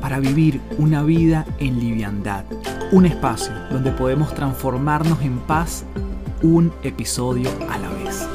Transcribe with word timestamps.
para 0.00 0.18
vivir 0.20 0.60
una 0.78 1.02
vida 1.02 1.46
en 1.58 1.78
liviandad. 1.78 2.44
Un 2.92 3.06
espacio 3.06 3.52
donde 3.70 3.92
podemos 3.92 4.34
transformarnos 4.34 5.20
en 5.22 5.38
paz 5.40 5.84
un 6.42 6.72
episodio 6.82 7.50
a 7.68 7.78
la 7.78 7.88
vez. 7.90 8.26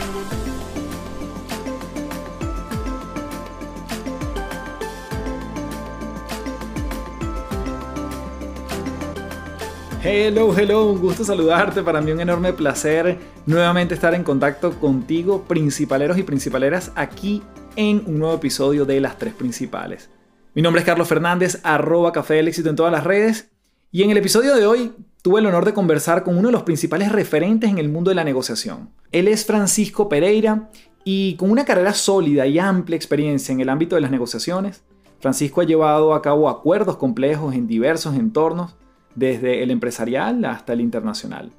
Hello, 10.08 10.56
hello, 10.56 10.92
un 10.92 11.00
gusto 11.00 11.24
saludarte. 11.24 11.82
Para 11.82 12.00
mí 12.00 12.12
un 12.12 12.20
enorme 12.20 12.54
placer 12.54 13.18
nuevamente 13.48 13.96
estar 13.96 14.14
en 14.14 14.24
contacto 14.24 14.80
contigo, 14.80 15.46
principaleros 15.48 16.20
y 16.20 16.24
principaleras, 16.24 16.92
aquí 16.94 17.42
en 17.76 18.04
un 18.06 18.20
nuevo 18.20 18.36
episodio 18.36 18.86
de 18.86 19.02
Las 19.02 19.18
Tres 19.18 19.34
Principales. 19.34 20.15
Mi 20.56 20.62
nombre 20.62 20.80
es 20.80 20.86
Carlos 20.86 21.10
Fernández, 21.10 21.60
arroba 21.64 22.14
Café 22.14 22.36
del 22.36 22.48
Éxito 22.48 22.70
en 22.70 22.78
todas 22.78 22.92
las 22.94 23.04
redes. 23.04 23.52
Y 23.92 24.04
en 24.04 24.12
el 24.12 24.16
episodio 24.16 24.56
de 24.56 24.66
hoy 24.66 24.94
tuve 25.22 25.42
el 25.42 25.48
honor 25.48 25.66
de 25.66 25.74
conversar 25.74 26.24
con 26.24 26.38
uno 26.38 26.48
de 26.48 26.54
los 26.54 26.64
principales 26.64 27.12
referentes 27.12 27.70
en 27.70 27.78
el 27.78 27.90
mundo 27.90 28.08
de 28.08 28.16
la 28.16 28.24
negociación. 28.24 28.90
Él 29.12 29.28
es 29.28 29.46
Francisco 29.46 30.08
Pereira 30.08 30.70
y 31.04 31.36
con 31.36 31.52
una 31.52 31.66
carrera 31.66 31.94
sólida 31.94 32.48
y 32.48 32.58
amplia 32.58 32.96
experiencia 32.96 33.52
en 33.52 33.60
el 33.60 33.68
ámbito 33.68 33.96
de 33.96 34.02
las 34.02 34.12
negociaciones, 34.12 34.82
Francisco 35.20 35.60
ha 35.60 35.66
llevado 35.66 36.14
a 36.14 36.22
cabo 36.22 36.48
acuerdos 36.48 36.96
complejos 36.96 37.54
en 37.54 37.68
diversos 37.68 38.16
entornos, 38.16 38.78
desde 39.14 39.62
el 39.62 39.72
empresarial 39.72 40.46
hasta 40.46 40.72
el 40.72 40.80
internacional. 40.80 41.52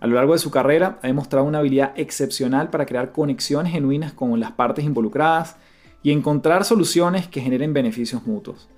A 0.00 0.06
lo 0.06 0.16
largo 0.16 0.34
de 0.34 0.38
su 0.38 0.50
carrera 0.50 0.98
ha 1.02 1.06
demostrado 1.06 1.46
una 1.46 1.60
habilidad 1.60 1.94
excepcional 1.96 2.68
para 2.68 2.84
crear 2.84 3.10
conexiones 3.10 3.72
genuinas 3.72 4.12
con 4.12 4.38
las 4.38 4.52
partes 4.52 4.84
involucradas 4.84 5.56
y 6.04 6.12
encontrar 6.12 6.64
soluciones 6.64 7.26
que 7.26 7.40
generen 7.40 7.72
beneficios 7.72 8.24
mutuos. 8.24 8.68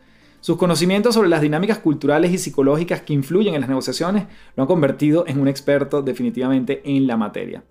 Sus 0.41 0.57
conocimientos 0.57 1.15
sobre 1.15 1.29
las 1.29 1.41
dinámicas 1.41 1.79
culturales 1.79 2.33
y 2.33 2.39
psicológicas 2.39 3.03
que 3.03 3.13
influyen 3.13 3.55
en 3.55 3.61
las 3.61 3.69
negociaciones 3.69 4.27
lo 4.55 4.63
han 4.63 4.69
convertido 4.69 5.25
en 5.27 5.41
un 5.41 5.49
experto 5.49 6.03
definitivamente 6.03 6.81
en 6.85 7.07
la 7.07 7.17
materia. 7.17 7.65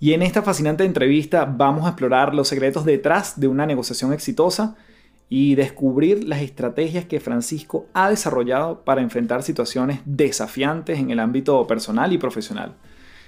Y 0.00 0.12
en 0.12 0.22
esta 0.22 0.42
fascinante 0.42 0.84
entrevista 0.84 1.44
vamos 1.44 1.86
a 1.86 1.90
explorar 1.90 2.34
los 2.34 2.48
secretos 2.48 2.84
detrás 2.84 3.38
de 3.38 3.46
una 3.46 3.64
negociación 3.64 4.12
exitosa 4.12 4.74
y 5.28 5.54
descubrir 5.54 6.24
las 6.24 6.42
estrategias 6.42 7.04
que 7.04 7.20
Francisco 7.20 7.86
ha 7.94 8.10
desarrollado 8.10 8.84
para 8.84 9.02
enfrentar 9.02 9.44
situaciones 9.44 10.00
desafiantes 10.04 10.98
en 10.98 11.10
el 11.10 11.20
ámbito 11.20 11.64
personal 11.68 12.12
y 12.12 12.18
profesional. 12.18 12.74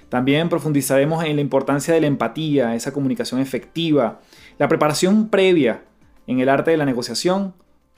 También 0.09 0.49
profundizaremos 0.49 1.23
en 1.23 1.35
la 1.35 1.41
importancia 1.41 1.93
de 1.93 2.01
la 2.01 2.07
empatía, 2.07 2.75
esa 2.75 2.91
comunicación 2.91 3.39
efectiva, 3.39 4.21
la 4.59 4.67
preparación 4.67 5.29
previa 5.29 5.85
en 6.27 6.41
el 6.41 6.49
arte 6.49 6.71
de 6.71 6.77
la 6.77 6.85
negociación, 6.85 7.53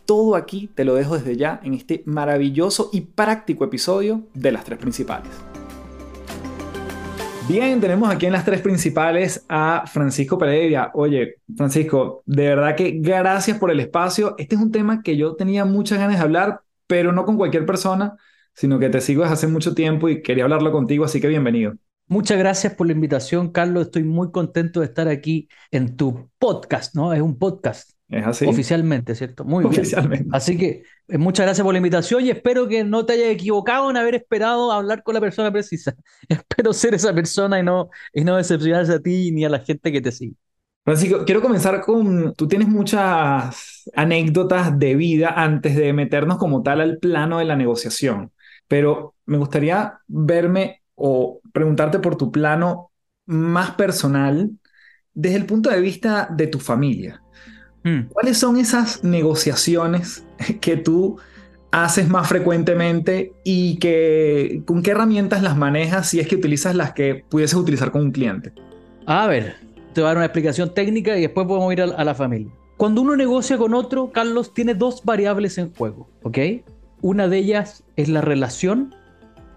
todo 0.05 0.35
aquí 0.35 0.69
te 0.73 0.85
lo 0.85 0.93
dejo 0.93 1.17
desde 1.17 1.35
ya 1.35 1.59
en 1.63 1.73
este 1.73 2.03
maravilloso 2.05 2.91
y 2.93 3.01
práctico 3.01 3.65
episodio 3.65 4.21
de 4.35 4.51
las 4.51 4.63
tres 4.63 4.77
principales. 4.77 5.31
Bien, 7.49 7.81
tenemos 7.81 8.09
aquí 8.09 8.27
en 8.27 8.33
las 8.33 8.45
tres 8.45 8.61
principales 8.61 9.43
a 9.49 9.85
Francisco 9.91 10.37
Pereira. 10.37 10.91
Oye, 10.93 11.37
Francisco, 11.57 12.21
de 12.27 12.49
verdad 12.49 12.75
que 12.75 12.91
gracias 12.91 13.57
por 13.57 13.71
el 13.71 13.79
espacio. 13.79 14.35
Este 14.37 14.55
es 14.55 14.61
un 14.61 14.71
tema 14.71 15.01
que 15.01 15.17
yo 15.17 15.35
tenía 15.35 15.65
muchas 15.65 15.97
ganas 15.97 16.17
de 16.17 16.23
hablar, 16.23 16.61
pero 16.85 17.11
no 17.11 17.25
con 17.25 17.37
cualquier 17.37 17.65
persona, 17.65 18.15
sino 18.53 18.77
que 18.77 18.89
te 18.89 19.01
sigo 19.01 19.23
desde 19.23 19.33
hace 19.33 19.47
mucho 19.47 19.73
tiempo 19.73 20.09
y 20.09 20.21
quería 20.21 20.43
hablarlo 20.43 20.71
contigo, 20.71 21.05
así 21.05 21.19
que 21.19 21.27
bienvenido. 21.27 21.73
Muchas 22.11 22.37
gracias 22.37 22.75
por 22.75 22.87
la 22.87 22.91
invitación, 22.91 23.53
Carlos. 23.53 23.85
Estoy 23.85 24.03
muy 24.03 24.31
contento 24.31 24.81
de 24.81 24.87
estar 24.87 25.07
aquí 25.07 25.47
en 25.71 25.95
tu 25.95 26.29
podcast, 26.39 26.93
¿no? 26.93 27.13
Es 27.13 27.21
un 27.21 27.39
podcast. 27.39 27.91
Es 28.09 28.27
así. 28.27 28.45
Oficialmente, 28.47 29.15
¿cierto? 29.15 29.45
Muy 29.45 29.63
bien. 29.63 29.79
Oficialmente. 29.79 30.27
Así 30.33 30.57
que 30.57 30.83
eh, 31.07 31.17
muchas 31.17 31.45
gracias 31.45 31.63
por 31.63 31.73
la 31.73 31.77
invitación 31.77 32.25
y 32.25 32.29
espero 32.29 32.67
que 32.67 32.83
no 32.83 33.05
te 33.05 33.13
hayas 33.13 33.29
equivocado 33.29 33.89
en 33.89 33.95
haber 33.95 34.15
esperado 34.15 34.73
hablar 34.73 35.03
con 35.03 35.13
la 35.13 35.21
persona 35.21 35.53
precisa. 35.53 35.95
Espero 36.27 36.73
ser 36.73 36.95
esa 36.95 37.13
persona 37.15 37.61
y 37.61 37.63
no, 37.63 37.89
y 38.11 38.25
no 38.25 38.35
decepcionarse 38.35 38.91
a 38.91 38.99
ti 38.99 39.31
ni 39.31 39.45
a 39.45 39.49
la 39.49 39.59
gente 39.59 39.89
que 39.89 40.01
te 40.01 40.11
sigue. 40.11 40.35
Francisco, 40.83 41.23
quiero 41.23 41.41
comenzar 41.41 41.79
con, 41.79 42.33
tú 42.33 42.45
tienes 42.45 42.67
muchas 42.67 43.89
anécdotas 43.95 44.77
de 44.77 44.95
vida 44.95 45.29
antes 45.37 45.77
de 45.77 45.93
meternos 45.93 46.37
como 46.37 46.61
tal 46.61 46.81
al 46.81 46.97
plano 46.97 47.39
de 47.39 47.45
la 47.45 47.55
negociación, 47.55 48.33
pero 48.67 49.15
me 49.25 49.37
gustaría 49.37 49.99
verme 50.07 50.80
o 51.01 51.41
preguntarte 51.51 51.99
por 51.99 52.15
tu 52.15 52.31
plano 52.31 52.91
más 53.25 53.71
personal 53.71 54.51
desde 55.13 55.37
el 55.37 55.45
punto 55.45 55.69
de 55.69 55.81
vista 55.81 56.29
de 56.31 56.47
tu 56.47 56.59
familia. 56.59 57.21
Hmm. 57.83 58.03
¿Cuáles 58.09 58.37
son 58.37 58.57
esas 58.57 59.03
negociaciones 59.03 60.23
que 60.61 60.77
tú 60.77 61.17
haces 61.71 62.09
más 62.09 62.27
frecuentemente 62.27 63.33
y 63.43 63.77
que, 63.79 64.61
con 64.65 64.83
qué 64.83 64.91
herramientas 64.91 65.41
las 65.41 65.57
manejas 65.57 66.09
si 66.09 66.19
es 66.19 66.27
que 66.27 66.35
utilizas 66.35 66.75
las 66.75 66.93
que 66.93 67.25
pudieses 67.29 67.57
utilizar 67.57 67.91
con 67.91 68.01
un 68.01 68.11
cliente? 68.11 68.53
A 69.07 69.25
ver, 69.27 69.55
te 69.93 70.01
voy 70.01 70.05
a 70.05 70.07
dar 70.09 70.17
una 70.17 70.25
explicación 70.25 70.73
técnica 70.73 71.17
y 71.17 71.21
después 71.21 71.47
podemos 71.47 71.71
ir 71.73 71.81
a, 71.81 71.85
a 71.85 72.03
la 72.03 72.13
familia. 72.13 72.51
Cuando 72.77 73.01
uno 73.01 73.15
negocia 73.15 73.57
con 73.57 73.73
otro, 73.73 74.11
Carlos, 74.11 74.53
tiene 74.53 74.75
dos 74.75 75.03
variables 75.03 75.57
en 75.57 75.73
juego, 75.73 76.09
¿ok? 76.23 76.37
Una 77.01 77.27
de 77.27 77.37
ellas 77.37 77.83
es 77.95 78.09
la 78.09 78.21
relación 78.21 78.93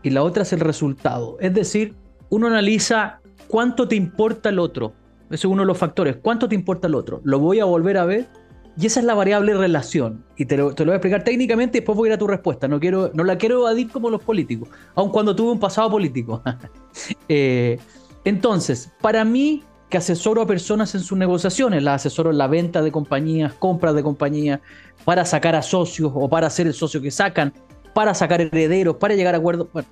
y 0.04 0.10
la 0.10 0.22
otra 0.22 0.44
es 0.44 0.52
el 0.52 0.60
resultado. 0.60 1.36
Es 1.40 1.52
decir, 1.54 1.94
uno 2.28 2.46
analiza 2.46 3.20
cuánto 3.48 3.88
te 3.88 3.96
importa 3.96 4.50
el 4.50 4.58
otro. 4.60 4.92
Ese 5.30 5.34
es 5.34 5.44
uno 5.46 5.62
de 5.62 5.66
los 5.66 5.78
factores. 5.78 6.18
¿Cuánto 6.22 6.48
te 6.48 6.54
importa 6.54 6.86
el 6.86 6.94
otro? 6.94 7.20
¿Lo 7.24 7.40
voy 7.40 7.58
a 7.58 7.64
volver 7.64 7.96
a 7.96 8.04
ver? 8.04 8.28
Y 8.76 8.86
esa 8.86 9.00
es 9.00 9.06
la 9.06 9.14
variable 9.14 9.54
relación. 9.54 10.22
Y 10.36 10.44
te 10.44 10.58
lo, 10.58 10.74
te 10.74 10.84
lo, 10.84 10.90
voy 10.90 10.94
a 10.94 10.96
explicar 10.96 11.24
técnicamente 11.24 11.78
y 11.78 11.80
después 11.80 11.96
voy 11.96 12.08
a 12.08 12.10
ir 12.10 12.14
a 12.14 12.18
tu 12.18 12.26
respuesta. 12.26 12.68
No, 12.68 12.78
quiero, 12.78 13.10
no 13.14 13.24
la 13.24 13.38
quiero 13.38 13.60
evadir 13.60 13.90
como 13.90 14.10
los 14.10 14.22
políticos, 14.22 14.68
aun 14.94 15.10
cuando 15.10 15.34
tuve 15.34 15.52
un 15.52 15.58
pasado 15.58 15.90
político. 15.90 16.42
eh, 17.28 17.78
entonces, 18.24 18.92
para 19.00 19.24
mí, 19.24 19.62
que 19.88 19.96
asesoro 19.96 20.42
a 20.42 20.46
personas 20.46 20.94
en 20.94 21.00
sus 21.00 21.16
negociaciones, 21.16 21.82
las 21.82 22.02
asesoro 22.02 22.30
en 22.30 22.38
la 22.38 22.46
venta 22.46 22.82
de 22.82 22.92
compañías, 22.92 23.54
compras 23.54 23.94
de 23.94 24.02
compañías, 24.02 24.60
para 25.04 25.24
sacar 25.24 25.54
a 25.54 25.62
socios 25.62 26.12
o 26.14 26.28
para 26.28 26.50
ser 26.50 26.66
el 26.66 26.74
socio 26.74 27.00
que 27.00 27.10
sacan, 27.10 27.54
para 27.94 28.14
sacar 28.14 28.40
herederos, 28.40 28.96
para 28.96 29.14
llegar 29.14 29.34
a 29.34 29.38
acuerdos. 29.38 29.68
Bueno, 29.72 29.88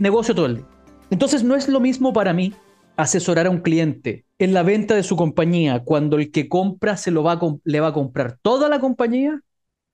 negocio 0.00 0.34
todo 0.34 0.46
el 0.46 0.56
día. 0.56 0.66
Entonces 1.10 1.44
no 1.44 1.54
es 1.54 1.68
lo 1.68 1.80
mismo 1.80 2.12
para 2.12 2.32
mí 2.32 2.52
asesorar 2.96 3.46
a 3.46 3.50
un 3.50 3.60
cliente 3.60 4.24
en 4.38 4.54
la 4.54 4.62
venta 4.62 4.94
de 4.94 5.02
su 5.02 5.16
compañía 5.16 5.84
cuando 5.84 6.16
el 6.16 6.30
que 6.30 6.48
compra 6.48 6.96
se 6.96 7.10
lo 7.10 7.22
va 7.22 7.32
a 7.32 7.40
le 7.64 7.80
va 7.80 7.88
a 7.88 7.92
comprar 7.92 8.38
toda 8.42 8.68
la 8.68 8.80
compañía 8.80 9.40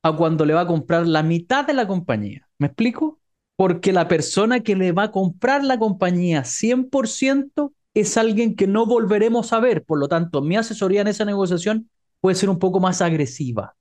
a 0.03 0.17
cuando 0.17 0.45
le 0.45 0.55
va 0.55 0.63
a 0.63 0.67
comprar 0.67 1.07
la 1.07 1.23
mitad 1.23 1.67
de 1.67 1.75
la 1.75 1.87
compañía. 1.87 2.49
¿Me 2.59 2.69
explico? 2.69 3.21
Porque 3.57 3.93
la 3.93 4.09
persona 4.09 4.61
que 4.61 4.75
le 4.75 4.93
va 4.93 5.05
a 5.05 5.11
comprar 5.13 5.65
la 5.65 5.79
compañía 5.79 6.43
100% 6.45 7.73
es 7.95 8.17
alguien 8.17 8.57
que 8.57 8.67
no 8.67 8.87
volveremos 8.87 9.53
a 9.53 9.61
ver. 9.61 9.85
Por 9.85 9.99
lo 9.99 10.09
tanto, 10.09 10.43
mi 10.43 10.57
asesoría 10.57 11.03
en 11.03 11.09
esa 11.09 11.25
negociación 11.25 11.91
puede 12.21 12.37
ser 12.37 12.51
un 12.51 12.59
poco 12.59 12.81
más 12.81 13.03
agresiva. 13.03 13.77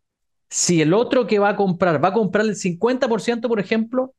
Si 0.52 0.82
el 0.82 0.94
otro 0.94 1.28
que 1.28 1.40
va 1.40 1.50
a 1.50 1.56
comprar 1.56 2.04
va 2.04 2.10
a 2.10 2.14
comprar 2.14 2.46
el 2.46 2.58
50%, 2.58 3.48
por 3.48 3.62
ejemplo, 3.62 4.14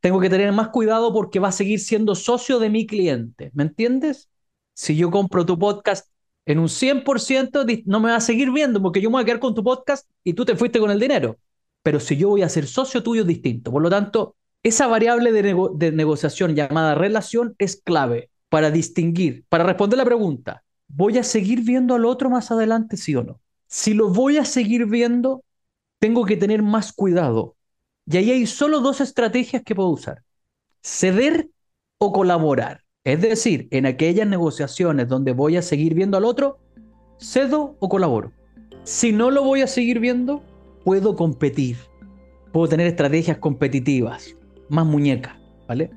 tengo 0.00 0.20
que 0.20 0.28
tener 0.28 0.52
más 0.52 0.68
cuidado 0.68 1.10
porque 1.14 1.40
va 1.40 1.48
a 1.48 1.52
seguir 1.52 1.80
siendo 1.80 2.14
socio 2.14 2.58
de 2.58 2.68
mi 2.68 2.86
cliente. 2.86 3.50
¿Me 3.54 3.62
entiendes? 3.62 4.28
Si 4.74 4.94
yo 4.94 5.10
compro 5.10 5.46
tu 5.46 5.58
podcast 5.58 6.10
en 6.44 6.58
un 6.58 6.68
100%, 6.68 7.64
no 7.86 7.98
me 7.98 8.10
va 8.10 8.16
a 8.16 8.20
seguir 8.20 8.50
viendo 8.50 8.82
porque 8.82 9.00
yo 9.00 9.08
me 9.08 9.14
voy 9.14 9.22
a 9.22 9.24
quedar 9.24 9.40
con 9.40 9.54
tu 9.54 9.64
podcast 9.64 10.06
y 10.22 10.34
tú 10.34 10.44
te 10.44 10.54
fuiste 10.54 10.80
con 10.80 10.90
el 10.90 11.00
dinero. 11.00 11.38
Pero 11.82 11.98
si 11.98 12.14
yo 12.14 12.28
voy 12.28 12.42
a 12.42 12.50
ser 12.50 12.66
socio 12.66 13.02
tuyo 13.02 13.22
es 13.22 13.26
distinto. 13.26 13.72
Por 13.72 13.80
lo 13.80 13.88
tanto, 13.88 14.36
esa 14.62 14.86
variable 14.86 15.32
de, 15.32 15.56
de 15.76 15.92
negociación 15.92 16.54
llamada 16.54 16.94
relación 16.94 17.54
es 17.58 17.76
clave 17.76 18.28
para 18.50 18.70
distinguir, 18.70 19.46
para 19.48 19.64
responder 19.64 19.96
la 19.96 20.04
pregunta, 20.04 20.62
¿voy 20.88 21.16
a 21.16 21.22
seguir 21.22 21.62
viendo 21.62 21.94
al 21.94 22.04
otro 22.04 22.28
más 22.28 22.50
adelante, 22.50 22.98
sí 22.98 23.14
o 23.16 23.24
no? 23.24 23.40
Si 23.66 23.94
lo 23.94 24.10
voy 24.10 24.36
a 24.36 24.44
seguir 24.44 24.84
viendo, 24.84 25.42
tengo 26.00 26.24
que 26.24 26.36
tener 26.36 26.62
más 26.62 26.92
cuidado. 26.92 27.56
Y 28.06 28.16
ahí 28.16 28.30
hay 28.32 28.46
solo 28.46 28.80
dos 28.80 29.00
estrategias 29.00 29.62
que 29.62 29.74
puedo 29.74 29.90
usar. 29.90 30.24
Ceder 30.82 31.48
o 31.98 32.12
colaborar. 32.12 32.82
Es 33.04 33.20
decir, 33.20 33.68
en 33.70 33.86
aquellas 33.86 34.26
negociaciones 34.26 35.08
donde 35.08 35.32
voy 35.32 35.56
a 35.56 35.62
seguir 35.62 35.94
viendo 35.94 36.16
al 36.16 36.24
otro, 36.24 36.58
cedo 37.18 37.76
o 37.78 37.88
colaboro. 37.88 38.32
Si 38.82 39.12
no 39.12 39.30
lo 39.30 39.44
voy 39.44 39.60
a 39.60 39.66
seguir 39.66 40.00
viendo, 40.00 40.42
puedo 40.84 41.14
competir. 41.14 41.76
Puedo 42.52 42.68
tener 42.68 42.86
estrategias 42.86 43.38
competitivas, 43.38 44.34
más 44.68 44.86
muñecas, 44.86 45.36
¿vale? 45.68 45.90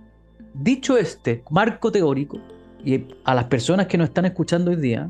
Dicho 0.53 0.97
este 0.97 1.43
marco 1.49 1.91
teórico, 1.91 2.39
y 2.85 3.07
a 3.23 3.33
las 3.33 3.45
personas 3.45 3.87
que 3.87 3.97
nos 3.97 4.09
están 4.09 4.25
escuchando 4.25 4.71
hoy 4.71 4.77
día, 4.77 5.09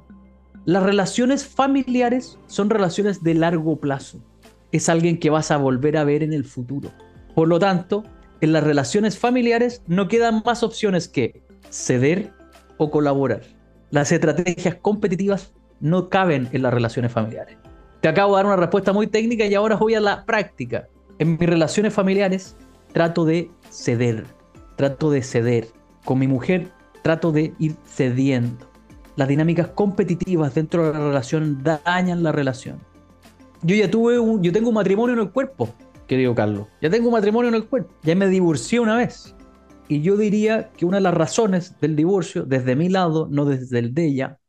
las 0.66 0.84
relaciones 0.84 1.46
familiares 1.46 2.40
son 2.46 2.70
relaciones 2.70 3.24
de 3.24 3.34
largo 3.34 3.76
plazo. 3.78 4.24
Es 4.74 4.90
alguien 4.90 5.20
que 5.20 5.30
vas 5.30 5.52
a 5.52 5.58
volver 5.58 5.96
a 5.96 6.04
ver 6.04 6.24
en 6.24 6.34
el 6.34 6.44
futuro. 6.44 6.92
Por 7.36 7.48
lo 7.48 7.60
tanto, 7.60 8.04
en 8.42 8.52
las 8.52 8.64
relaciones 8.64 9.18
familiares 9.18 9.84
no 9.88 10.10
quedan 10.10 10.42
más 10.44 10.64
opciones 10.64 11.08
que 11.08 11.44
ceder 11.70 12.34
o 12.78 12.92
colaborar. 12.92 13.44
Las 13.92 14.12
estrategias 14.12 14.76
competitivas 14.76 15.54
no 15.80 16.10
caben 16.10 16.50
en 16.52 16.64
las 16.64 16.74
relaciones 16.74 17.12
familiares. 17.12 17.58
Te 18.02 18.08
acabo 18.08 18.34
de 18.34 18.40
dar 18.40 18.48
una 18.48 18.56
respuesta 18.56 18.92
muy 18.92 19.08
técnica 19.08 19.46
y 19.46 19.54
ahora 19.54 19.76
voy 19.76 19.96
a 19.96 20.02
la 20.02 20.26
práctica. 20.26 20.88
En 21.20 21.38
mis 21.38 21.48
relaciones 21.48 21.94
familiares 21.94 22.58
trato 22.92 23.26
de 23.26 23.52
ceder, 23.70 24.26
trato 24.76 25.12
de 25.12 25.22
ceder. 25.22 25.68
Con 26.04 26.20
mi 26.20 26.28
mujer 26.28 26.72
trato 27.04 27.32
de 27.32 27.54
ir 27.60 27.76
cediendo. 27.86 28.68
Las 29.16 29.28
dinámicas 29.28 29.68
competitivas 29.68 30.56
dentro 30.56 30.88
de 30.88 30.94
la 30.94 31.00
relación 31.00 31.64
dañan 31.64 32.24
la 32.24 32.32
relación. 32.32 32.80
Yo 33.64 33.76
ya 33.76 33.90
tuve 33.90 34.20
un, 34.20 34.44
yo 34.44 34.52
tengo 34.52 34.70
un 34.70 34.76
matrimonio 34.76 35.14
en 35.14 35.22
el 35.22 35.32
cuerpo, 35.32 35.74
querido 36.06 36.36
Carlos. 36.36 36.68
Ya 36.82 36.90
tengo 36.90 37.08
un 37.08 37.14
matrimonio 37.14 37.48
en 37.48 37.56
el 37.56 37.66
cuerpo. 37.66 37.94
Ya 38.04 38.14
me 38.14 38.28
divorcié 38.28 38.82
una 38.82 38.98
vez. 38.98 39.34
Y 39.88 40.02
yo 40.02 40.18
diría 40.18 40.70
que 40.72 40.86
una 40.86 40.98
de 40.98 41.04
las 41.04 41.14
razones 41.14 41.80
del 41.80 41.96
divorcio, 41.96 42.44
desde 42.44 42.76
mi 42.76 42.90
lado, 42.90 43.28
no 43.32 43.46
desde 43.46 43.80
el 43.80 43.94
de 43.94 44.06
ella, 44.06 44.40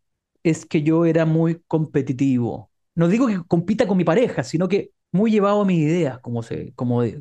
es 0.43 0.67
que 0.67 0.83
yo 0.83 1.05
era 1.05 1.27
muy 1.27 1.63
competitivo. 1.69 2.71
No 2.97 3.07
digo 3.07 3.29
que 3.29 3.41
compita 3.47 3.87
con 3.87 3.97
mi 3.97 4.05
pareja, 4.05 4.43
sino 4.43 4.69
que 4.69 4.91
muy 5.13 5.31
llevado 5.31 5.61
a 5.61 5.65
mis 5.65 5.79
ideas, 5.79 6.19
como 6.19 6.43
se, 6.43 6.73
como 6.75 7.05
yo 7.05 7.21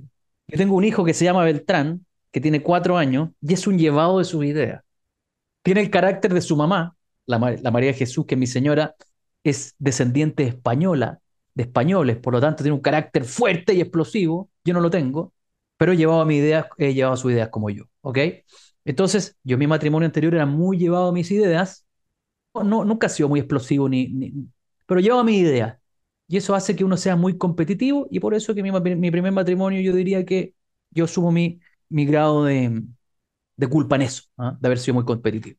tengo 0.57 0.75
un 0.75 0.83
hijo 0.83 1.05
que 1.05 1.13
se 1.13 1.25
llama 1.25 1.43
Beltrán, 1.43 2.05
que 2.31 2.41
tiene 2.41 2.63
cuatro 2.63 2.97
años, 2.97 3.29
y 3.39 3.53
es 3.53 3.67
un 3.67 3.77
llevado 3.77 4.17
de 4.17 4.25
sus 4.25 4.43
ideas. 4.45 4.83
Tiene 5.61 5.81
el 5.81 5.91
carácter 5.91 6.33
de 6.33 6.41
su 6.41 6.57
mamá, 6.57 6.95
la, 7.27 7.37
la 7.61 7.71
María 7.71 7.93
Jesús, 7.93 8.25
que 8.25 8.35
mi 8.35 8.47
señora 8.47 8.95
es 9.43 9.75
descendiente 9.77 10.43
española, 10.43 11.19
de 11.55 11.63
españoles, 11.63 12.17
por 12.17 12.33
lo 12.33 12.41
tanto 12.41 12.63
tiene 12.63 12.75
un 12.75 12.81
carácter 12.81 13.25
fuerte 13.25 13.73
y 13.73 13.81
explosivo, 13.81 14.49
yo 14.63 14.73
no 14.73 14.81
lo 14.81 14.89
tengo, 14.89 15.33
pero 15.77 15.91
he 15.93 15.97
llevado 15.97 16.21
a 16.21 16.25
mis 16.25 16.39
ideas, 16.39 16.67
he 16.77 16.93
llevado 16.93 17.13
a 17.13 17.17
sus 17.17 17.31
ideas 17.31 17.49
como 17.49 17.69
yo, 17.69 17.85
¿ok? 18.01 18.17
Entonces, 18.85 19.37
yo 19.43 19.57
mi 19.57 19.67
matrimonio 19.67 20.05
anterior 20.05 20.33
era 20.35 20.45
muy 20.45 20.77
llevado 20.77 21.09
a 21.09 21.11
mis 21.13 21.31
ideas, 21.31 21.85
no, 22.53 22.85
nunca 22.85 23.07
ha 23.07 23.09
sido 23.09 23.29
muy 23.29 23.39
explosivo, 23.39 23.89
ni, 23.89 24.07
ni 24.09 24.33
pero 24.85 24.99
llevaba 24.99 25.21
a 25.21 25.25
mis 25.25 25.37
ideas, 25.41 25.77
y 26.27 26.37
eso 26.37 26.55
hace 26.55 26.75
que 26.75 26.83
uno 26.83 26.97
sea 26.97 27.15
muy 27.15 27.37
competitivo, 27.37 28.07
y 28.11 28.19
por 28.19 28.33
eso 28.33 28.55
que 28.55 28.63
mi, 28.63 28.71
primer 29.11 29.31
matrimonio 29.31 29.81
yo 29.81 29.93
diría 29.93 30.25
que 30.25 30.55
yo 30.91 31.07
sumo 31.07 31.31
mi, 31.31 31.59
grado 31.89 32.45
de, 32.45 32.83
de 33.57 33.67
culpa 33.67 33.95
en 33.95 34.03
eso, 34.03 34.23
¿ah? 34.37 34.57
de 34.59 34.67
haber 34.67 34.79
sido 34.79 34.95
muy 34.95 35.05
competitivo. 35.05 35.57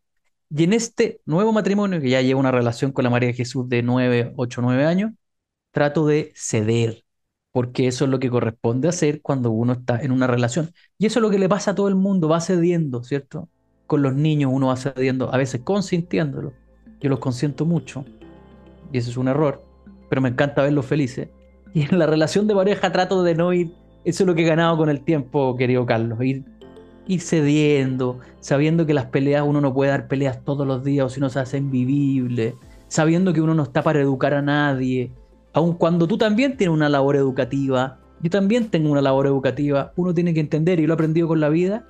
Y 0.50 0.64
en 0.64 0.72
este 0.72 1.20
nuevo 1.26 1.52
matrimonio, 1.52 2.00
que 2.00 2.10
ya 2.10 2.22
lleva 2.22 2.40
una 2.40 2.50
relación 2.52 2.92
con 2.92 3.04
la 3.04 3.10
María 3.10 3.32
Jesús 3.32 3.68
de 3.68 3.82
9, 3.82 4.34
8, 4.36 4.62
9 4.62 4.84
años, 4.84 5.12
trato 5.74 6.06
de 6.06 6.32
ceder, 6.36 7.04
porque 7.52 7.88
eso 7.88 8.04
es 8.04 8.10
lo 8.10 8.20
que 8.20 8.30
corresponde 8.30 8.88
hacer 8.88 9.20
cuando 9.20 9.50
uno 9.50 9.74
está 9.74 10.00
en 10.00 10.12
una 10.12 10.28
relación. 10.28 10.70
Y 10.98 11.06
eso 11.06 11.18
es 11.18 11.22
lo 11.22 11.30
que 11.30 11.38
le 11.38 11.48
pasa 11.48 11.72
a 11.72 11.74
todo 11.74 11.88
el 11.88 11.96
mundo, 11.96 12.28
va 12.28 12.40
cediendo, 12.40 13.02
¿cierto? 13.02 13.48
Con 13.88 14.00
los 14.00 14.14
niños 14.14 14.52
uno 14.54 14.68
va 14.68 14.76
cediendo, 14.76 15.34
a 15.34 15.36
veces 15.36 15.62
consintiéndolo. 15.62 16.52
Yo 17.00 17.10
los 17.10 17.18
consiento 17.18 17.66
mucho, 17.66 18.04
y 18.92 18.98
eso 18.98 19.10
es 19.10 19.16
un 19.16 19.28
error, 19.28 19.62
pero 20.08 20.22
me 20.22 20.28
encanta 20.30 20.62
verlos 20.62 20.86
felices. 20.86 21.28
Y 21.74 21.82
en 21.82 21.98
la 21.98 22.06
relación 22.06 22.46
de 22.46 22.54
pareja 22.54 22.92
trato 22.92 23.24
de 23.24 23.34
no 23.34 23.52
ir, 23.52 23.72
eso 24.04 24.22
es 24.22 24.26
lo 24.28 24.34
que 24.36 24.42
he 24.42 24.46
ganado 24.46 24.76
con 24.76 24.88
el 24.88 25.04
tiempo, 25.04 25.56
querido 25.56 25.84
Carlos, 25.86 26.22
ir 26.22 26.44
ir 27.06 27.20
cediendo, 27.20 28.20
sabiendo 28.40 28.86
que 28.86 28.94
las 28.94 29.06
peleas 29.06 29.44
uno 29.46 29.60
no 29.60 29.74
puede 29.74 29.90
dar 29.90 30.08
peleas 30.08 30.42
todos 30.44 30.66
los 30.66 30.84
días 30.84 31.06
o 31.06 31.08
si 31.10 31.20
no 31.20 31.28
se 31.28 31.40
hace 31.40 31.58
invivible, 31.58 32.54
sabiendo 32.88 33.32
que 33.32 33.42
uno 33.42 33.54
no 33.54 33.64
está 33.64 33.82
para 33.82 34.00
educar 34.00 34.34
a 34.34 34.42
nadie, 34.42 35.12
aun 35.54 35.72
cuando 35.74 36.06
tú 36.06 36.18
también 36.18 36.56
tienes 36.56 36.74
una 36.74 36.88
labor 36.88 37.16
educativa, 37.16 37.98
yo 38.20 38.30
también 38.30 38.68
tengo 38.70 38.90
una 38.90 39.00
labor 39.00 39.26
educativa, 39.26 39.92
uno 39.96 40.12
tiene 40.12 40.34
que 40.34 40.40
entender, 40.40 40.80
y 40.80 40.86
lo 40.86 40.92
he 40.92 40.94
aprendido 40.94 41.28
con 41.28 41.40
la 41.40 41.48
vida, 41.48 41.86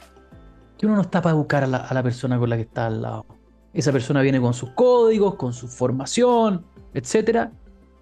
que 0.79 0.87
uno 0.87 0.95
no 0.95 1.03
está 1.03 1.21
para 1.21 1.35
educar 1.35 1.65
a 1.65 1.67
la, 1.67 2.03
persona 2.03 2.39
con 2.39 2.51
la 2.51 2.57
que 2.57 2.63
está 2.63 2.87
al 2.87 3.03
lado. 3.03 3.27
Esa 3.73 3.93
persona 3.93 4.23
viene 4.23 4.41
con 4.41 4.55
sus 4.55 4.71
códigos, 4.71 5.35
con 5.35 5.53
su 5.53 5.69
formación, 5.69 6.65
etc. 6.95 7.49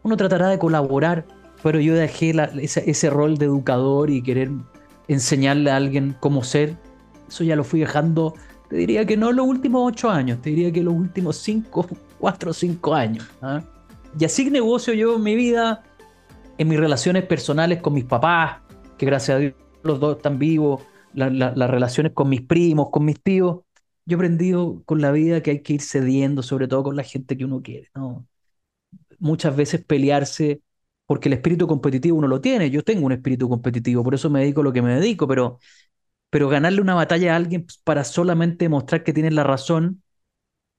Uno 0.02 0.16
tratará 0.16 0.48
de 0.48 0.58
colaborar, 0.58 1.24
pero 1.62 1.80
yo 1.80 1.94
dejé 1.94 2.34
ese, 2.60 2.90
ese 2.90 3.10
rol 3.10 3.38
de 3.38 3.46
educador 3.46 4.10
y 4.10 4.22
querer 4.22 4.50
enseñarle 5.08 5.70
a 5.70 5.76
alguien 5.76 6.14
cómo 6.20 6.44
ser 6.44 6.76
eso 7.32 7.44
ya 7.44 7.56
lo 7.56 7.64
fui 7.64 7.80
dejando, 7.80 8.34
te 8.68 8.76
diría 8.76 9.06
que 9.06 9.16
no 9.16 9.32
los 9.32 9.46
últimos 9.46 9.90
ocho 9.90 10.10
años, 10.10 10.42
te 10.42 10.50
diría 10.50 10.70
que 10.70 10.82
los 10.82 10.94
últimos 10.94 11.36
cinco, 11.36 11.86
cuatro 12.18 12.50
o 12.50 12.54
cinco 12.54 12.94
años. 12.94 13.26
¿ah? 13.40 13.62
Y 14.18 14.24
así 14.24 14.50
negocio 14.50 14.94
yo 14.94 15.18
mi 15.18 15.34
vida, 15.34 15.82
en 16.58 16.68
mis 16.68 16.78
relaciones 16.78 17.24
personales 17.24 17.80
con 17.80 17.94
mis 17.94 18.04
papás, 18.04 18.60
que 18.98 19.06
gracias 19.06 19.36
a 19.36 19.38
Dios 19.38 19.54
los 19.82 19.98
dos 20.00 20.16
están 20.16 20.38
vivos, 20.38 20.82
las 21.14 21.70
relaciones 21.70 22.12
con 22.12 22.28
mis 22.28 22.42
primos, 22.42 22.90
con 22.90 23.04
mis 23.04 23.20
tíos. 23.20 23.60
Yo 24.04 24.16
he 24.16 24.18
aprendido 24.18 24.82
con 24.84 25.00
la 25.00 25.12
vida 25.12 25.42
que 25.42 25.50
hay 25.52 25.62
que 25.62 25.74
ir 25.74 25.82
cediendo, 25.82 26.42
sobre 26.42 26.68
todo 26.68 26.82
con 26.82 26.96
la 26.96 27.02
gente 27.02 27.36
que 27.36 27.44
uno 27.44 27.62
quiere. 27.62 27.88
¿no? 27.94 28.26
Muchas 29.18 29.56
veces 29.56 29.84
pelearse 29.84 30.62
porque 31.06 31.28
el 31.28 31.34
espíritu 31.34 31.66
competitivo 31.66 32.18
uno 32.18 32.28
lo 32.28 32.40
tiene. 32.40 32.70
Yo 32.70 32.82
tengo 32.82 33.06
un 33.06 33.12
espíritu 33.12 33.48
competitivo, 33.48 34.04
por 34.04 34.14
eso 34.14 34.30
me 34.30 34.40
dedico 34.40 34.60
a 34.60 34.64
lo 34.64 34.72
que 34.72 34.82
me 34.82 34.94
dedico, 34.94 35.26
pero 35.26 35.58
pero 36.32 36.48
ganarle 36.48 36.80
una 36.80 36.94
batalla 36.94 37.34
a 37.34 37.36
alguien 37.36 37.66
para 37.84 38.04
solamente 38.04 38.68
mostrar 38.70 39.04
que 39.04 39.12
tienes 39.12 39.34
la 39.34 39.44
razón 39.44 40.02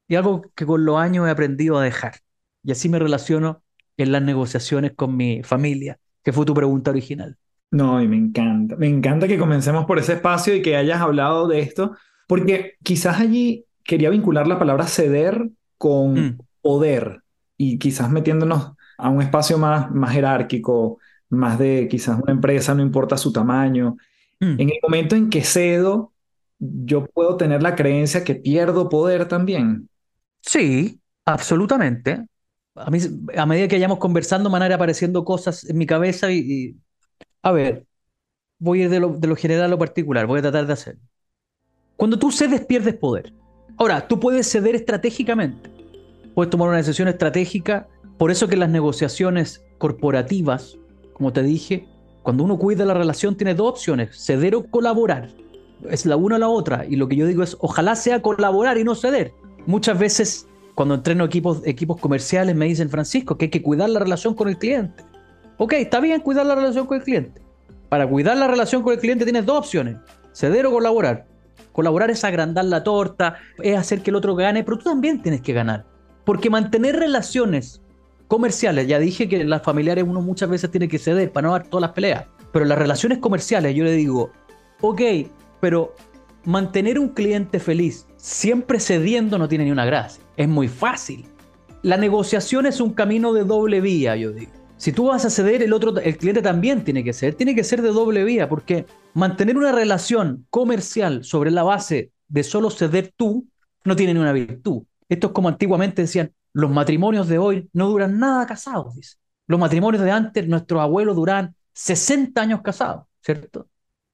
es 0.08 0.18
algo 0.18 0.42
que 0.56 0.66
con 0.66 0.86
los 0.86 0.98
años 0.98 1.28
he 1.28 1.32
aprendido 1.32 1.78
a 1.78 1.84
dejar. 1.84 2.23
Y 2.64 2.72
así 2.72 2.90
me 2.90 3.00
relaciono 3.00 3.62
en 3.98 4.12
las 4.12 4.22
negociaciones 4.22 4.94
con 4.96 5.16
mi 5.16 5.44
familia, 5.44 6.00
que 6.24 6.34
fue 6.34 6.46
tu 6.46 6.54
pregunta 6.54 6.92
original. 6.92 7.38
No, 7.72 8.02
y 8.02 8.08
me 8.08 8.18
encanta. 8.18 8.76
Me 8.76 8.88
encanta 8.88 9.28
que 9.28 9.38
comencemos 9.38 9.86
por 9.86 10.00
ese 10.00 10.14
espacio 10.14 10.56
y 10.56 10.62
que 10.62 10.76
hayas 10.76 11.02
hablado 11.02 11.48
de 11.48 11.60
esto, 11.60 11.96
porque 12.28 12.74
quizás 12.84 13.20
allí 13.20 13.66
quería 13.84 14.10
vincular 14.10 14.48
la 14.48 14.60
palabra 14.60 14.88
ceder 14.88 15.50
con 15.78 16.14
mm. 16.14 16.38
poder 16.62 17.22
y 17.58 17.78
quizás 17.78 18.10
metiéndonos 18.10 18.74
a 18.98 19.10
un 19.10 19.22
espacio 19.22 19.58
más, 19.58 19.92
más 19.92 20.14
jerárquico, 20.14 21.00
más 21.30 21.60
de 21.60 21.88
quizás 21.90 22.20
una 22.22 22.32
empresa, 22.32 22.74
no 22.74 22.82
importa 22.82 23.18
su 23.18 23.34
tamaño, 23.34 23.98
Mm. 24.44 24.60
En 24.60 24.70
el 24.70 24.80
momento 24.84 25.16
en 25.16 25.30
que 25.30 25.44
cedo, 25.44 26.12
yo 26.60 27.06
puedo 27.06 27.38
tener 27.38 27.64
la 27.64 27.76
creencia 27.76 28.24
que 28.24 28.36
pierdo 28.36 28.90
poder 28.90 29.28
también. 29.28 29.90
Sí, 30.42 31.00
absolutamente. 31.26 32.26
A, 32.76 32.90
mí, 32.90 33.00
a 33.38 33.46
medida 33.46 33.68
que 33.68 33.76
vayamos 33.76 34.00
conversando, 34.00 34.50
van 34.50 34.64
a 34.64 34.76
apareciendo 34.76 35.24
cosas 35.24 35.64
en 35.70 35.78
mi 35.78 35.86
cabeza 35.86 36.32
y, 36.32 36.76
a 37.42 37.52
ver, 37.52 37.86
voy 38.60 38.82
a 38.82 38.84
ir 38.86 38.90
de 38.90 39.00
lo, 39.00 39.10
de 39.10 39.28
lo 39.28 39.36
general 39.36 39.66
a 39.66 39.68
lo 39.68 39.78
particular, 39.78 40.26
voy 40.26 40.40
a 40.40 40.44
tratar 40.44 40.66
de 40.66 40.74
hacer. 40.74 40.98
Cuando 41.98 42.18
tú 42.18 42.32
cedes, 42.32 42.66
pierdes 42.66 42.96
poder. 42.96 43.34
Ahora, 43.78 44.08
tú 44.08 44.20
puedes 44.20 44.50
ceder 44.50 44.76
estratégicamente. 44.76 45.70
Puedes 46.34 46.50
tomar 46.50 46.70
una 46.70 46.78
decisión 46.78 47.08
estratégica. 47.08 47.88
Por 48.18 48.32
eso 48.32 48.48
que 48.48 48.58
las 48.58 48.70
negociaciones 48.70 49.64
corporativas, 49.78 50.78
como 51.14 51.34
te 51.34 51.44
dije, 51.44 51.88
cuando 52.24 52.44
uno 52.44 52.58
cuida 52.58 52.86
la 52.86 52.94
relación 52.94 53.36
tiene 53.36 53.54
dos 53.54 53.70
opciones, 53.70 54.18
ceder 54.18 54.56
o 54.56 54.64
colaborar. 54.64 55.30
Es 55.90 56.06
la 56.06 56.16
una 56.16 56.38
o 56.38 56.40
la 56.40 56.48
otra. 56.48 56.86
Y 56.86 56.96
lo 56.96 57.08
que 57.08 57.16
yo 57.16 57.28
digo 57.28 57.44
es, 57.44 57.58
ojalá 57.60 57.96
sea 57.96 58.22
colaborar 58.22 58.78
y 58.78 58.84
no 58.84 58.96
ceder. 58.96 59.34
Muchas 59.66 60.00
veces 60.00 60.48
cuando 60.76 60.96
entreno 60.96 61.26
equipos, 61.26 61.62
equipos 61.66 62.00
comerciales 62.00 62.56
me 62.56 62.66
dicen, 62.66 62.90
Francisco, 62.90 63.38
que 63.38 63.46
hay 63.46 63.52
que 63.52 63.62
cuidar 63.62 63.90
la 63.90 64.00
relación 64.00 64.34
con 64.34 64.50
el 64.50 64.58
cliente. 64.58 65.04
Ok, 65.58 65.74
está 65.74 66.00
bien 66.00 66.22
cuidar 66.22 66.46
la 66.46 66.56
relación 66.56 66.88
con 66.88 66.98
el 66.98 67.04
cliente. 67.04 67.42
Para 67.90 68.08
cuidar 68.08 68.38
la 68.38 68.48
relación 68.48 68.82
con 68.82 68.94
el 68.94 69.00
cliente 69.00 69.24
tienes 69.24 69.46
dos 69.46 69.60
opciones, 69.60 69.98
ceder 70.34 70.66
o 70.66 70.72
colaborar. 70.72 71.28
Colaborar 71.72 72.10
es 72.10 72.24
agrandar 72.24 72.66
la 72.66 72.84
torta, 72.84 73.38
es 73.62 73.78
hacer 73.78 74.02
que 74.02 74.10
el 74.10 74.16
otro 74.16 74.36
gane, 74.36 74.64
pero 74.64 74.78
tú 74.78 74.86
también 74.86 75.22
tienes 75.22 75.42
que 75.42 75.54
ganar. 75.54 75.86
Porque 76.26 76.50
mantener 76.50 76.96
relaciones 76.96 77.82
comerciales, 78.28 78.88
ya 78.88 78.98
dije 78.98 79.30
que 79.30 79.42
en 79.42 79.50
las 79.50 79.62
familiares 79.62 80.06
uno 80.08 80.22
muchas 80.22 80.50
veces 80.50 80.72
tiene 80.72 80.88
que 80.88 80.98
ceder 80.98 81.32
para 81.32 81.48
no 81.48 81.54
dar 81.54 81.68
todas 81.68 81.82
las 81.82 81.92
peleas, 81.92 82.26
pero 82.52 82.66
las 82.66 82.78
relaciones 82.78 83.20
comerciales 83.20 83.76
yo 83.76 83.84
le 83.84 83.92
digo, 83.92 84.32
ok, 84.82 85.02
pero 85.60 85.94
mantener 86.46 86.98
un 86.98 87.10
cliente 87.10 87.60
feliz 87.60 88.08
siempre 88.24 88.80
cediendo 88.80 89.38
no 89.38 89.50
tiene 89.50 89.66
ni 89.66 89.72
una 89.72 89.84
gracia, 89.84 90.24
es 90.38 90.48
muy 90.48 90.70
fácil. 90.70 91.26
La 91.82 91.98
negociación 91.98 92.66
es 92.66 92.80
un 92.80 92.94
camino 92.94 93.34
de 93.34 93.44
doble 93.44 93.82
vía, 93.82 94.16
yo 94.16 94.32
digo. 94.32 94.54
Si 94.78 94.94
tú 94.94 95.08
vas 95.08 95.26
a 95.26 95.30
ceder, 95.30 95.62
el 95.62 95.74
otro, 95.74 95.98
el 95.98 96.18
cliente 96.18 96.42
también 96.42 96.86
tiene 96.86 97.04
que 97.04 97.12
ser, 97.12 97.36
tiene 97.36 97.54
que 97.54 97.66
ser 97.66 97.82
de 97.82 97.90
doble 97.90 98.24
vía, 98.24 98.48
porque 98.48 98.86
mantener 99.14 99.58
una 99.58 99.74
relación 99.74 100.48
comercial 100.50 101.26
sobre 101.26 101.52
la 101.52 101.64
base 101.64 102.12
de 102.30 102.44
solo 102.44 102.70
ceder 102.70 103.14
tú 103.18 103.46
no 103.84 103.94
tiene 103.98 104.14
ni 104.14 104.22
una 104.22 104.32
virtud. 104.32 104.84
Esto 105.10 105.28
es 105.28 105.34
como 105.34 105.50
antiguamente 105.50 106.04
decían, 106.04 106.32
los 106.54 106.72
matrimonios 106.72 107.28
de 107.28 107.40
hoy 107.40 107.70
no 107.74 107.90
duran 107.90 108.20
nada 108.20 108.46
casados. 108.48 108.96
Los 109.48 109.60
matrimonios 109.60 110.02
de 110.02 110.12
antes, 110.12 110.48
nuestros 110.48 110.82
abuelos 110.82 111.18
duran 111.18 111.56
60 111.74 112.42
años 112.42 112.62
casados, 112.62 113.04
¿cierto? 113.20 113.68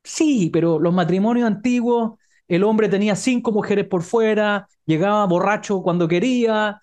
Sí, 0.04 0.50
pero 0.52 0.80
los 0.80 0.96
matrimonios 0.96 1.46
antiguos 1.46 2.18
el 2.50 2.64
hombre 2.64 2.90
tenía 2.90 3.16
cinco 3.16 3.52
mujeres 3.52 3.88
por 3.88 4.02
fuera, 4.02 4.68
llegaba 4.86 5.26
borracho 5.26 5.82
cuando 5.82 6.08
quería, 6.08 6.82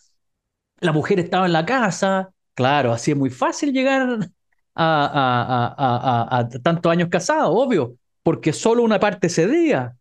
la 0.81 0.93
mujer 0.93 1.19
estaba 1.21 1.47
en 1.47 1.53
la 1.53 1.67
casa. 1.67 2.31
Claro, 2.55 2.93
así 2.93 3.11
es 3.11 3.17
muy 3.17 3.31
fácil 3.31 3.73
llegar 3.73 4.31
a, 4.77 6.49
tantos 6.63 6.91
años 6.91 7.09
casados, 7.11 7.51
obvio, 7.53 7.97
porque 8.23 8.53
solo 8.53 8.83
una 8.83 9.01
parte 9.01 9.29
cedía. 9.29 9.97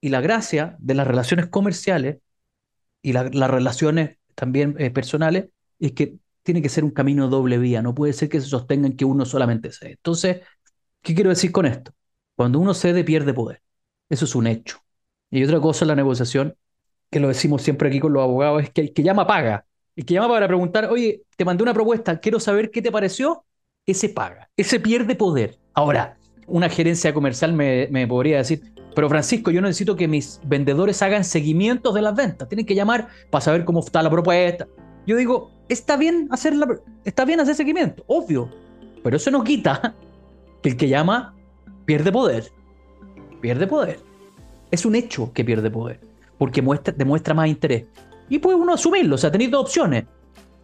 Y 0.00 0.08
la 0.08 0.20
gracia 0.20 0.76
de 0.80 0.94
las 0.94 1.06
relaciones 1.06 1.46
comerciales 1.46 2.18
y 3.02 3.12
las 3.12 3.50
relaciones 3.50 4.18
también 4.34 4.74
eh, 4.78 4.90
personales 4.90 5.46
es 5.78 5.92
que 5.92 6.16
tiene 6.42 6.62
que 6.62 6.68
ser 6.68 6.84
un 6.84 6.90
camino 6.90 7.28
doble 7.28 7.58
vía, 7.58 7.80
no 7.82 7.94
puede 7.94 8.12
ser 8.12 8.28
que 8.28 8.40
se 8.40 8.48
sostenga 8.48 8.86
en 8.86 8.96
que 8.96 9.04
uno 9.04 9.24
solamente 9.24 9.72
cede. 9.72 9.92
Entonces, 9.92 10.42
¿qué 11.00 11.14
quiero 11.14 11.30
decir 11.30 11.52
con 11.52 11.66
esto? 11.66 11.92
Cuando 12.36 12.58
uno 12.58 12.74
cede, 12.74 13.02
pierde 13.04 13.32
poder. 13.32 13.62
Eso 14.10 14.26
es 14.26 14.34
un 14.34 14.46
hecho. 14.46 14.83
Y 15.34 15.42
otra 15.42 15.58
cosa 15.58 15.84
en 15.84 15.88
la 15.88 15.96
negociación, 15.96 16.54
que 17.10 17.18
lo 17.18 17.26
decimos 17.26 17.60
siempre 17.60 17.88
aquí 17.88 17.98
con 17.98 18.12
los 18.12 18.22
abogados, 18.22 18.62
es 18.62 18.70
que 18.70 18.82
el 18.82 18.92
que 18.92 19.02
llama 19.02 19.26
paga. 19.26 19.66
El 19.96 20.04
que 20.04 20.14
llama 20.14 20.28
para 20.28 20.46
preguntar, 20.46 20.88
oye, 20.88 21.22
te 21.36 21.44
mandé 21.44 21.64
una 21.64 21.74
propuesta, 21.74 22.20
quiero 22.20 22.38
saber 22.38 22.70
qué 22.70 22.80
te 22.80 22.92
pareció, 22.92 23.44
ese 23.84 24.10
paga, 24.10 24.48
ese 24.56 24.78
pierde 24.78 25.16
poder. 25.16 25.58
Ahora, 25.74 26.16
una 26.46 26.68
gerencia 26.68 27.12
comercial 27.12 27.52
me, 27.52 27.88
me 27.90 28.06
podría 28.06 28.36
decir, 28.36 28.62
pero 28.94 29.08
Francisco, 29.08 29.50
yo 29.50 29.60
necesito 29.60 29.96
que 29.96 30.06
mis 30.06 30.40
vendedores 30.44 31.02
hagan 31.02 31.24
seguimientos 31.24 31.92
de 31.94 32.02
las 32.02 32.14
ventas, 32.14 32.48
tienen 32.48 32.64
que 32.64 32.76
llamar 32.76 33.08
para 33.30 33.42
saber 33.42 33.64
cómo 33.64 33.80
está 33.80 34.04
la 34.04 34.10
propuesta. 34.10 34.68
Yo 35.04 35.16
digo, 35.16 35.50
está 35.68 35.96
bien 35.96 36.28
hacer, 36.30 36.54
está 37.04 37.24
bien 37.24 37.40
hacer 37.40 37.56
seguimiento, 37.56 38.04
obvio, 38.06 38.48
pero 39.02 39.16
eso 39.16 39.32
no 39.32 39.42
quita 39.42 39.96
que 40.62 40.68
el 40.68 40.76
que 40.76 40.88
llama 40.88 41.34
pierde 41.86 42.12
poder. 42.12 42.52
Pierde 43.40 43.66
poder. 43.66 44.13
Es 44.74 44.84
un 44.84 44.96
hecho 44.96 45.32
que 45.32 45.44
pierde 45.44 45.70
poder, 45.70 46.00
porque 46.36 46.60
muestra, 46.60 46.92
demuestra 46.92 47.32
más 47.32 47.46
interés. 47.46 47.84
Y 48.28 48.40
puede 48.40 48.56
uno 48.56 48.74
asumirlo, 48.74 49.14
o 49.14 49.18
sea, 49.18 49.30
tenéis 49.30 49.52
dos 49.52 49.66
opciones. 49.66 50.06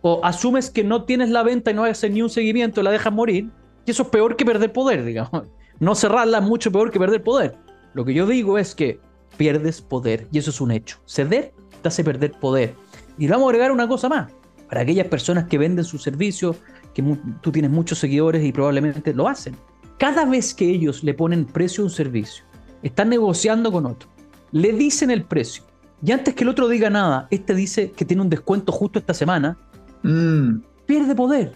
O 0.03 0.21
asumes 0.25 0.69
que 0.69 0.83
no 0.83 1.05
tienes 1.05 1.31
la 1.31 1.45
venta 1.45 1.71
y 1.71 1.75
no 1.75 1.85
haces 1.85 2.11
ni 2.11 2.21
un 2.21 2.29
seguimiento 2.29 2.83
la 2.83 2.91
dejas 2.91 3.13
morir, 3.13 3.51
y 3.87 3.93
eso 3.93 4.03
es 4.03 4.09
peor 4.09 4.35
que 4.35 4.45
perder 4.45 4.73
poder, 4.73 5.05
digamos. 5.05 5.45
No 5.79 5.95
cerrarla 5.95 6.39
es 6.39 6.45
mucho 6.45 6.73
peor 6.73 6.91
que 6.91 6.99
perder 6.99 7.23
poder. 7.23 7.57
Lo 7.95 8.05
que 8.05 8.13
yo 8.13 8.27
digo 8.27 8.59
es 8.59 8.75
que 8.75 8.99
pierdes 9.37 9.81
poder, 9.81 10.27
y 10.33 10.39
eso 10.39 10.51
es 10.51 10.61
un 10.61 10.73
hecho. 10.73 10.99
Ceder 11.07 11.55
te 11.81 11.89
hace 11.89 12.03
perder 12.03 12.33
poder. 12.33 12.75
Y 13.17 13.29
vamos 13.29 13.47
a 13.47 13.51
agregar 13.51 13.71
una 13.71 13.87
cosa 13.87 14.09
más. 14.09 14.33
Para 14.69 14.81
aquellas 14.81 15.07
personas 15.07 15.45
que 15.45 15.57
venden 15.57 15.85
sus 15.85 16.03
servicios, 16.03 16.57
que 16.95 17.05
tú 17.41 17.53
tienes 17.53 17.71
muchos 17.71 18.01
seguidores 18.01 18.45
y 18.45 18.51
probablemente 18.51 19.15
lo 19.15 19.29
hacen. 19.29 19.57
Cada 19.99 20.25
vez 20.25 20.53
que 20.53 20.69
ellos 20.69 21.05
le 21.05 21.15
ponen 21.15 21.45
precio 21.45 21.83
a 21.83 21.87
un 21.87 21.91
servicio, 21.91 22.45
están 22.83 23.09
negociando 23.09 23.71
con 23.73 23.87
otro, 23.87 24.09
le 24.53 24.73
dicen 24.73 25.11
el 25.11 25.25
precio, 25.25 25.65
y 26.03 26.13
antes 26.13 26.35
que 26.35 26.45
el 26.45 26.49
otro 26.49 26.69
diga 26.69 26.89
nada, 26.91 27.29
este 27.31 27.55
dice 27.55 27.93
que 27.93 28.05
tiene 28.05 28.23
un 28.23 28.31
descuento 28.31 28.73
justo 28.73 28.99
esta 28.99 29.15
semana, 29.15 29.59
mm. 30.03 30.61
pierde 30.87 31.15
poder. 31.15 31.53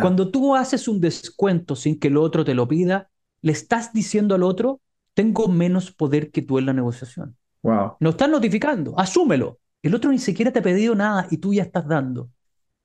Cuando 0.00 0.30
tú 0.30 0.56
haces 0.56 0.88
un 0.88 1.00
descuento 1.00 1.76
sin 1.76 1.98
que 1.98 2.08
el 2.08 2.16
otro 2.16 2.44
te 2.44 2.54
lo 2.54 2.66
pida, 2.66 3.08
le 3.40 3.52
estás 3.52 3.92
diciendo 3.92 4.34
al 4.34 4.42
otro, 4.42 4.80
tengo 5.14 5.48
menos 5.48 5.92
poder 5.92 6.30
que 6.30 6.42
tú 6.42 6.58
en 6.58 6.66
la 6.66 6.72
negociación. 6.72 7.36
Wow. 7.62 7.92
No 8.00 8.10
estás 8.10 8.28
notificando, 8.28 8.98
asúmelo. 8.98 9.58
El 9.82 9.94
otro 9.94 10.10
ni 10.10 10.18
siquiera 10.18 10.52
te 10.52 10.58
ha 10.58 10.62
pedido 10.62 10.94
nada 10.94 11.28
y 11.30 11.38
tú 11.38 11.54
ya 11.54 11.62
estás 11.62 11.86
dando. 11.86 12.28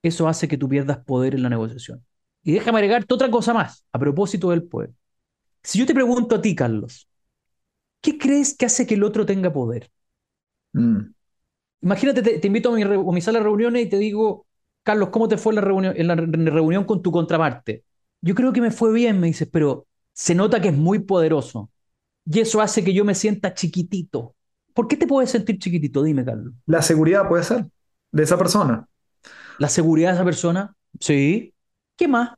Eso 0.04 0.28
hace 0.28 0.48
que 0.48 0.58
tú 0.58 0.70
pierdas 0.70 1.00
poder 1.00 1.34
en 1.34 1.44
la 1.44 1.50
negociación. 1.50 2.06
Y 2.44 2.54
déjame 2.54 2.80
agregarte 2.80 3.14
otra 3.14 3.32
cosa 3.32 3.54
más 3.54 3.86
a 3.92 4.00
propósito 4.00 4.52
del 4.52 4.64
poder. 4.64 4.92
Si 5.64 5.80
yo 5.80 5.86
te 5.86 5.94
pregunto 5.94 6.36
a 6.36 6.42
ti, 6.42 6.56
Carlos, 6.56 7.08
¿qué 8.02 8.18
crees 8.18 8.56
que 8.56 8.66
hace 8.66 8.86
que 8.86 8.96
el 8.96 9.04
otro 9.04 9.26
tenga 9.26 9.54
poder? 9.54 9.90
Mm. 10.74 11.14
Imagínate, 11.82 12.22
te, 12.22 12.48
invito 12.48 12.74
a 12.74 12.76
mi, 12.76 13.22
sala 13.22 13.40
de 13.40 13.44
reuniones 13.44 13.86
y 13.86 13.90
te 13.90 13.98
digo, 13.98 14.46
Carlos, 14.84 15.10
¿cómo 15.10 15.28
te 15.28 15.38
fue 15.38 15.54
la 15.54 15.62
reunión, 15.62 15.94
en 15.96 16.08
la 16.08 16.16
reunión 16.16 16.84
con 16.84 17.02
tu 17.02 17.12
contraparte? 17.12 17.84
Yo 18.22 18.36
creo 18.36 18.54
que 18.54 18.62
me 18.62 18.72
fue 18.72 18.94
bien, 18.94 19.20
me 19.20 19.28
dices, 19.28 19.50
pero 19.52 19.88
se 20.14 20.36
nota 20.36 20.62
que 20.62 20.68
es 20.68 20.78
muy 20.78 21.00
poderoso. 21.00 21.72
Y 22.26 22.40
eso 22.40 22.62
hace 22.62 22.84
que 22.84 22.94
yo 22.94 23.04
me 23.04 23.16
sienta 23.16 23.54
chiquitito. 23.54 24.36
¿Por 24.74 24.88
qué 24.88 24.96
te 24.96 25.08
puedes 25.08 25.32
sentir 25.32 25.58
chiquitito? 25.58 26.04
Dime, 26.04 26.24
Carlos. 26.24 26.54
La 26.68 26.84
seguridad 26.84 27.28
puede 27.28 27.44
ser 27.44 27.66
de 28.12 28.24
esa 28.24 28.38
persona. 28.38 28.88
La 29.58 29.70
seguridad 29.70 30.10
de 30.10 30.16
esa 30.16 30.26
persona, 30.26 30.76
sí. 31.00 31.54
¿Qué 31.96 32.08
más? 32.08 32.32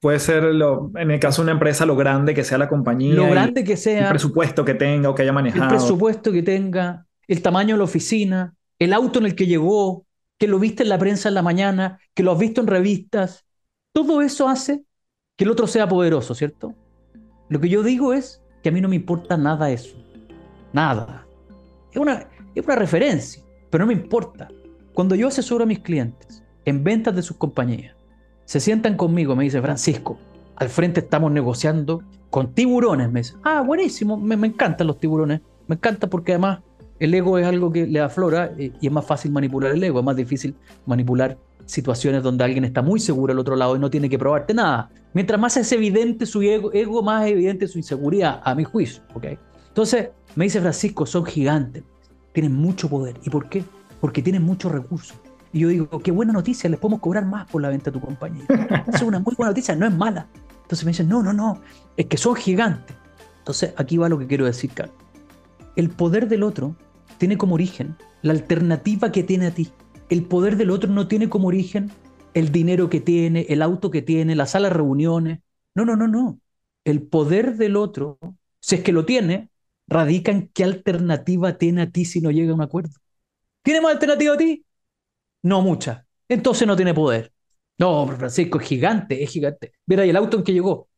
Puede 0.00 0.20
ser, 0.20 0.44
lo, 0.44 0.92
en 0.94 1.10
el 1.10 1.18
caso 1.18 1.42
de 1.42 1.46
una 1.46 1.52
empresa, 1.52 1.84
lo 1.84 1.96
grande 1.96 2.32
que 2.32 2.44
sea 2.44 2.56
la 2.56 2.68
compañía. 2.68 3.14
Lo 3.14 3.28
grande 3.28 3.64
que 3.64 3.76
sea. 3.76 4.04
El 4.04 4.08
presupuesto 4.08 4.64
que 4.64 4.74
tenga 4.74 5.10
o 5.10 5.14
que 5.14 5.22
haya 5.22 5.32
manejado. 5.32 5.64
El 5.64 5.70
presupuesto 5.70 6.30
que 6.30 6.42
tenga, 6.42 7.06
el 7.26 7.42
tamaño 7.42 7.74
de 7.74 7.78
la 7.78 7.84
oficina, 7.84 8.54
el 8.78 8.92
auto 8.92 9.18
en 9.18 9.26
el 9.26 9.34
que 9.34 9.46
llegó, 9.46 10.06
que 10.38 10.46
lo 10.46 10.60
viste 10.60 10.84
en 10.84 10.88
la 10.88 10.98
prensa 10.98 11.28
en 11.28 11.34
la 11.34 11.42
mañana, 11.42 11.98
que 12.14 12.22
lo 12.22 12.32
has 12.32 12.38
visto 12.38 12.60
en 12.60 12.68
revistas. 12.68 13.44
Todo 13.92 14.22
eso 14.22 14.48
hace 14.48 14.84
que 15.36 15.44
el 15.44 15.50
otro 15.50 15.66
sea 15.66 15.88
poderoso, 15.88 16.34
¿cierto? 16.34 16.74
Lo 17.48 17.60
que 17.60 17.68
yo 17.68 17.82
digo 17.82 18.12
es 18.12 18.40
que 18.62 18.68
a 18.68 18.72
mí 18.72 18.80
no 18.80 18.88
me 18.88 18.96
importa 18.96 19.36
nada 19.36 19.70
eso. 19.70 19.96
Nada. 20.72 21.26
Es 21.90 21.96
una, 21.96 22.28
es 22.54 22.64
una 22.64 22.76
referencia, 22.76 23.42
pero 23.70 23.84
no 23.84 23.88
me 23.88 23.94
importa. 23.94 24.48
Cuando 24.94 25.16
yo 25.16 25.28
asesoro 25.28 25.64
a 25.64 25.66
mis 25.66 25.80
clientes 25.80 26.44
en 26.64 26.84
ventas 26.84 27.16
de 27.16 27.22
sus 27.22 27.36
compañías, 27.36 27.96
se 28.48 28.60
sientan 28.60 28.96
conmigo, 28.96 29.36
me 29.36 29.44
dice 29.44 29.60
Francisco, 29.60 30.18
al 30.56 30.70
frente 30.70 31.00
estamos 31.00 31.30
negociando 31.30 32.02
con 32.30 32.54
tiburones, 32.54 33.12
me 33.12 33.20
dice, 33.20 33.34
ah, 33.44 33.60
buenísimo, 33.60 34.16
me, 34.16 34.34
encantan 34.46 34.86
los 34.86 34.98
tiburones, 34.98 35.42
me 35.66 35.74
encanta 35.74 36.06
porque 36.06 36.32
además 36.32 36.60
el 36.98 37.12
ego 37.12 37.36
es 37.36 37.44
algo 37.44 37.70
que 37.70 37.86
le 37.86 38.00
aflora 38.00 38.50
eh, 38.56 38.72
y 38.80 38.86
es 38.86 38.92
más 38.92 39.04
fácil 39.04 39.32
manipular 39.32 39.72
el 39.72 39.84
ego, 39.84 39.98
es 39.98 40.04
más 40.06 40.16
difícil 40.16 40.54
manipular 40.86 41.36
situaciones 41.66 42.22
donde 42.22 42.42
alguien 42.42 42.64
está 42.64 42.80
muy 42.80 43.00
seguro 43.00 43.34
al 43.34 43.38
otro 43.38 43.54
lado 43.54 43.76
y 43.76 43.80
no 43.80 43.90
tiene 43.90 44.08
que 44.08 44.18
probarte 44.18 44.54
nada. 44.54 44.88
Mientras 45.12 45.38
más 45.38 45.58
es 45.58 45.70
evidente 45.72 46.24
su 46.24 46.40
ego, 46.40 46.72
ego 46.72 47.02
más 47.02 47.26
es 47.26 47.32
evidente 47.32 47.68
su 47.68 47.76
inseguridad, 47.76 48.40
a 48.42 48.54
mi 48.54 48.64
juicio. 48.64 49.02
¿okay? 49.12 49.38
Entonces, 49.68 50.08
me 50.36 50.46
dice 50.46 50.58
Francisco, 50.62 51.04
son 51.04 51.26
gigantes, 51.26 51.82
tienen 52.32 52.54
mucho 52.54 52.88
poder. 52.88 53.14
¿Y 53.22 53.28
por 53.28 53.50
qué? 53.50 53.62
Porque 54.00 54.22
tienen 54.22 54.42
muchos 54.42 54.72
recursos. 54.72 55.18
Y 55.52 55.60
yo 55.60 55.68
digo, 55.68 55.88
qué 56.00 56.10
buena 56.10 56.32
noticia, 56.32 56.68
les 56.68 56.78
podemos 56.78 57.00
cobrar 57.00 57.24
más 57.24 57.50
por 57.50 57.62
la 57.62 57.68
venta 57.68 57.90
de 57.90 57.98
tu 57.98 58.04
compañía. 58.04 58.44
es 58.92 59.02
una 59.02 59.18
muy 59.18 59.34
buena 59.34 59.50
noticia, 59.50 59.74
no 59.74 59.86
es 59.86 59.94
mala. 59.94 60.28
Entonces 60.62 60.84
me 60.84 60.90
dicen, 60.90 61.08
no, 61.08 61.22
no, 61.22 61.32
no, 61.32 61.60
es 61.96 62.06
que 62.06 62.16
son 62.16 62.34
gigantes. 62.34 62.96
Entonces, 63.38 63.72
aquí 63.76 63.96
va 63.96 64.10
lo 64.10 64.18
que 64.18 64.26
quiero 64.26 64.44
decir, 64.44 64.70
Carlos. 64.74 64.96
El 65.74 65.88
poder 65.88 66.28
del 66.28 66.42
otro 66.42 66.76
tiene 67.16 67.38
como 67.38 67.54
origen 67.54 67.96
la 68.20 68.32
alternativa 68.32 69.10
que 69.10 69.22
tiene 69.22 69.46
a 69.46 69.50
ti. 69.52 69.70
El 70.10 70.24
poder 70.24 70.56
del 70.56 70.70
otro 70.70 70.90
no 70.90 71.08
tiene 71.08 71.28
como 71.28 71.48
origen 71.48 71.90
el 72.34 72.52
dinero 72.52 72.90
que 72.90 73.00
tiene, 73.00 73.46
el 73.48 73.62
auto 73.62 73.90
que 73.90 74.02
tiene, 74.02 74.36
la 74.36 74.46
sala 74.46 74.68
de 74.68 74.74
reuniones. 74.74 75.40
No, 75.74 75.84
no, 75.84 75.96
no, 75.96 76.08
no. 76.08 76.40
El 76.84 77.02
poder 77.02 77.56
del 77.56 77.76
otro, 77.76 78.18
si 78.60 78.76
es 78.76 78.82
que 78.82 78.92
lo 78.92 79.04
tiene, 79.04 79.50
radica 79.86 80.30
en 80.30 80.48
qué 80.48 80.64
alternativa 80.64 81.56
tiene 81.58 81.82
a 81.82 81.90
ti 81.90 82.04
si 82.04 82.20
no 82.20 82.30
llega 82.30 82.52
a 82.52 82.54
un 82.54 82.62
acuerdo. 82.62 82.92
¿Tiene 83.62 83.80
más 83.80 83.92
alternativa 83.92 84.34
a 84.34 84.36
ti? 84.36 84.64
No 85.42 85.62
mucha. 85.62 86.06
Entonces 86.28 86.66
no 86.66 86.76
tiene 86.76 86.94
poder. 86.94 87.32
No, 87.78 88.06
Francisco, 88.08 88.58
es 88.58 88.66
gigante, 88.66 89.22
es 89.22 89.30
gigante. 89.30 89.72
Mira, 89.86 90.04
¿y 90.04 90.10
el 90.10 90.16
auto 90.16 90.36
en 90.36 90.44
que 90.44 90.52
llegó? 90.52 90.88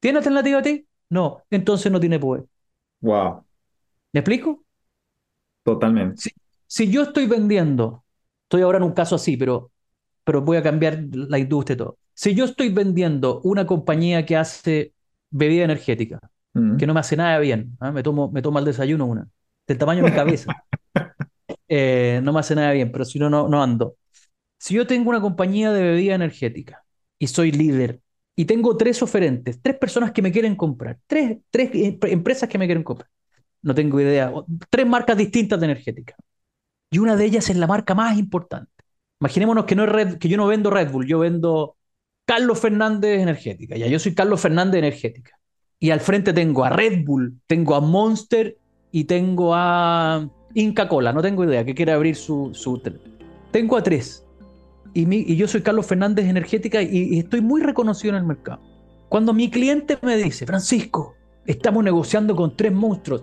¿Tiene 0.00 0.18
alternativa 0.18 0.58
a 0.58 0.62
ti? 0.62 0.86
No, 1.10 1.42
entonces 1.50 1.92
no 1.92 2.00
tiene 2.00 2.18
poder. 2.18 2.44
Wow. 3.00 3.44
¿Me 4.12 4.20
explico? 4.20 4.64
Totalmente. 5.62 6.30
Si, 6.66 6.90
yo 6.90 7.02
estoy 7.02 7.26
vendiendo, 7.26 8.04
estoy 8.44 8.62
ahora 8.62 8.78
en 8.78 8.84
un 8.84 8.92
caso 8.92 9.14
así, 9.16 9.36
pero, 9.36 9.70
pero 10.24 10.40
voy 10.40 10.56
a 10.56 10.62
cambiar 10.62 11.04
la 11.12 11.38
industria 11.38 11.74
y 11.74 11.76
todo. 11.76 11.98
Si 12.14 12.34
yo 12.34 12.46
estoy 12.46 12.70
vendiendo 12.70 13.40
una 13.42 13.66
compañía 13.66 14.24
que 14.24 14.36
hace 14.36 14.94
bebida 15.30 15.64
energética, 15.64 16.18
mm. 16.54 16.76
que 16.76 16.86
no 16.86 16.94
me 16.94 17.00
hace 17.00 17.16
nada 17.16 17.38
bien, 17.38 17.76
¿ah? 17.80 17.92
me, 17.92 18.02
tomo, 18.02 18.30
me 18.30 18.42
tomo 18.42 18.58
el 18.58 18.64
desayuno 18.64 19.06
una, 19.06 19.28
del 19.66 19.78
tamaño 19.78 20.02
de 20.02 20.10
mi 20.10 20.16
cabeza, 20.16 20.64
eh, 21.74 22.20
no 22.22 22.34
me 22.34 22.40
hace 22.40 22.54
nada 22.54 22.70
bien, 22.72 22.92
pero 22.92 23.06
si 23.06 23.18
no, 23.18 23.30
no 23.30 23.62
ando. 23.62 23.96
Si 24.58 24.74
yo 24.74 24.86
tengo 24.86 25.08
una 25.08 25.22
compañía 25.22 25.72
de 25.72 25.82
bebida 25.82 26.14
energética 26.14 26.84
y 27.18 27.28
soy 27.28 27.50
líder 27.50 28.02
y 28.36 28.44
tengo 28.44 28.76
tres 28.76 29.02
oferentes, 29.02 29.58
tres 29.62 29.78
personas 29.78 30.12
que 30.12 30.20
me 30.20 30.32
quieren 30.32 30.54
comprar, 30.54 30.98
tres, 31.06 31.38
tres 31.50 31.70
empresas 31.72 32.46
que 32.50 32.58
me 32.58 32.66
quieren 32.66 32.84
comprar, 32.84 33.08
no 33.62 33.74
tengo 33.74 33.98
idea, 34.02 34.30
tres 34.68 34.86
marcas 34.86 35.16
distintas 35.16 35.58
de 35.60 35.64
energética. 35.64 36.14
Y 36.90 36.98
una 36.98 37.16
de 37.16 37.24
ellas 37.24 37.48
es 37.48 37.56
la 37.56 37.66
marca 37.66 37.94
más 37.94 38.18
importante. 38.18 38.70
Imaginémonos 39.18 39.64
que, 39.64 39.74
no 39.74 39.84
es 39.98 40.16
que 40.16 40.28
yo 40.28 40.36
no 40.36 40.48
vendo 40.48 40.70
Red 40.70 40.90
Bull, 40.90 41.06
yo 41.06 41.20
vendo 41.20 41.76
Carlos 42.26 42.60
Fernández 42.60 43.18
Energética. 43.18 43.78
Ya 43.78 43.86
yo 43.86 43.98
soy 43.98 44.14
Carlos 44.14 44.42
Fernández 44.42 44.80
Energética. 44.80 45.38
Y 45.78 45.88
al 45.88 46.00
frente 46.00 46.34
tengo 46.34 46.66
a 46.66 46.70
Red 46.70 47.02
Bull, 47.06 47.40
tengo 47.46 47.74
a 47.76 47.80
Monster 47.80 48.58
y 48.90 49.04
tengo 49.04 49.54
a 49.54 50.28
Inca 50.54 50.88
Cola. 50.88 51.12
No 51.12 51.22
tengo 51.22 51.44
idea 51.44 51.64
que 51.64 51.74
quiere 51.74 51.92
abrir 51.92 52.16
su, 52.16 52.50
su... 52.52 52.80
Tengo 53.50 53.76
a 53.76 53.82
tres. 53.82 54.24
Y, 54.94 55.32
y, 55.32 55.36
yo 55.36 55.48
soy 55.48 55.62
Carlos 55.62 55.86
Fernández 55.86 56.26
Energética 56.26 56.82
y 56.82 57.18
estoy 57.18 57.40
muy 57.40 57.62
reconocido 57.62 58.14
en 58.14 58.20
el 58.20 58.26
mercado. 58.26 58.60
Cuando 59.08 59.32
mi 59.32 59.50
cliente 59.50 59.98
me 60.02 60.16
dice, 60.16 60.46
Francisco, 60.46 61.14
estamos 61.46 61.82
negociando 61.82 62.36
con 62.36 62.56
tres 62.56 62.72
monstruos 62.72 63.22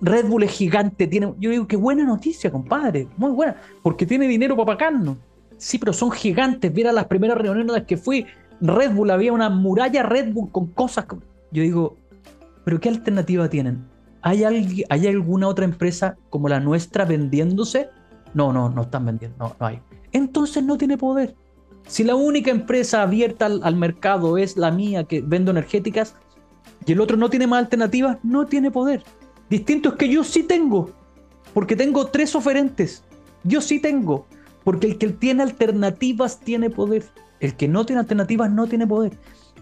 Red 0.00 0.26
Bull 0.26 0.44
es 0.44 0.52
gigante, 0.52 1.06
tiene. 1.06 1.34
Yo 1.38 1.50
digo, 1.50 1.66
qué 1.66 1.76
buena 1.76 2.04
noticia, 2.04 2.50
compadre, 2.50 3.08
muy 3.16 3.32
buena, 3.32 3.56
porque 3.82 4.06
tiene 4.06 4.28
dinero 4.28 4.56
para 4.56 4.78
pagarnos. 4.78 5.16
Sí, 5.56 5.78
pero 5.78 5.92
son 5.92 6.10
gigantes. 6.12 6.72
Viera 6.72 6.92
las 6.92 7.06
primeras 7.06 7.38
reuniones 7.38 7.70
a 7.74 7.78
las 7.78 7.86
que 7.86 7.96
fui, 7.96 8.26
Red 8.60 8.92
Bull, 8.92 9.10
había 9.10 9.32
una 9.32 9.50
muralla 9.50 10.02
Red 10.04 10.32
Bull 10.32 10.52
con 10.52 10.66
cosas. 10.68 11.06
Yo 11.50 11.62
digo, 11.62 11.96
¿pero 12.64 12.78
qué 12.78 12.88
alternativa 12.88 13.48
tienen? 13.48 13.84
¿Hay, 14.22 14.44
¿Hay 14.88 15.06
alguna 15.06 15.48
otra 15.48 15.64
empresa 15.64 16.16
como 16.30 16.48
la 16.48 16.60
nuestra 16.60 17.04
vendiéndose? 17.04 17.88
No, 18.34 18.52
no, 18.52 18.68
no 18.68 18.82
están 18.82 19.06
vendiendo, 19.06 19.36
no, 19.38 19.56
no 19.58 19.66
hay. 19.66 19.80
Entonces 20.12 20.64
no 20.64 20.76
tiene 20.76 20.98
poder. 20.98 21.34
Si 21.86 22.04
la 22.04 22.14
única 22.14 22.50
empresa 22.50 23.02
abierta 23.02 23.46
al, 23.46 23.76
mercado 23.76 24.36
es 24.36 24.56
la 24.56 24.70
mía 24.70 25.04
que 25.04 25.22
vendo 25.22 25.50
energéticas 25.50 26.14
y 26.84 26.92
el 26.92 27.00
otro 27.00 27.16
no 27.16 27.30
tiene 27.30 27.46
más 27.46 27.60
alternativas, 27.60 28.18
no 28.22 28.46
tiene 28.46 28.70
poder. 28.70 29.02
Distinto 29.48 29.90
es 29.90 29.94
que 29.94 30.08
yo 30.10 30.22
sí 30.22 30.42
tengo, 30.42 30.90
porque 31.54 31.76
tengo 31.76 32.06
tres 32.06 32.34
oferentes. 32.34 33.04
Yo 33.42 33.62
sí 33.62 33.80
tengo, 33.80 34.26
porque 34.64 34.86
el 34.86 34.98
que 34.98 35.08
tiene 35.08 35.42
alternativas 35.42 36.40
tiene 36.40 36.68
poder. 36.68 37.04
El 37.40 37.56
que 37.56 37.68
no 37.68 37.86
tiene 37.86 38.00
alternativas 38.00 38.50
no 38.50 38.66
tiene 38.66 38.86
poder. 38.86 39.16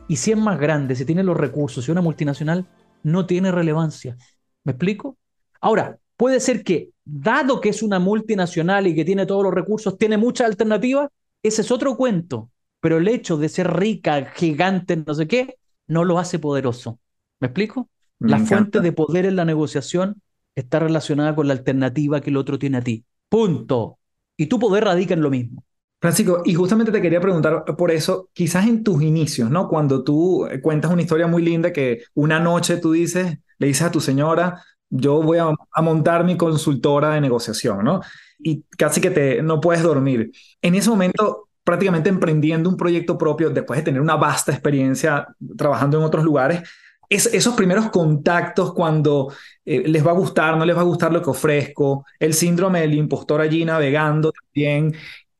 Y 0.08 0.16
si 0.16 0.32
es 0.32 0.38
más 0.38 0.58
grande, 0.58 0.96
si 0.96 1.04
tiene 1.04 1.22
los 1.22 1.36
recursos, 1.36 1.84
si 1.84 1.90
es 1.90 1.92
una 1.92 2.00
multinacional, 2.00 2.66
no 3.04 3.26
tiene 3.26 3.52
relevancia. 3.52 4.16
¿Me 4.66 4.72
explico? 4.72 5.16
Ahora, 5.60 5.96
puede 6.16 6.40
ser 6.40 6.64
que, 6.64 6.90
dado 7.04 7.60
que 7.60 7.68
es 7.68 7.84
una 7.84 8.00
multinacional 8.00 8.88
y 8.88 8.96
que 8.96 9.04
tiene 9.04 9.24
todos 9.24 9.44
los 9.44 9.54
recursos, 9.54 9.96
tiene 9.96 10.16
muchas 10.16 10.48
alternativas, 10.48 11.08
ese 11.40 11.62
es 11.62 11.70
otro 11.70 11.96
cuento. 11.96 12.50
Pero 12.80 12.98
el 12.98 13.06
hecho 13.06 13.36
de 13.36 13.48
ser 13.48 13.72
rica, 13.72 14.32
gigante, 14.34 14.96
no 14.96 15.14
sé 15.14 15.28
qué, 15.28 15.56
no 15.86 16.02
lo 16.02 16.18
hace 16.18 16.40
poderoso. 16.40 16.98
¿Me 17.40 17.46
explico? 17.46 17.88
la 18.18 18.38
fuente 18.38 18.80
de 18.80 18.92
poder 18.92 19.26
en 19.26 19.36
la 19.36 19.44
negociación 19.44 20.22
está 20.54 20.78
relacionada 20.78 21.36
con 21.36 21.46
la 21.46 21.52
alternativa 21.52 22.20
que 22.20 22.30
el 22.30 22.38
otro 22.38 22.58
tiene 22.58 22.78
a 22.78 22.80
ti. 22.80 23.04
Punto. 23.28 23.98
Y 24.36 24.46
tu 24.46 24.58
poder 24.58 24.84
radica 24.84 25.14
en 25.14 25.20
lo 25.20 25.30
mismo. 25.30 25.62
Francisco, 26.00 26.42
y 26.44 26.54
justamente 26.54 26.90
te 26.90 27.02
quería 27.02 27.20
preguntar 27.20 27.64
por 27.76 27.90
eso, 27.90 28.30
quizás 28.32 28.66
en 28.66 28.82
tus 28.82 29.02
inicios, 29.02 29.50
¿no? 29.50 29.68
Cuando 29.68 30.02
tú 30.02 30.48
cuentas 30.62 30.90
una 30.90 31.02
historia 31.02 31.26
muy 31.26 31.42
linda 31.42 31.72
que 31.72 32.02
una 32.14 32.40
noche 32.40 32.78
tú 32.78 32.92
dices, 32.92 33.38
le 33.58 33.66
dices 33.66 33.86
a 33.86 33.90
tu 33.90 34.00
señora, 34.00 34.62
yo 34.88 35.22
voy 35.22 35.38
a, 35.38 35.52
montar 35.82 36.24
mi 36.24 36.36
consultora 36.36 37.10
de 37.10 37.20
negociación, 37.20 37.84
¿no? 37.84 38.00
Y 38.38 38.62
casi 38.76 39.00
que 39.00 39.10
te, 39.10 39.42
no 39.42 39.60
puedes 39.60 39.82
dormir. 39.82 40.30
En 40.62 40.74
ese 40.74 40.90
momento, 40.90 41.48
prácticamente 41.64 42.08
emprendiendo 42.08 42.70
un 42.70 42.76
proyecto 42.76 43.18
propio, 43.18 43.50
después 43.50 43.78
de 43.78 43.84
tener 43.84 44.00
una 44.00 44.16
vasta 44.16 44.52
experiencia 44.52 45.26
trabajando 45.56 45.98
en 45.98 46.04
otros 46.04 46.24
lugares, 46.24 46.62
esos 47.08 47.54
primeros 47.54 47.90
contactos 47.90 48.74
cuando 48.74 49.32
eh, 49.64 49.84
les 49.86 50.04
va 50.04 50.10
a 50.10 50.14
gustar, 50.14 50.56
no 50.56 50.64
les 50.64 50.76
va 50.76 50.80
a 50.80 50.84
gustar 50.84 51.12
lo 51.12 51.22
que 51.22 51.30
ofrezco, 51.30 52.04
el 52.18 52.34
síndrome 52.34 52.80
del 52.80 52.94
impostor 52.94 53.40
allí 53.40 53.64
navegando 53.64 54.32
también, 54.32 54.94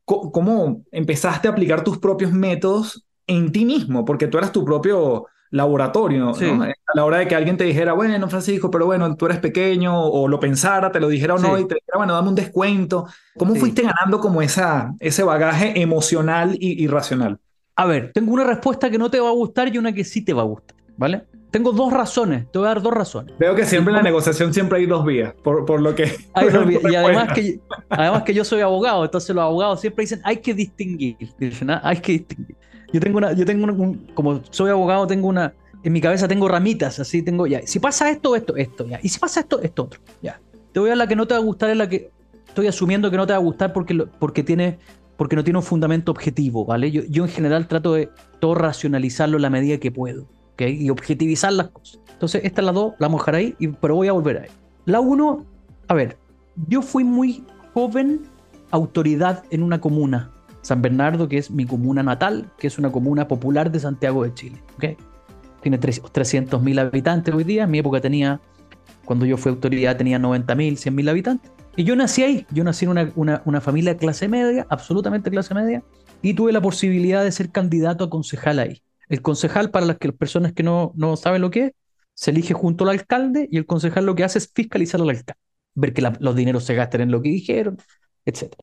¿cómo 0.05 0.83
empezaste 0.91 1.49
a 1.49 1.51
aplicar 1.51 1.83
tus 1.83 1.97
propios 1.97 2.31
métodos 2.31 3.05
en 3.27 3.51
ti 3.51 3.65
mismo? 3.65 4.05
Porque 4.05 4.27
tú 4.27 4.37
eras 4.37 4.53
tu 4.53 4.63
propio 4.63 5.25
laboratorio, 5.51 6.19
¿no? 6.19 6.63
A 6.63 6.73
la 6.93 7.05
hora 7.05 7.17
de 7.17 7.27
que 7.27 7.35
alguien 7.35 7.57
te 7.57 7.63
dijera, 7.63 7.93
bueno, 7.93 8.29
Francisco, 8.29 8.69
pero 8.69 8.85
bueno, 8.85 9.15
tú 9.15 9.25
eres 9.25 9.39
pequeño, 9.39 9.99
o 9.99 10.27
lo 10.27 10.39
pensara, 10.39 10.91
te 10.91 10.99
lo 10.99 11.07
dijera 11.07 11.35
o 11.35 11.37
no, 11.37 11.57
y 11.57 11.67
te 11.67 11.75
dijera, 11.75 11.97
bueno, 11.97 12.13
dame 12.13 12.29
un 12.29 12.35
descuento. 12.35 13.07
¿Cómo 13.37 13.55
fuiste 13.55 13.83
ganando 13.83 14.19
como 14.19 14.41
esa, 14.41 14.93
ese 14.99 15.23
bagaje 15.23 15.79
emocional 15.81 16.55
y, 16.59 16.83
y 16.83 16.87
racional? 16.87 17.39
A 17.75 17.85
ver, 17.85 18.11
tengo 18.13 18.33
una 18.33 18.43
respuesta 18.43 18.89
que 18.89 18.97
no 18.97 19.09
te 19.11 19.19
va 19.19 19.29
a 19.29 19.33
gustar 19.33 19.73
y 19.73 19.77
una 19.77 19.93
que 19.93 20.03
sí 20.03 20.23
te 20.23 20.33
va 20.33 20.41
a 20.41 20.45
gustar, 20.45 20.75
¿vale? 20.97 21.23
Tengo 21.51 21.71
dos 21.71 21.93
razones, 21.93 22.51
te 22.51 22.59
voy 22.59 22.65
a 22.65 22.69
dar 22.69 22.81
dos 22.81 22.93
razones. 22.93 23.37
Veo 23.37 23.55
que 23.55 23.65
siempre 23.65 23.91
en 23.91 23.97
la 23.97 24.03
negociación 24.03 24.53
siempre 24.53 24.79
hay 24.79 24.85
dos 24.85 25.05
vías, 25.05 25.33
por, 25.43 25.65
por 25.65 25.81
lo 25.81 25.95
que... 25.95 26.11
Hay 26.33 26.49
dos 26.49 26.65
vías. 26.67 26.81
Y 26.83 26.95
además 26.95 27.33
que, 27.33 27.59
además 27.89 28.23
que 28.23 28.33
yo 28.33 28.43
soy 28.43 28.61
abogado, 28.61 29.05
entonces 29.05 29.33
los 29.33 29.43
abogados 29.43 29.79
siempre 29.79 30.03
dicen, 30.03 30.19
hay 30.25 30.37
que 30.37 30.53
distinguir, 30.53 31.17
¿ah? 31.69 31.81
hay 31.83 31.97
que 31.97 32.11
distinguir. 32.13 32.57
Yo 32.91 32.99
tengo 32.99 33.17
una, 33.17 33.33
yo 33.33 33.45
tengo 33.45 33.95
como 34.13 34.41
soy 34.49 34.69
abogado, 34.69 35.07
tengo 35.07 35.27
una, 35.27 35.53
en 35.83 35.93
mi 35.93 36.01
cabeza 36.01 36.27
tengo 36.27 36.47
ramitas, 36.47 36.99
así 36.99 37.21
tengo, 37.21 37.47
ya, 37.47 37.61
si 37.65 37.79
pasa 37.79 38.09
esto, 38.09 38.35
esto, 38.35 38.55
esto, 38.55 38.87
ya, 38.87 38.99
y 39.03 39.09
si 39.09 39.19
pasa 39.19 39.41
esto, 39.41 39.61
esto 39.61 39.83
otro, 39.83 39.99
ya. 40.21 40.39
Te 40.71 40.79
voy 40.79 40.89
a 40.89 40.95
la 40.95 41.07
que 41.07 41.15
no 41.15 41.27
te 41.27 41.33
va 41.33 41.39
a 41.39 41.43
gustar, 41.43 41.69
es 41.69 41.77
la 41.77 41.89
que 41.89 42.11
estoy 42.47 42.67
asumiendo 42.67 43.11
que 43.11 43.17
no 43.17 43.27
te 43.27 43.33
va 43.33 43.37
a 43.37 43.41
gustar 43.41 43.73
porque, 43.73 43.95
porque 44.19 44.43
tiene 44.43 44.79
porque 45.17 45.35
no 45.35 45.43
tiene 45.43 45.57
un 45.57 45.63
fundamento 45.63 46.11
objetivo, 46.11 46.63
¿vale? 46.63 46.91
Yo, 46.91 47.01
yo 47.09 47.23
en 47.23 47.29
general 47.31 47.67
trato 47.67 47.95
de 47.95 48.09
todo 48.39 48.53
racionalizarlo 48.53 49.37
en 49.37 49.41
la 49.41 49.49
medida 49.49 49.79
que 49.79 49.91
puedo 49.91 50.27
y 50.65 50.89
objetivizar 50.89 51.53
las 51.53 51.69
cosas. 51.69 51.99
Entonces, 52.11 52.41
esta 52.43 52.61
es 52.61 52.65
la 52.65 52.71
dos, 52.71 52.93
la 52.97 53.09
mojaré 53.09 53.37
ahí, 53.37 53.55
y, 53.59 53.67
pero 53.67 53.95
voy 53.95 54.07
a 54.07 54.11
volver 54.13 54.37
ahí. 54.39 54.49
La 54.85 54.99
uno, 54.99 55.45
a 55.87 55.93
ver, 55.93 56.17
yo 56.67 56.81
fui 56.81 57.03
muy 57.03 57.43
joven 57.73 58.21
autoridad 58.71 59.43
en 59.51 59.63
una 59.63 59.79
comuna, 59.79 60.31
San 60.67 60.81
Bernardo, 60.81 61.29
que 61.29 61.37
es 61.37 61.49
mi 61.49 61.65
comuna 61.65 62.03
natal, 62.03 62.51
que 62.57 62.67
es 62.67 62.77
una 62.77 62.91
comuna 62.91 63.25
popular 63.25 63.71
de 63.71 63.79
Santiago 63.79 64.25
de 64.25 64.33
Chile. 64.33 64.61
¿okay? 64.75 64.97
Tiene 65.61 65.79
300.000 65.79 66.79
habitantes 66.81 67.33
hoy 67.33 67.45
día, 67.45 67.63
en 67.63 67.71
mi 67.71 67.79
época 67.79 68.01
tenía, 68.01 68.41
cuando 69.05 69.25
yo 69.25 69.37
fui 69.37 69.49
autoridad 69.49 69.95
tenía 69.95 70.19
90.000, 70.19 70.73
100.000 70.73 71.09
habitantes. 71.09 71.51
Y 71.77 71.85
yo 71.85 71.95
nací 71.95 72.21
ahí, 72.23 72.45
yo 72.51 72.65
nací 72.65 72.83
en 72.83 72.91
una, 72.91 73.13
una, 73.15 73.41
una 73.45 73.61
familia 73.61 73.93
de 73.93 73.97
clase 73.97 74.27
media, 74.27 74.67
absolutamente 74.69 75.31
clase 75.31 75.53
media, 75.53 75.83
y 76.21 76.33
tuve 76.33 76.51
la 76.51 76.61
posibilidad 76.61 77.23
de 77.23 77.31
ser 77.31 77.49
candidato 77.49 78.03
a 78.03 78.09
concejal 78.09 78.59
ahí. 78.59 78.81
El 79.07 79.21
concejal, 79.21 79.71
para 79.71 79.85
las, 79.85 79.97
que, 79.97 80.09
las 80.09 80.17
personas 80.17 80.51
que 80.51 80.63
no, 80.63 80.91
no 80.97 81.15
saben 81.15 81.43
lo 81.43 81.49
que 81.49 81.67
es, 81.67 81.71
se 82.13 82.31
elige 82.31 82.53
junto 82.53 82.83
al 82.83 82.89
alcalde 82.89 83.47
y 83.49 83.55
el 83.55 83.65
concejal 83.65 84.05
lo 84.05 84.15
que 84.15 84.25
hace 84.25 84.39
es 84.39 84.51
fiscalizar 84.53 84.99
al 84.99 85.11
alcalde, 85.11 85.39
ver 85.75 85.93
que 85.93 86.01
los 86.01 86.35
dineros 86.35 86.65
se 86.65 86.75
gasten 86.75 86.99
en 86.99 87.11
lo 87.11 87.21
que 87.21 87.29
dijeron, 87.29 87.77
etc. 88.25 88.53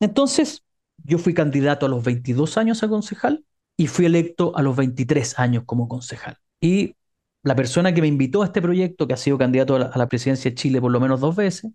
Entonces, 0.00 0.64
yo 1.04 1.18
fui 1.18 1.34
candidato 1.34 1.86
a 1.86 1.88
los 1.88 2.04
22 2.04 2.56
años 2.58 2.82
a 2.82 2.88
concejal 2.88 3.44
y 3.76 3.86
fui 3.86 4.06
electo 4.06 4.56
a 4.56 4.62
los 4.62 4.76
23 4.76 5.38
años 5.38 5.64
como 5.66 5.88
concejal. 5.88 6.38
Y 6.60 6.96
la 7.42 7.56
persona 7.56 7.92
que 7.94 8.00
me 8.02 8.08
invitó 8.08 8.42
a 8.42 8.46
este 8.46 8.62
proyecto, 8.62 9.06
que 9.06 9.14
ha 9.14 9.16
sido 9.16 9.38
candidato 9.38 9.76
a 9.76 9.78
la, 9.80 9.86
a 9.86 9.98
la 9.98 10.08
presidencia 10.08 10.50
de 10.50 10.54
Chile 10.54 10.80
por 10.80 10.92
lo 10.92 11.00
menos 11.00 11.20
dos 11.20 11.34
veces, 11.36 11.72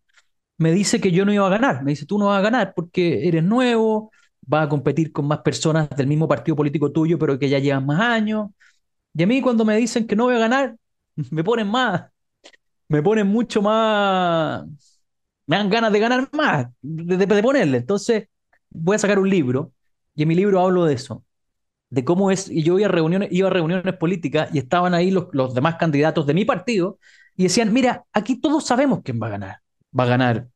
me 0.57 0.71
dice 0.71 0.99
que 1.01 1.11
yo 1.11 1.25
no 1.25 1.33
iba 1.33 1.45
a 1.47 1.49
ganar. 1.49 1.83
Me 1.83 1.91
dice, 1.91 2.05
tú 2.05 2.17
no 2.17 2.27
vas 2.27 2.39
a 2.39 2.41
ganar 2.41 2.73
porque 2.75 3.27
eres 3.27 3.43
nuevo, 3.43 4.11
va 4.51 4.63
a 4.63 4.69
competir 4.69 5.11
con 5.11 5.27
más 5.27 5.39
personas 5.39 5.89
del 5.89 6.07
mismo 6.07 6.27
partido 6.27 6.55
político 6.55 6.91
tuyo, 6.91 7.19
pero 7.19 7.37
que 7.39 7.49
ya 7.49 7.59
llevan 7.59 7.85
más 7.85 7.99
años. 8.01 8.49
Y 9.13 9.23
a 9.23 9.27
mí 9.27 9.41
cuando 9.41 9.65
me 9.65 9.77
dicen 9.77 10.07
que 10.07 10.15
no 10.15 10.25
voy 10.25 10.35
a 10.35 10.39
ganar, 10.39 10.77
me 11.31 11.43
ponen 11.43 11.67
más, 11.67 12.11
me 12.87 13.03
ponen 13.03 13.27
mucho 13.27 13.61
más, 13.61 14.65
me 15.45 15.57
dan 15.57 15.69
ganas 15.69 15.91
de 15.91 15.99
ganar 15.99 16.29
más, 16.33 16.67
de, 16.81 17.43
ponerle. 17.43 17.77
Entonces 17.79 18.29
voy 18.69 18.95
a 18.95 18.99
sacar 18.99 19.19
un 19.19 19.29
libro 19.29 19.71
y 20.15 20.23
en 20.23 20.27
mi 20.29 20.35
libro 20.35 20.59
hablo 20.61 20.85
de 20.85 20.93
eso, 20.95 21.23
de 21.89 22.03
cómo 22.03 22.31
es, 22.31 22.49
y 22.49 22.63
yo 22.63 22.79
iba 22.79 22.87
a 22.87 22.91
reuniones, 22.91 23.29
iba 23.31 23.47
a 23.47 23.51
reuniones 23.51 23.95
políticas 23.95 24.49
y 24.53 24.59
estaban 24.59 24.93
ahí 24.93 25.11
los, 25.11 25.27
los 25.31 25.53
demás 25.53 25.75
candidatos 25.75 26.25
de 26.25 26.33
mi 26.33 26.45
partido 26.45 26.99
y 27.35 27.43
decían, 27.43 27.71
mira, 27.71 28.05
aquí 28.13 28.39
todos 28.39 28.65
sabemos 28.65 29.01
quién 29.03 29.19
va 29.21 29.27
a 29.27 29.31
ganar. 29.31 29.57
Va 29.97 30.03
a 30.03 30.07
ganar 30.07 30.47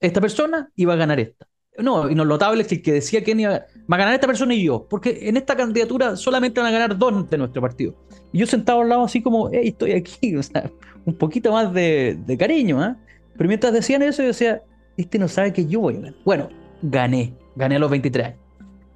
esta 0.00 0.20
persona 0.20 0.70
y 0.74 0.84
va 0.84 0.94
a 0.94 0.96
ganar 0.96 1.20
esta. 1.20 1.46
No, 1.78 2.10
y 2.10 2.14
lo 2.14 2.24
notable 2.24 2.62
es 2.62 2.68
que 2.68 2.76
el 2.76 2.82
que 2.82 2.92
decía 2.92 3.22
que 3.22 3.32
iba, 3.32 3.50
va 3.50 3.96
a 3.96 3.96
ganar 3.96 4.14
esta 4.14 4.26
persona 4.26 4.54
y 4.54 4.64
yo, 4.64 4.86
porque 4.88 5.28
en 5.28 5.36
esta 5.36 5.56
candidatura 5.56 6.16
solamente 6.16 6.60
van 6.60 6.70
a 6.70 6.72
ganar 6.72 6.96
dos 6.96 7.28
de 7.28 7.38
nuestro 7.38 7.60
partido. 7.60 7.94
Y 8.32 8.38
yo 8.38 8.46
sentado 8.46 8.80
al 8.80 8.88
lado 8.88 9.04
así 9.04 9.22
como, 9.22 9.50
hey, 9.52 9.68
estoy 9.68 9.92
aquí, 9.92 10.36
o 10.36 10.42
sea, 10.42 10.70
un 11.04 11.14
poquito 11.16 11.52
más 11.52 11.72
de, 11.72 12.36
cariño, 12.38 12.80
¿ah? 12.80 12.96
Pero 13.36 13.48
mientras 13.48 13.72
decían 13.72 14.02
eso, 14.02 14.22
yo 14.22 14.28
decía, 14.28 14.62
este 14.96 15.18
no 15.18 15.28
sabe 15.28 15.52
que 15.52 15.66
yo 15.66 15.80
voy 15.80 15.94
a 15.94 15.98
ganar. 15.98 16.14
Bueno, 16.24 16.48
gané, 16.82 17.34
gané 17.56 17.76
a 17.76 17.78
los 17.78 17.90
23 17.90 18.26
años. 18.26 18.38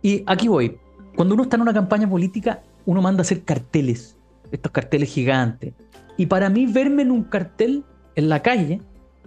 Y 0.02 0.22
aquí 0.26 0.48
voy. 0.48 0.78
Cuando 1.16 1.34
uno 1.34 1.44
está 1.44 1.56
en 1.56 1.62
una 1.62 1.74
campaña 1.74 2.08
política, 2.08 2.62
uno 2.86 3.02
manda 3.02 3.20
a 3.20 3.22
hacer 3.22 3.42
carteles, 3.42 4.16
estos 4.52 4.70
carteles 4.70 5.10
gigantes. 5.10 5.74
Y 6.16 6.26
para 6.26 6.48
mí, 6.48 6.66
verme 6.66 7.02
en 7.02 7.10
un 7.10 7.24
cartel 7.24 7.84
en 8.14 8.28
la 8.28 8.42
calle 8.42 8.80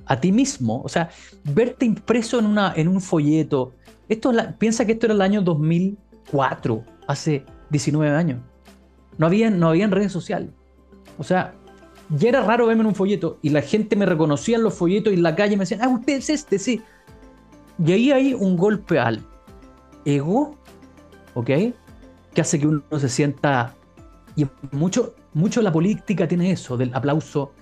a 0.05 0.19
ti 0.19 0.31
mismo, 0.31 0.81
o 0.83 0.89
sea, 0.89 1.09
verte 1.43 1.85
impreso 1.85 2.39
en, 2.39 2.45
una, 2.45 2.73
en 2.75 2.87
un 2.87 3.01
folleto. 3.01 3.73
Esto 4.09 4.31
piensa 4.57 4.85
que 4.85 4.93
esto 4.93 5.07
era 5.07 5.15
el 5.15 5.21
año 5.21 5.41
2004, 5.41 6.83
hace 7.07 7.45
19 7.69 8.15
años. 8.15 8.41
No 9.17 9.27
había, 9.27 9.49
no 9.49 9.69
había 9.69 9.87
redes 9.87 10.11
sociales. 10.11 10.49
O 11.17 11.23
sea, 11.23 11.53
ya 12.09 12.29
era 12.29 12.41
raro 12.41 12.67
verme 12.67 12.81
en 12.81 12.87
un 12.87 12.95
folleto 12.95 13.39
y 13.41 13.49
la 13.49 13.61
gente 13.61 13.95
me 13.95 14.05
reconocía 14.05 14.57
en 14.57 14.63
los 14.63 14.73
folletos 14.73 15.13
y 15.13 15.15
en 15.15 15.23
la 15.23 15.35
calle 15.35 15.55
me 15.55 15.61
decían, 15.61 15.81
ah, 15.83 15.89
usted 15.89 16.13
es 16.17 16.29
este, 16.29 16.59
sí. 16.59 16.81
Y 17.79 17.91
ahí 17.91 18.11
hay 18.11 18.33
un 18.33 18.57
golpe 18.57 18.99
al 18.99 19.21
ego, 20.05 20.57
¿ok? 21.33 21.49
Que 22.33 22.41
hace 22.41 22.59
que 22.59 22.67
uno 22.67 22.83
se 22.97 23.09
sienta... 23.09 23.75
Y 24.35 24.47
mucho, 24.71 25.15
mucho 25.33 25.61
la 25.61 25.71
política 25.71 26.27
tiene 26.27 26.51
eso, 26.51 26.75
del 26.75 26.93
aplauso 26.93 27.53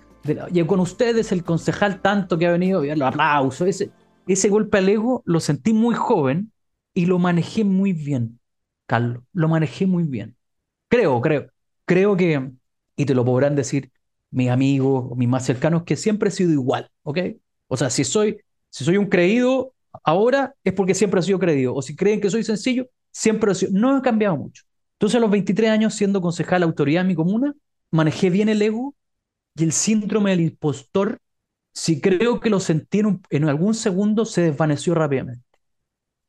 y 0.51 0.63
con 0.65 0.79
ustedes, 0.79 1.31
el 1.31 1.43
concejal 1.43 2.01
tanto 2.01 2.37
que 2.37 2.45
ha 2.45 2.51
venido, 2.51 2.83
lo 2.83 3.07
aplauso. 3.07 3.65
Ese, 3.65 3.91
ese 4.27 4.49
golpe 4.49 4.77
al 4.77 4.89
ego 4.89 5.23
lo 5.25 5.39
sentí 5.39 5.73
muy 5.73 5.95
joven 5.95 6.51
y 6.93 7.07
lo 7.07 7.17
manejé 7.17 7.63
muy 7.63 7.93
bien, 7.93 8.39
Carlos. 8.85 9.23
Lo 9.33 9.47
manejé 9.49 9.87
muy 9.87 10.03
bien. 10.03 10.35
Creo, 10.89 11.21
creo. 11.21 11.47
Creo 11.85 12.15
que, 12.15 12.51
y 12.95 13.05
te 13.05 13.15
lo 13.15 13.25
podrán 13.25 13.55
decir 13.55 13.91
mis 14.29 14.49
amigos, 14.49 15.17
mis 15.17 15.27
más 15.27 15.45
cercanos, 15.45 15.83
que 15.83 15.95
siempre 15.95 16.29
he 16.29 16.31
sido 16.31 16.51
igual, 16.51 16.89
¿ok? 17.03 17.19
O 17.67 17.77
sea, 17.77 17.89
si 17.89 18.03
soy, 18.03 18.37
si 18.69 18.85
soy 18.85 18.97
un 18.97 19.07
creído 19.07 19.73
ahora 20.03 20.55
es 20.63 20.73
porque 20.73 20.93
siempre 20.95 21.19
he 21.19 21.23
sido 21.23 21.39
creído, 21.39 21.75
o 21.75 21.81
si 21.81 21.95
creen 21.95 22.21
que 22.21 22.29
soy 22.29 22.43
sencillo, 22.43 22.87
siempre 23.11 23.51
he 23.51 23.55
sido, 23.55 23.71
no 23.73 23.97
he 23.97 24.01
cambiado 24.01 24.37
mucho. 24.37 24.63
Entonces 24.93 25.17
a 25.17 25.19
los 25.21 25.31
23 25.31 25.69
años, 25.71 25.93
siendo 25.95 26.21
concejal 26.21 26.61
de 26.61 26.65
autoridad 26.65 27.01
en 27.01 27.07
mi 27.07 27.15
comuna, 27.15 27.53
manejé 27.91 28.29
bien 28.29 28.49
el 28.49 28.61
ego 28.61 28.95
y 29.55 29.63
el 29.63 29.71
síndrome 29.73 30.31
del 30.31 30.41
impostor, 30.41 31.19
si 31.73 32.01
creo 32.01 32.39
que 32.39 32.49
lo 32.49 32.59
sentí 32.59 32.99
en, 32.99 33.21
en 33.29 33.45
algún 33.49 33.73
segundo, 33.75 34.25
se 34.25 34.41
desvaneció 34.43 34.95
rápidamente. 34.95 35.43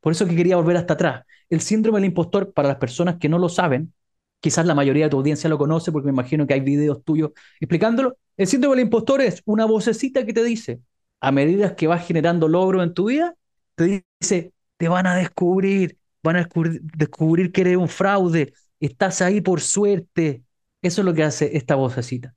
Por 0.01 0.13
eso 0.13 0.27
que 0.27 0.37
quería 0.37 0.57
volver 0.57 0.77
hasta 0.77 0.95
atrás. 0.95 1.25
El 1.49 1.61
síndrome 1.61 1.99
del 2.01 2.07
impostor, 2.07 2.53
para 2.53 2.69
las 2.69 2.79
personas 2.79 3.17
que 3.19 3.29
no 3.29 3.39
lo 3.39 3.49
saben, 3.49 3.93
quizás 4.41 4.67
la 4.67 4.75
mayoría 4.75 5.05
de 5.05 5.11
tu 5.11 5.19
audiencia 5.19 5.49
lo 5.51 5.59
conoce 5.59 5.93
porque 5.93 6.07
me 6.07 6.13
imagino 6.13 6.47
que 6.47 6.55
hay 6.55 6.61
videos 6.61 7.05
tuyos 7.05 7.31
explicándolo. 7.61 8.17
El 8.37 8.47
síndrome 8.47 8.77
del 8.77 8.87
impostor 8.87 9.21
es 9.21 9.43
una 9.45 9.65
vocecita 9.65 10.25
que 10.27 10.33
te 10.33 10.43
dice, 10.43 10.81
a 11.21 11.31
medida 11.33 11.77
que 11.77 11.87
vas 11.87 12.07
generando 12.07 12.49
logros 12.49 12.83
en 12.83 12.95
tu 12.95 13.07
vida, 13.07 13.37
te 13.75 14.05
dice, 14.21 14.53
te 14.77 14.89
van 14.89 15.07
a 15.07 15.17
descubrir, 15.17 15.99
van 16.23 16.37
a 16.37 16.49
descubrir, 16.97 17.53
que 17.53 17.61
eres 17.63 17.77
un 17.77 17.89
fraude, 17.89 18.55
estás 18.81 19.23
ahí 19.23 19.41
por 19.41 19.61
suerte. 19.61 20.45
Eso 20.83 21.03
es 21.03 21.05
lo 21.05 21.15
que 21.15 21.25
hace 21.25 21.57
esta 21.57 21.75
vocecita. 21.77 22.35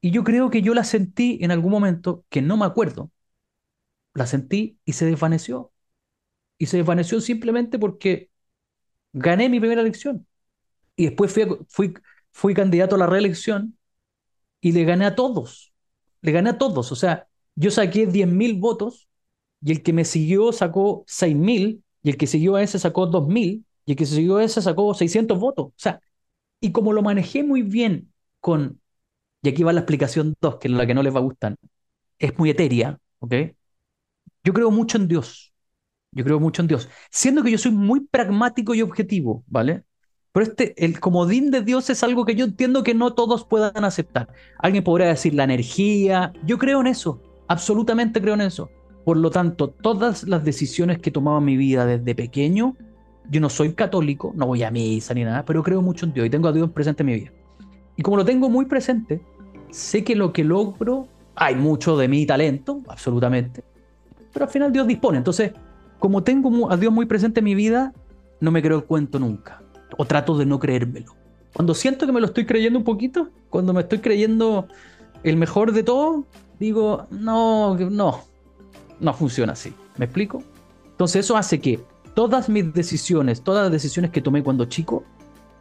Y 0.00 0.12
yo 0.12 0.24
creo 0.24 0.50
que 0.50 0.62
yo 0.62 0.74
la 0.74 0.84
sentí 0.84 1.38
en 1.42 1.50
algún 1.50 1.72
momento, 1.72 2.24
que 2.30 2.42
no 2.42 2.56
me 2.56 2.66
acuerdo, 2.66 3.10
la 4.14 4.26
sentí 4.26 4.78
y 4.84 4.92
se 4.94 5.06
desvaneció. 5.06 5.72
Y 6.58 6.66
se 6.66 6.78
desvaneció 6.78 7.20
simplemente 7.20 7.78
porque 7.78 8.30
gané 9.12 9.48
mi 9.48 9.60
primera 9.60 9.82
elección. 9.82 10.26
Y 10.96 11.06
después 11.06 11.32
fui, 11.32 11.46
fui, 11.68 11.94
fui 12.32 12.54
candidato 12.54 12.96
a 12.96 12.98
la 12.98 13.06
reelección 13.06 13.78
y 14.62 14.72
le 14.72 14.84
gané 14.84 15.06
a 15.06 15.16
todos. 15.16 15.74
Le 16.22 16.32
gané 16.32 16.50
a 16.52 16.58
todos. 16.58 16.92
O 16.92 16.96
sea, 16.96 17.28
yo 17.56 17.72
saqué 17.72 18.06
10.000 18.06 18.60
votos 18.60 19.09
y 19.62 19.72
el 19.72 19.82
que 19.82 19.92
me 19.92 20.04
siguió 20.04 20.52
sacó 20.52 21.04
6.000 21.06 21.82
y 22.02 22.10
el 22.10 22.16
que 22.16 22.26
siguió 22.26 22.56
a 22.56 22.62
ese 22.62 22.78
sacó 22.78 23.06
2.000 23.06 23.64
y 23.84 23.92
el 23.92 23.96
que 23.96 24.06
siguió 24.06 24.36
a 24.38 24.44
ese 24.44 24.62
sacó 24.62 24.94
600 24.94 25.38
votos. 25.38 25.66
O 25.66 25.74
sea, 25.76 26.00
y 26.60 26.72
como 26.72 26.92
lo 26.92 27.02
manejé 27.02 27.42
muy 27.42 27.62
bien 27.62 28.12
con, 28.40 28.80
y 29.42 29.48
aquí 29.50 29.62
va 29.62 29.72
la 29.72 29.80
explicación 29.80 30.34
2, 30.40 30.56
que 30.58 30.68
es 30.68 30.74
la 30.74 30.86
que 30.86 30.94
no 30.94 31.02
les 31.02 31.14
va 31.14 31.18
a 31.18 31.22
gustar, 31.22 31.56
es 32.18 32.38
muy 32.38 32.50
etérea, 32.50 32.98
¿ok? 33.20 33.34
Yo 34.44 34.52
creo 34.52 34.70
mucho 34.70 34.98
en 34.98 35.08
Dios. 35.08 35.52
Yo 36.12 36.24
creo 36.24 36.40
mucho 36.40 36.62
en 36.62 36.68
Dios. 36.68 36.88
Siendo 37.10 37.42
que 37.42 37.50
yo 37.50 37.58
soy 37.58 37.72
muy 37.72 38.00
pragmático 38.00 38.74
y 38.74 38.82
objetivo, 38.82 39.44
¿vale? 39.46 39.84
Pero 40.32 40.46
este, 40.46 40.84
el 40.84 41.00
comodín 41.00 41.50
de 41.50 41.62
Dios 41.62 41.90
es 41.90 42.02
algo 42.02 42.24
que 42.24 42.34
yo 42.34 42.44
entiendo 42.44 42.82
que 42.82 42.94
no 42.94 43.14
todos 43.14 43.44
puedan 43.44 43.84
aceptar. 43.84 44.28
Alguien 44.58 44.84
podría 44.84 45.08
decir 45.08 45.34
la 45.34 45.44
energía. 45.44 46.32
Yo 46.44 46.58
creo 46.58 46.80
en 46.80 46.86
eso. 46.86 47.20
Absolutamente 47.48 48.20
creo 48.20 48.34
en 48.34 48.42
eso. 48.42 48.70
Por 49.04 49.16
lo 49.16 49.30
tanto, 49.30 49.68
todas 49.68 50.24
las 50.24 50.44
decisiones 50.44 50.98
que 50.98 51.10
tomaba 51.10 51.40
mi 51.40 51.56
vida 51.56 51.86
desde 51.86 52.14
pequeño, 52.14 52.76
yo 53.30 53.40
no 53.40 53.48
soy 53.48 53.72
católico, 53.72 54.32
no 54.34 54.46
voy 54.46 54.62
a 54.62 54.70
misa 54.70 55.14
ni 55.14 55.24
nada, 55.24 55.44
pero 55.44 55.62
creo 55.62 55.82
mucho 55.82 56.06
en 56.06 56.12
Dios 56.12 56.26
y 56.26 56.30
tengo 56.30 56.48
a 56.48 56.52
Dios 56.52 56.70
presente 56.70 57.02
en 57.02 57.06
mi 57.06 57.14
vida. 57.14 57.32
Y 57.96 58.02
como 58.02 58.16
lo 58.16 58.24
tengo 58.24 58.50
muy 58.50 58.66
presente, 58.66 59.20
sé 59.70 60.04
que 60.04 60.16
lo 60.16 60.32
que 60.32 60.44
logro, 60.44 61.08
hay 61.34 61.54
mucho 61.54 61.96
de 61.96 62.08
mi 62.08 62.26
talento, 62.26 62.82
absolutamente, 62.88 63.62
pero 64.32 64.44
al 64.46 64.50
final 64.50 64.72
Dios 64.72 64.86
dispone. 64.86 65.18
Entonces, 65.18 65.52
como 65.98 66.22
tengo 66.22 66.70
a 66.70 66.76
Dios 66.76 66.92
muy 66.92 67.06
presente 67.06 67.40
en 67.40 67.44
mi 67.44 67.54
vida, 67.54 67.92
no 68.40 68.50
me 68.50 68.62
creo 68.62 68.78
el 68.78 68.84
cuento 68.84 69.18
nunca, 69.18 69.62
o 69.96 70.04
trato 70.04 70.36
de 70.36 70.46
no 70.46 70.58
creérmelo. 70.58 71.14
Cuando 71.54 71.74
siento 71.74 72.06
que 72.06 72.12
me 72.12 72.20
lo 72.20 72.26
estoy 72.26 72.46
creyendo 72.46 72.78
un 72.78 72.84
poquito, 72.84 73.30
cuando 73.48 73.72
me 73.72 73.80
estoy 73.80 73.98
creyendo 73.98 74.66
el 75.22 75.36
mejor 75.36 75.72
de 75.72 75.82
todo, 75.82 76.26
digo, 76.58 77.06
no, 77.10 77.76
no, 77.76 78.24
no 79.00 79.14
funciona 79.14 79.52
así. 79.52 79.74
¿Me 79.96 80.04
explico? 80.06 80.42
Entonces 80.90 81.24
eso 81.24 81.36
hace 81.36 81.60
que 81.60 81.80
todas 82.14 82.48
mis 82.48 82.72
decisiones, 82.72 83.42
todas 83.42 83.64
las 83.64 83.72
decisiones 83.72 84.10
que 84.10 84.20
tomé 84.20 84.42
cuando 84.42 84.66
chico 84.66 85.04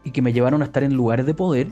y 0.03 0.11
que 0.11 0.21
me 0.21 0.33
llevaron 0.33 0.61
a 0.61 0.65
estar 0.65 0.83
en 0.83 0.93
lugares 0.93 1.25
de 1.25 1.33
poder, 1.33 1.67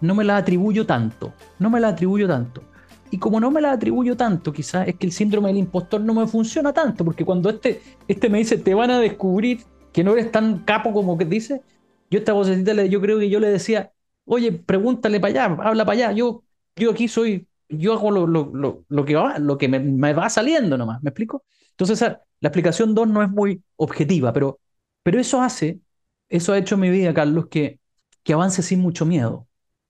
no 0.00 0.14
me 0.14 0.24
las 0.24 0.42
atribuyo 0.42 0.86
tanto, 0.86 1.32
no 1.58 1.70
me 1.70 1.80
las 1.80 1.94
atribuyo 1.94 2.28
tanto. 2.28 2.62
Y 3.10 3.18
como 3.18 3.38
no 3.40 3.50
me 3.50 3.60
las 3.60 3.76
atribuyo 3.76 4.16
tanto, 4.16 4.52
quizás 4.52 4.88
es 4.88 4.96
que 4.96 5.06
el 5.06 5.12
síndrome 5.12 5.48
del 5.48 5.58
impostor 5.58 6.00
no 6.00 6.12
me 6.12 6.26
funciona 6.26 6.72
tanto, 6.72 7.04
porque 7.04 7.24
cuando 7.24 7.48
este, 7.50 7.80
este 8.08 8.28
me 8.28 8.38
dice, 8.38 8.58
te 8.58 8.74
van 8.74 8.90
a 8.90 8.98
descubrir 8.98 9.60
que 9.92 10.02
no 10.02 10.12
eres 10.12 10.30
tan 10.32 10.60
capo 10.64 10.92
como 10.92 11.16
que 11.16 11.24
dice, 11.24 11.62
yo 12.10 12.18
esta 12.18 12.32
vocecita, 12.32 12.84
yo 12.84 13.00
creo 13.00 13.18
que 13.18 13.30
yo 13.30 13.40
le 13.40 13.48
decía, 13.48 13.92
oye, 14.24 14.52
pregúntale 14.52 15.20
para 15.20 15.46
allá, 15.46 15.56
habla 15.62 15.84
para 15.84 16.08
allá, 16.08 16.12
yo, 16.12 16.42
yo 16.76 16.90
aquí 16.90 17.08
soy, 17.08 17.46
yo 17.68 17.92
hago 17.94 18.10
lo, 18.10 18.26
lo, 18.26 18.84
lo, 18.88 19.04
que, 19.04 19.14
va, 19.16 19.38
lo 19.38 19.58
que 19.58 19.68
me, 19.68 20.12
va 20.12 20.30
saliendo 20.30 20.78
nomás, 20.78 21.02
¿me 21.02 21.10
explico? 21.10 21.44
Entonces, 21.70 22.00
la 22.00 22.48
explicación 22.48 22.94
2 22.94 23.08
no 23.08 23.22
es 23.22 23.30
muy 23.30 23.62
objetiva, 23.76 24.32
pero, 24.32 24.60
pero 25.02 25.20
eso 25.20 25.40
hace, 25.42 25.80
eso 26.28 26.52
ha 26.52 26.58
hecho 26.58 26.76
en 26.76 26.82
mi 26.82 26.90
vida, 26.90 27.12
Carlos, 27.14 27.46
que, 27.48 27.80
que 28.22 28.32
avance 28.32 28.62
sin 28.62 28.80
mucho 28.80 29.06
miedo. 29.06 29.48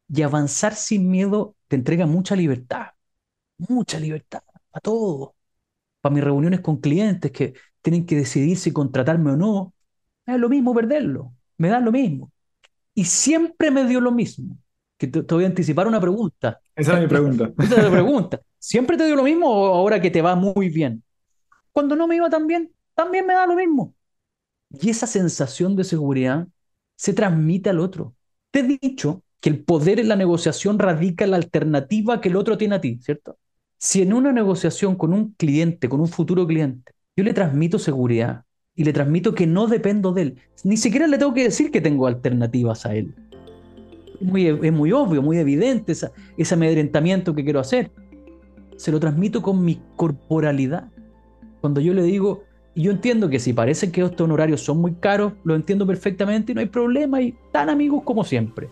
Y 0.09 0.23
avanzar 0.23 0.75
sin 0.75 1.11
miedo 1.11 1.57
te 1.69 1.77
entrega 1.77 2.07
mucha 2.07 2.37
libertad 2.37 2.89
mucha 3.59 3.99
libertad 4.01 4.43
a 4.73 4.81
todo. 4.81 5.35
Para 6.01 6.15
mis 6.15 6.25
reuniones 6.25 6.61
con 6.61 6.79
clientes 6.79 7.33
que 7.33 7.55
tienen 7.83 8.07
que 8.07 8.17
decidir 8.17 8.59
si 8.59 8.73
contratarme 8.73 9.33
o 9.33 9.37
no, 9.37 9.75
es 10.27 10.39
lo 10.39 10.49
mismo 10.49 10.75
perderlo, 10.75 11.35
me 11.59 11.69
da 11.69 11.81
lo 11.81 11.93
mismo. 11.93 12.33
Y 12.95 13.05
siempre 13.07 13.71
me 13.71 13.87
dio 13.87 14.01
lo 14.01 14.13
mismo. 14.13 14.59
Que 14.99 15.07
te, 15.07 15.21
voy 15.21 15.45
a 15.45 15.49
anticipar 15.49 15.87
una 15.87 16.01
pregunta. 16.01 16.59
Esa 16.75 16.95
es 16.95 17.01
mi 17.01 17.07
pregunta. 17.07 17.53
Esa 17.59 17.77
es 17.77 17.85
la 17.85 17.91
pregunta. 17.91 18.41
¿Siempre 18.59 18.97
te 18.97 19.07
dio 19.07 19.17
lo 19.17 19.23
mismo 19.23 19.49
o 19.49 19.75
ahora 19.75 20.01
que 20.01 20.11
te 20.11 20.23
va 20.23 20.35
muy 20.35 20.69
bien? 20.71 21.03
Cuando 21.73 21.95
no 21.97 22.07
me 22.07 22.17
iba 22.17 22.31
tan 22.31 22.47
bien, 22.47 22.73
también 22.95 23.27
me 23.27 23.35
da 23.35 23.47
lo 23.47 23.55
mismo. 23.55 23.95
Y 24.71 24.91
esa 24.91 25.07
sensación 25.07 25.77
de 25.77 25.85
seguridad 25.85 26.47
se 26.97 27.13
transmite 27.13 27.71
al 27.71 27.81
otro. 27.81 28.15
Te 28.51 28.61
he 28.61 28.79
dicho 28.81 29.23
que 29.41 29.51
el 29.51 29.63
poder 29.63 30.01
en 30.01 30.09
la 30.09 30.17
negociación 30.17 30.79
radica 30.79 31.25
en 31.25 31.33
la 31.33 31.37
alternativa 31.37 32.21
que 32.21 32.31
el 32.31 32.37
otro 32.37 32.57
tiene 32.57 32.77
a 32.77 32.81
ti, 32.81 32.99
¿cierto? 33.03 33.39
Si 33.79 34.03
en 34.03 34.13
una 34.13 34.33
negociación 34.33 34.97
con 34.97 35.13
un 35.13 35.35
cliente, 35.35 35.89
con 35.89 36.01
un 36.01 36.09
futuro 36.09 36.47
cliente, 36.47 36.93
yo 37.15 37.25
le 37.25 37.35
transmito 37.35 37.79
seguridad 37.79 38.45
y 38.75 38.85
le 38.85 38.93
transmito 38.93 39.35
que 39.35 39.47
no 39.47 39.67
dependo 39.67 40.13
de 40.13 40.23
él, 40.23 40.41
ni 40.65 40.77
siquiera 40.77 41.07
le 41.07 41.19
tengo 41.19 41.35
que 41.35 41.45
decir 41.45 41.71
que 41.71 41.81
tengo 41.81 42.07
alternativas 42.07 42.87
a 42.87 42.95
él. 42.95 43.15
Muy, 44.21 44.47
es 44.47 44.73
muy 44.73 44.93
obvio, 44.93 45.23
muy 45.23 45.39
evidente 45.39 45.93
ese 45.93 46.55
amedrentamiento 46.55 47.35
que 47.35 47.45
quiero 47.45 47.61
hacer. 47.61 47.91
Se 48.77 48.93
lo 48.93 49.01
transmito 49.01 49.43
con 49.43 49.65
mi 49.65 49.81
corporalidad. 49.97 50.91
Cuando 51.61 51.81
yo 51.81 51.95
le 51.95 52.03
digo, 52.03 52.43
y 52.75 52.83
yo 52.83 52.91
entiendo 52.91 53.31
que 53.31 53.39
si 53.39 53.55
parece 53.55 53.91
que 53.91 54.03
estos 54.03 54.21
honorarios 54.21 54.61
son 54.61 54.79
muy 54.79 54.95
caros, 54.95 55.33
lo 55.45 55.55
entiendo 55.55 55.87
perfectamente 55.87 56.53
y 56.53 56.55
no 56.55 56.61
hay 56.61 56.67
problema 56.67 57.23
y 57.23 57.35
tan 57.51 57.71
amigos 57.71 58.03
como 58.05 58.23
siempre. 58.23 58.69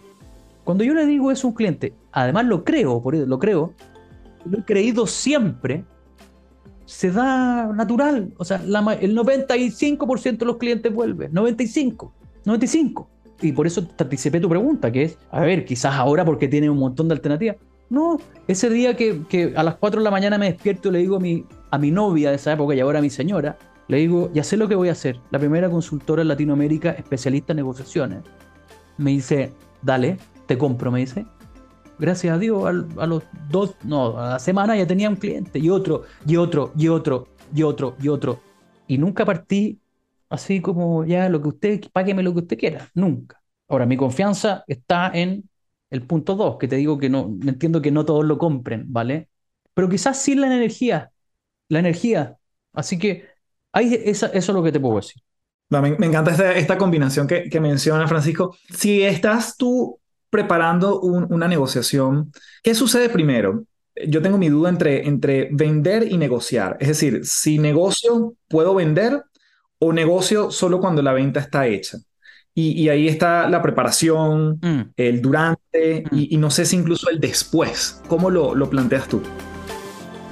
Cuando 0.62 0.85
yo 0.85 0.92
le 0.94 1.07
digo 1.07 1.30
eso 1.30 1.46
a 1.46 1.50
un 1.50 1.54
cliente, 1.54 1.94
además 2.12 2.44
lo 2.46 2.64
creo, 2.64 3.02
por 3.02 3.14
lo 3.14 3.38
creo, 3.38 3.72
lo 4.44 4.59
he 4.59 4.64
creído 4.64 5.07
siempre, 5.07 5.85
se 6.85 7.11
da 7.11 7.72
natural. 7.72 8.35
O 8.37 8.44
sea, 8.44 8.57
el 8.57 9.16
95% 9.16 10.38
de 10.38 10.46
los 10.46 10.59
clientes 10.59 10.92
vuelven, 10.92 11.33
95, 11.33 12.12
95. 12.44 13.09
Y 13.40 13.53
por 13.53 13.66
eso 13.66 13.87
te 13.87 14.05
anticipé 14.05 14.40
tu 14.40 14.49
pregunta, 14.49 14.90
que 14.90 15.05
es, 15.05 15.18
a 15.31 15.40
ver, 15.40 15.64
quizás 15.64 15.94
ahora 15.94 16.25
porque 16.25 16.49
tiene 16.49 16.70
un 16.70 16.79
montón 16.79 17.09
de 17.09 17.14
alternativas. 17.14 17.57
No, 17.90 18.18
ese 18.49 18.70
día 18.70 18.97
que, 18.97 19.53
a 19.57 19.62
las 19.62 19.77
4 19.77 20.01
de 20.01 20.05
la 20.05 20.11
mañana 20.11 20.38
me 20.38 20.47
despierto 20.47 20.88
y 20.88 20.92
le 20.92 20.99
digo 20.99 21.16
a 21.16 21.20
mi, 21.20 21.44
a 21.70 21.79
mi 21.79 21.90
novia 21.90 22.31
de 22.31 22.37
esa 22.37 22.53
época 22.53 22.75
y 22.75 22.81
ahora 22.81 23.01
a 23.01 23.03
mi 23.03 23.11
señora, 23.11 23.59
le 23.88 23.99
digo, 23.99 24.31
ya 24.33 24.42
sé 24.42 24.57
lo 24.57 24.68
que 24.68 24.75
voy 24.75 24.88
a 24.88 24.92
hacer. 24.92 25.20
La 25.31 25.38
primera 25.38 25.68
consultora 25.68 26.23
en 26.23 26.29
Latinoamérica, 26.29 26.92
especialista 26.92 27.53
en 27.53 27.59
negociaciones. 27.59 28.23
Me 28.97 29.11
dice, 29.11 29.53
dale, 29.83 30.16
te 30.47 30.57
compro, 30.57 30.90
me 30.90 31.01
dice 31.01 31.27
gracias 31.99 32.35
a 32.35 32.38
Dios, 32.38 32.64
a, 32.64 33.07
los 33.07 33.23
dos, 33.49 33.75
no, 33.85 34.18
a 34.18 34.31
la 34.31 34.38
semana 34.38 34.77
ya 34.77 34.87
tenía 34.87 35.09
un 35.09 35.16
cliente 35.16 35.59
y 35.59 35.70
otro, 35.70 36.03
y 36.27 36.37
otro, 36.37 36.73
y 36.77 36.88
otro, 36.88 37.29
y 37.55 37.62
otro, 37.62 37.97
y 38.01 38.09
otro. 38.09 38.40
Y 38.87 38.99
nunca 38.99 39.25
partí 39.25 39.79
así 40.35 40.61
como 40.61 41.05
ya 41.05 41.29
lo 41.29 41.40
que 41.40 41.49
usted, 41.49 41.81
págueme 41.92 42.23
lo 42.23 42.33
que 42.33 42.40
usted 42.40 42.59
quiera, 42.59 42.90
nunca. 42.94 43.40
Ahora, 43.68 43.87
mi 43.87 43.97
confianza 43.97 44.64
está 44.66 45.11
en 45.14 45.49
el 45.90 46.03
punto 46.03 46.35
dos, 46.35 46.59
que 46.59 46.68
te 46.68 46.77
digo 46.77 46.99
que 46.99 47.09
no, 47.09 47.38
entiendo 47.47 47.81
que 47.81 47.90
no 47.90 48.05
todos 48.05 48.25
lo 48.25 48.37
compren, 48.37 48.85
¿vale? 48.88 49.29
Pero 49.75 49.88
quizás 49.88 50.20
sí 50.20 50.35
la 50.35 50.49
energía, 50.49 51.12
la 51.68 51.79
energía. 51.79 52.37
Así 52.73 52.99
que 52.99 53.29
ahí 53.73 53.99
eso 54.05 54.27
es 54.33 54.49
lo 54.49 54.62
que 54.62 54.73
te 54.73 54.81
puedo 54.81 54.97
decir. 54.97 55.23
me, 55.70 55.88
encanta 56.07 56.53
esta, 56.53 56.77
combinación 56.77 57.27
que, 57.27 57.49
que 57.49 57.61
menciona 57.61 58.09
Francisco. 58.09 58.57
Si 58.70 59.03
estás 59.03 59.57
tú 59.57 60.01
preparando 60.31 61.01
una 61.01 61.47
negociación, 61.47 62.33
¿qué 62.62 62.75
sucede 62.75 63.09
primero? 63.09 63.64
Yo 64.09 64.20
tengo 64.20 64.37
mi 64.37 64.49
duda 64.49 64.68
entre, 64.68 65.07
entre 65.07 65.49
vender 65.53 66.11
y 66.11 66.18
negociar. 66.18 66.77
Es 66.81 66.88
decir, 66.88 67.25
si 67.25 67.59
negocio, 67.59 68.35
¿puedo 68.49 68.75
vender 68.75 69.23
o 69.85 69.92
negocio 69.92 70.51
solo 70.51 70.81
cuando 70.81 71.03
la 71.03 71.12
venta 71.12 71.40
está 71.40 71.66
hecha? 71.66 71.99
Y, 72.57 72.88
ahí 72.88 73.09
está 73.09 73.49
la 73.49 73.61
preparación, 73.61 74.61
mm. 74.62 74.92
el 74.97 75.20
durante 75.20 76.05
mm. 76.11 76.16
y, 76.16 76.37
no 76.37 76.51
sé 76.51 76.64
si 76.64 76.77
incluso 76.77 77.11
el 77.11 77.18
después. 77.18 78.01
¿Cómo 78.07 78.31
lo, 78.31 78.55
lo 78.55 78.70
planteas 78.70 79.09
tú? 79.09 79.20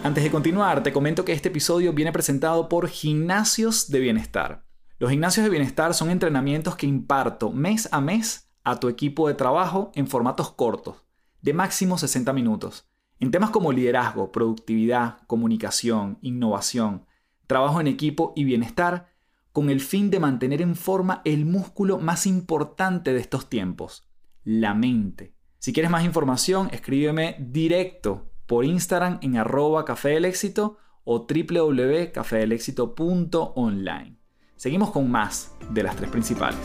Antes 0.04 0.22
de 0.22 0.30
continuar, 0.30 0.84
te 0.84 0.92
comento 0.92 1.24
que 1.24 1.32
este 1.32 1.48
episodio 1.48 1.92
viene 1.92 2.12
presentado 2.12 2.68
por 2.68 2.88
Gimnasios 2.88 3.88
de 3.90 3.98
Bienestar. 3.98 4.64
Los 5.00 5.10
gimnasios 5.10 5.42
de 5.42 5.50
bienestar 5.50 5.94
son 5.94 6.10
entrenamientos 6.10 6.76
que 6.76 6.86
imparto 6.86 7.50
mes 7.50 7.88
a 7.90 8.00
mes 8.00 8.48
a 8.62 8.78
tu 8.78 8.88
equipo 8.88 9.26
de 9.26 9.34
trabajo 9.34 9.90
en 9.96 10.06
formatos 10.06 10.52
cortos, 10.52 11.04
de 11.40 11.52
máximo 11.52 11.98
60 11.98 12.32
minutos, 12.32 12.88
en 13.18 13.32
temas 13.32 13.50
como 13.50 13.72
liderazgo, 13.72 14.30
productividad, 14.30 15.18
comunicación, 15.26 16.18
innovación, 16.22 17.04
trabajo 17.48 17.80
en 17.80 17.88
equipo 17.88 18.32
y 18.36 18.44
bienestar 18.44 19.11
con 19.52 19.70
el 19.70 19.80
fin 19.80 20.10
de 20.10 20.18
mantener 20.18 20.60
en 20.62 20.74
forma 20.74 21.22
el 21.24 21.44
músculo 21.44 21.98
más 21.98 22.26
importante 22.26 23.12
de 23.12 23.20
estos 23.20 23.48
tiempos, 23.48 24.08
la 24.44 24.74
mente. 24.74 25.34
Si 25.58 25.72
quieres 25.72 25.90
más 25.90 26.04
información, 26.04 26.68
escríbeme 26.72 27.36
directo 27.38 28.30
por 28.46 28.64
Instagram 28.64 29.18
en 29.22 29.36
arroba 29.36 29.84
café 29.84 30.16
éxito 30.26 30.78
o 31.04 31.26
www.cafedelexito.online. 31.26 34.16
Seguimos 34.56 34.90
con 34.90 35.10
más 35.10 35.54
de 35.70 35.82
las 35.82 35.96
tres 35.96 36.10
principales. 36.10 36.60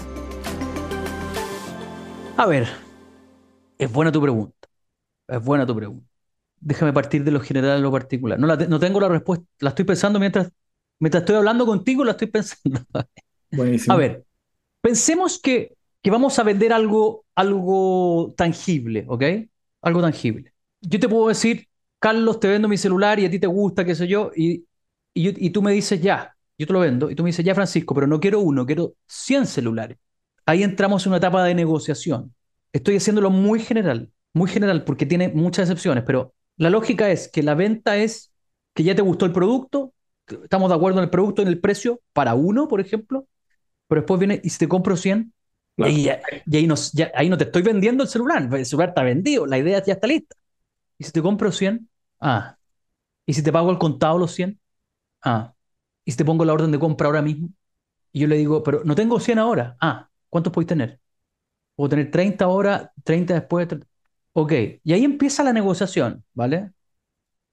A 2.38 2.46
ver, 2.46 2.68
es 3.78 3.92
buena 3.92 4.10
tu 4.12 4.22
pregunta. 4.22 4.56
Es 5.28 5.44
buena 5.44 5.66
tu 5.66 5.76
pregunta. 5.76 6.08
Déjame 6.60 6.94
partir 6.94 7.24
de 7.24 7.32
lo 7.32 7.40
general 7.40 7.78
a 7.78 7.80
lo 7.80 7.92
particular. 7.92 8.40
No 8.40 8.80
tengo 8.80 9.00
la 9.00 9.10
respuesta, 9.10 9.46
la 9.60 9.70
estoy 9.70 9.86
pensando 9.86 10.20
mientras 10.20 10.52
Mientras 11.00 11.22
estoy 11.24 11.36
hablando 11.36 11.66
contigo, 11.66 12.04
la 12.04 12.12
estoy 12.12 12.28
pensando. 12.28 12.82
Buenísimo. 13.52 13.96
A 13.96 13.98
ver, 13.98 14.26
pensemos 14.82 15.40
que, 15.42 15.78
que 16.02 16.12
vamos 16.12 16.40
a 16.40 16.44
vender 16.44 16.74
algo, 16.74 17.26
algo 17.36 18.34
tangible, 18.38 19.06
¿ok? 19.10 19.24
Algo 19.82 20.02
tangible. 20.02 20.54
Yo 20.82 21.00
te 21.00 21.10
puedo 21.10 21.28
decir, 21.30 21.68
Carlos, 22.00 22.40
te 22.40 22.48
vendo 22.48 22.68
mi 22.68 22.78
celular 22.78 23.20
y 23.20 23.26
a 23.26 23.32
ti 23.32 23.40
te 23.40 23.48
gusta, 23.48 23.86
qué 23.86 23.96
sé 23.96 24.08
yo, 24.08 24.32
y, 24.36 24.66
y, 25.14 25.48
y 25.48 25.50
tú 25.52 25.62
me 25.62 25.72
dices, 25.74 26.02
ya, 26.02 26.36
yo 26.58 26.68
te 26.68 26.74
lo 26.74 26.80
vendo, 26.80 27.10
y 27.12 27.16
tú 27.16 27.24
me 27.24 27.30
dices, 27.30 27.46
ya, 27.46 27.56
Francisco, 27.56 27.96
pero 27.96 28.08
no 28.08 28.20
quiero 28.20 28.40
uno, 28.40 28.66
quiero 28.66 28.96
100 29.08 29.46
celulares. 29.48 29.98
Ahí 30.46 30.64
entramos 30.64 31.06
en 31.06 31.12
una 31.12 31.18
etapa 31.18 31.44
de 31.44 31.56
negociación. 31.56 32.34
Estoy 32.72 32.98
haciéndolo 32.98 33.30
muy 33.30 33.60
general, 33.60 34.12
muy 34.34 34.50
general, 34.50 34.84
porque 34.84 35.06
tiene 35.06 35.30
muchas 35.30 35.70
excepciones, 35.70 36.04
pero 36.06 36.34
la 36.58 36.70
lógica 36.70 37.10
es 37.12 37.28
que 37.30 37.44
la 37.44 37.56
venta 37.56 37.98
es 37.98 38.32
que 38.74 38.84
ya 38.84 38.96
te 38.96 39.02
gustó 39.02 39.26
el 39.26 39.34
producto, 39.34 39.94
estamos 40.28 40.70
de 40.70 40.76
acuerdo 40.76 41.00
en 41.00 41.06
el 41.06 41.10
producto, 41.10 41.42
en 41.42 41.48
el 41.48 41.60
precio, 41.60 42.02
para 42.14 42.36
uno, 42.36 42.68
por 42.68 42.82
ejemplo, 42.82 43.28
pero 43.88 44.02
después 44.02 44.20
viene 44.20 44.42
y 44.44 44.50
si 44.50 44.60
te 44.60 44.68
compro 44.68 44.96
100, 44.96 45.34
y, 45.78 45.84
ahí, 45.84 46.10
ahí 47.14 47.30
no 47.30 47.38
te 47.38 47.44
estoy 47.44 47.62
vendiendo 47.62 48.04
el 48.04 48.10
celular, 48.10 48.50
el 48.52 48.66
celular 48.66 48.90
está 48.90 49.04
vendido, 49.04 49.46
la 49.46 49.60
idea 49.60 49.84
ya 49.84 49.94
está 49.94 50.08
lista. 50.08 50.36
Y 50.98 51.04
si 51.04 51.12
te 51.12 51.22
compro 51.22 51.52
100, 51.52 51.88
ah, 52.20 52.58
y 53.26 53.34
si 53.34 53.44
te 53.44 53.52
pago 53.52 53.70
el 53.70 53.78
contado 53.78 54.18
los 54.18 54.34
100, 54.34 54.60
ah, 55.24 55.54
y 56.04 56.12
si 56.12 56.18
te 56.18 56.26
pongo 56.26 56.46
la 56.46 56.54
orden 56.54 56.72
de 56.72 56.80
compra 56.80 57.08
ahora 57.08 57.22
mismo, 57.22 57.50
y 58.12 58.22
yo 58.22 58.28
le 58.28 58.38
digo, 58.38 58.64
pero 58.64 58.84
no 58.84 58.96
tengo 58.96 59.20
100 59.20 59.40
ahora, 59.40 59.78
ah, 59.80 60.10
¿cuántos 60.30 60.52
podéis 60.52 60.70
tener? 60.70 61.00
Puedo 61.76 61.90
tener 61.90 62.10
30 62.10 62.46
ahora, 62.46 62.92
30 63.04 63.36
después. 63.36 63.68
Ok, 64.34 64.54
y 64.84 64.94
ahí 64.94 65.04
empieza 65.04 65.44
la 65.44 65.54
negociación, 65.54 66.24
¿vale? 66.34 66.72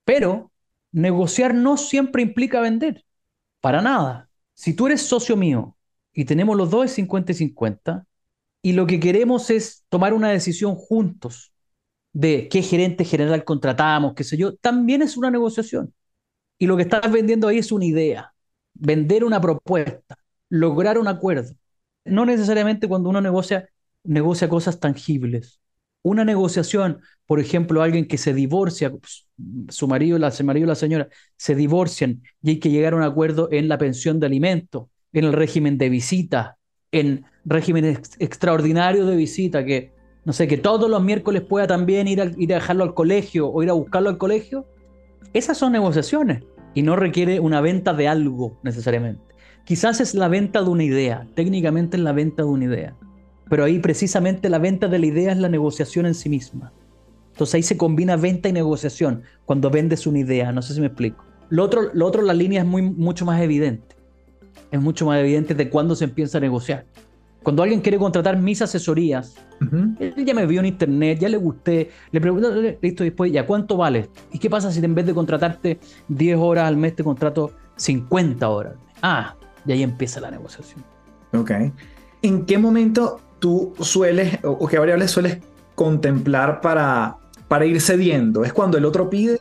Pero 0.04 0.52
negociar 0.94 1.54
no 1.54 1.76
siempre 1.76 2.22
implica 2.22 2.60
vender. 2.60 3.04
Para 3.60 3.82
nada. 3.82 4.30
Si 4.54 4.74
tú 4.74 4.86
eres 4.86 5.02
socio 5.02 5.36
mío 5.36 5.76
y 6.12 6.24
tenemos 6.24 6.56
los 6.56 6.70
dos 6.70 6.90
50 6.92 7.32
y 7.32 7.34
50, 7.34 8.06
y 8.62 8.72
lo 8.72 8.86
que 8.86 9.00
queremos 9.00 9.50
es 9.50 9.84
tomar 9.88 10.14
una 10.14 10.30
decisión 10.30 10.76
juntos 10.76 11.52
de 12.12 12.48
qué 12.48 12.62
gerente 12.62 13.04
general 13.04 13.44
contratamos, 13.44 14.14
qué 14.14 14.24
sé 14.24 14.36
yo, 14.36 14.54
también 14.56 15.02
es 15.02 15.16
una 15.16 15.30
negociación. 15.30 15.92
Y 16.58 16.66
lo 16.66 16.76
que 16.76 16.84
estás 16.84 17.10
vendiendo 17.10 17.48
ahí 17.48 17.58
es 17.58 17.72
una 17.72 17.84
idea, 17.84 18.32
vender 18.74 19.24
una 19.24 19.40
propuesta, 19.40 20.16
lograr 20.48 20.98
un 20.98 21.08
acuerdo. 21.08 21.54
No 22.04 22.24
necesariamente 22.24 22.86
cuando 22.86 23.10
uno 23.10 23.20
negocia, 23.20 23.68
negocia 24.04 24.48
cosas 24.48 24.78
tangibles 24.78 25.60
una 26.04 26.24
negociación, 26.24 27.00
por 27.26 27.40
ejemplo, 27.40 27.82
alguien 27.82 28.06
que 28.06 28.18
se 28.18 28.34
divorcia, 28.34 28.90
pues, 28.90 29.26
su 29.70 29.88
marido, 29.88 30.18
la, 30.18 30.32
marido 30.44 30.66
y 30.66 30.68
la 30.68 30.74
señora 30.74 31.08
se 31.36 31.54
divorcian 31.54 32.22
y 32.42 32.50
hay 32.50 32.58
que 32.58 32.70
llegar 32.70 32.92
a 32.92 32.96
un 32.96 33.02
acuerdo 33.02 33.48
en 33.50 33.68
la 33.68 33.78
pensión 33.78 34.20
de 34.20 34.26
alimento, 34.26 34.90
en 35.12 35.24
el 35.24 35.32
régimen 35.32 35.78
de 35.78 35.88
visita, 35.88 36.58
en 36.92 37.24
régimen 37.46 37.98
extraordinario 38.18 39.06
de 39.06 39.16
visita, 39.16 39.64
que 39.64 39.92
no 40.24 40.32
sé, 40.32 40.46
que 40.46 40.58
todos 40.58 40.88
los 40.88 41.02
miércoles 41.02 41.42
pueda 41.42 41.66
también 41.66 42.06
ir 42.06 42.20
a, 42.20 42.30
ir 42.36 42.52
a 42.52 42.56
dejarlo 42.56 42.84
al 42.84 42.94
colegio 42.94 43.48
o 43.48 43.62
ir 43.62 43.70
a 43.70 43.74
buscarlo 43.74 44.10
al 44.10 44.18
colegio. 44.18 44.66
Esas 45.32 45.56
son 45.56 45.72
negociaciones 45.72 46.42
y 46.74 46.82
no 46.82 46.96
requiere 46.96 47.40
una 47.40 47.62
venta 47.62 47.94
de 47.94 48.08
algo 48.08 48.58
necesariamente. 48.62 49.22
Quizás 49.64 50.00
es 50.00 50.14
la 50.14 50.28
venta 50.28 50.62
de 50.62 50.68
una 50.68 50.84
idea, 50.84 51.26
técnicamente 51.34 51.96
es 51.96 52.02
la 52.02 52.12
venta 52.12 52.42
de 52.42 52.48
una 52.48 52.64
idea. 52.66 52.96
Pero 53.48 53.64
ahí 53.64 53.78
precisamente 53.78 54.48
la 54.48 54.58
venta 54.58 54.88
de 54.88 54.98
la 54.98 55.06
idea 55.06 55.32
es 55.32 55.38
la 55.38 55.48
negociación 55.48 56.06
en 56.06 56.14
sí 56.14 56.28
misma. 56.28 56.72
Entonces 57.32 57.54
ahí 57.56 57.62
se 57.62 57.76
combina 57.76 58.16
venta 58.16 58.48
y 58.48 58.52
negociación 58.52 59.22
cuando 59.44 59.70
vendes 59.70 60.06
una 60.06 60.20
idea. 60.20 60.52
No 60.52 60.62
sé 60.62 60.74
si 60.74 60.80
me 60.80 60.86
explico. 60.86 61.24
Lo 61.50 61.64
otro, 61.64 61.90
lo 61.92 62.06
otro 62.06 62.22
la 62.22 62.32
línea 62.32 62.62
es 62.62 62.66
muy, 62.66 62.82
mucho 62.82 63.24
más 63.24 63.40
evidente. 63.40 63.96
Es 64.70 64.80
mucho 64.80 65.06
más 65.06 65.18
evidente 65.18 65.54
de 65.54 65.68
cuándo 65.68 65.94
se 65.94 66.04
empieza 66.04 66.38
a 66.38 66.40
negociar. 66.40 66.86
Cuando 67.42 67.62
alguien 67.62 67.82
quiere 67.82 67.98
contratar 67.98 68.38
mis 68.38 68.62
asesorías, 68.62 69.34
él 70.00 70.14
ya 70.24 70.32
me 70.32 70.46
vio 70.46 70.60
en 70.60 70.66
internet, 70.66 71.18
ya 71.20 71.28
le 71.28 71.36
gusté, 71.36 71.90
le 72.10 72.20
pregunto, 72.20 72.50
listo, 72.80 73.04
después, 73.04 73.30
¿ya 73.30 73.44
cuánto 73.44 73.76
vale? 73.76 74.08
¿Y 74.32 74.38
qué 74.38 74.48
pasa 74.48 74.72
si 74.72 74.82
en 74.82 74.94
vez 74.94 75.04
de 75.04 75.12
contratarte 75.12 75.78
10 76.08 76.38
horas 76.38 76.66
al 76.66 76.78
mes 76.78 76.96
te 76.96 77.04
contrato 77.04 77.52
50 77.76 78.48
horas? 78.48 78.74
Ah, 79.02 79.36
y 79.66 79.72
ahí 79.72 79.82
empieza 79.82 80.20
la 80.20 80.30
negociación. 80.30 80.82
Ok. 81.34 81.50
¿En 82.22 82.46
qué 82.46 82.56
momento 82.56 83.20
tú 83.44 83.74
sueles 83.78 84.38
o 84.42 84.66
qué 84.66 84.78
variables 84.78 85.10
sueles 85.10 85.36
contemplar 85.74 86.62
para, 86.62 87.18
para 87.46 87.66
ir 87.66 87.78
cediendo? 87.78 88.42
¿Es 88.42 88.54
cuando 88.54 88.78
el 88.78 88.86
otro 88.86 89.10
pide? 89.10 89.34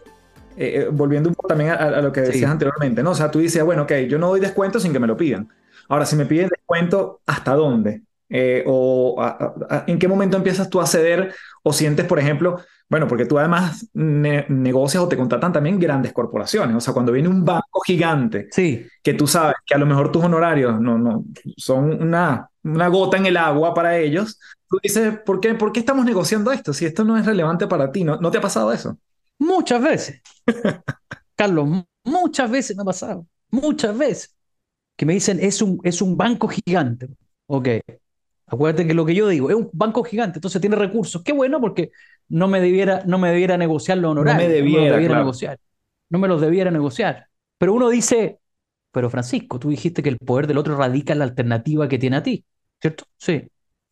Eh, 0.58 0.82
eh, 0.82 0.90
volviendo 0.92 1.30
un 1.30 1.36
poco 1.36 1.48
también 1.48 1.70
a, 1.70 2.02
lo 2.02 2.12
que 2.12 2.20
decías 2.20 2.52
anteriormente, 2.52 3.02
¿no? 3.02 3.12
O 3.12 3.16
sea, 3.16 3.32
tú 3.32 3.40
dices, 3.40 3.64
bueno, 3.64 3.84
ok, 3.84 3.94
yo 4.10 4.20
no 4.20 4.28
doy 4.28 4.42
descuento 4.42 4.78
sin 4.82 4.92
que 4.92 5.00
me 5.00 5.08
lo 5.08 5.16
pidan. 5.16 5.48
Ahora, 5.88 6.06
si 6.06 6.18
me 6.18 6.26
piden 6.26 6.50
descuento, 6.50 7.22
¿hasta 7.26 7.56
dónde? 7.56 8.02
Eh, 8.28 8.66
¿O 8.68 9.16
en 9.88 9.98
qué 9.98 10.10
momento 10.10 10.36
empiezas 10.36 10.70
tú 10.70 10.82
a 10.82 10.86
ceder 10.86 11.34
o 11.64 11.72
sientes, 11.72 12.06
por 12.06 12.20
ejemplo, 12.20 12.60
bueno, 12.90 13.08
porque 13.08 13.26
tú 13.26 13.40
además 13.40 13.90
negocias 13.94 15.02
o 15.02 15.08
te 15.08 15.16
contratan 15.16 15.54
también 15.54 15.80
grandes 15.80 16.12
corporaciones. 16.12 16.76
O 16.76 16.82
sea, 16.82 16.94
cuando 16.94 17.14
viene 17.14 17.30
un 17.30 17.46
banco 17.46 17.80
gigante, 17.86 18.50
sí. 18.52 18.86
que 19.02 19.14
tú 19.14 19.28
sabes 19.28 19.56
que 19.66 19.76
a 19.76 19.78
lo 19.78 19.86
mejor 19.86 20.12
tus 20.12 20.26
honorarios 20.26 20.82
no, 20.82 20.98
no, 20.98 21.24
son 21.56 22.02
una, 22.02 22.50
una 22.64 22.88
gota 22.88 23.18
en 23.18 23.26
el 23.26 23.38
agua 23.38 23.74
para 23.74 23.98
ellos, 23.98 24.40
tú 24.70 24.80
dices, 24.82 25.20
¿por 25.26 25.40
qué, 25.40 25.54
¿por 25.54 25.72
qué 25.72 25.80
estamos 25.80 26.06
negociando 26.06 26.52
esto? 26.52 26.74
Si 26.74 26.86
esto 26.86 27.04
no 27.04 27.18
es 27.18 27.26
relevante 27.26 27.68
para 27.68 27.92
ti, 27.92 28.04
¿no, 28.04 28.18
¿no 28.18 28.32
te 28.32 28.38
ha 28.38 28.42
pasado 28.42 28.72
eso? 28.72 28.98
Muchas 29.40 29.82
veces. 29.82 30.22
Carlos, 31.36 31.86
muchas 32.04 32.50
veces 32.50 32.76
me 32.76 32.84
ha 32.84 32.86
pasado. 32.86 33.28
Muchas 33.50 33.98
veces. 33.98 34.36
Que 34.96 35.06
me 35.06 35.14
dicen, 35.14 35.40
es 35.42 35.62
un, 35.62 35.80
es 35.84 36.02
un 36.02 36.16
banco 36.16 36.48
gigante. 36.48 37.10
Ok. 37.48 37.68
Acuérdate 38.48 38.86
que 38.86 38.94
lo 38.94 39.06
que 39.06 39.16
yo 39.16 39.28
digo, 39.28 39.50
es 39.50 39.56
un 39.56 39.70
banco 39.74 40.04
gigante, 40.04 40.38
entonces 40.38 40.62
tiene 40.62 40.76
recursos. 40.76 41.24
Qué 41.24 41.34
bueno 41.34 41.60
porque 41.60 41.92
no 42.30 42.48
me 42.48 42.60
debiera, 42.60 43.04
no 43.06 43.18
me 43.18 43.30
debiera 43.30 43.58
negociar 43.58 43.98
lo 43.98 44.12
honorario. 44.12 44.42
No 44.42 44.48
me 44.48 44.54
debiera, 44.54 45.18
negociar. 45.18 45.60
No 46.10 46.20
me 46.20 46.28
los 46.28 46.40
debiera 46.40 46.70
negociar. 46.70 47.28
Pero 47.58 47.74
uno 47.74 47.90
dice, 47.90 48.40
pero 48.92 49.10
Francisco, 49.10 49.60
tú 49.60 49.70
dijiste 49.70 50.04
que 50.04 50.10
el 50.10 50.18
poder 50.18 50.46
del 50.46 50.58
otro 50.60 50.78
radica 50.78 51.14
en 51.14 51.20
la 51.20 51.26
alternativa 51.26 51.88
que 51.88 51.98
tiene 51.98 52.18
a 52.18 52.24
ti, 52.24 52.46
¿cierto? 52.84 53.06
Sí. 53.18 53.44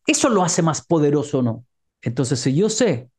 Eso 0.06 0.30
lo 0.30 0.44
hace 0.44 0.62
más 0.62 0.86
poderoso, 0.86 1.42
¿no? 1.42 1.66
Entonces, 2.02 2.40
si 2.40 2.54
yo 2.54 2.70
sé 2.70 3.10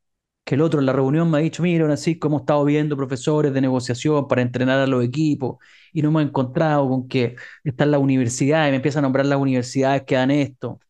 que 0.44 0.56
el 0.56 0.62
otro 0.62 0.80
en 0.80 0.86
la 0.86 0.92
reunión 0.94 1.30
me 1.30 1.38
ha 1.38 1.40
dicho, 1.42 1.62
mira, 1.62 1.86
Francisco, 1.86 2.28
hemos 2.28 2.42
estado 2.42 2.64
viendo 2.66 2.96
profesores 2.96 3.52
de 3.54 3.60
negociación 3.62 4.28
para 4.28 4.42
entrenar 4.42 4.80
a 4.80 4.86
los 4.86 5.04
equipos 5.04 5.58
y 5.92 6.02
no 6.02 6.10
hemos 6.10 6.22
encontrado 6.24 6.88
con 6.88 7.08
que 7.08 7.36
está 7.64 7.84
en 7.84 7.92
la 7.92 7.98
universidad 7.98 8.68
y 8.68 8.70
me 8.70 8.76
empieza 8.76 9.00
a 9.00 9.02
nombrar 9.02 9.26
las 9.26 9.38
universidades 9.40 10.04
que 10.04 10.16
dan 10.16 10.30
esto 10.30 10.80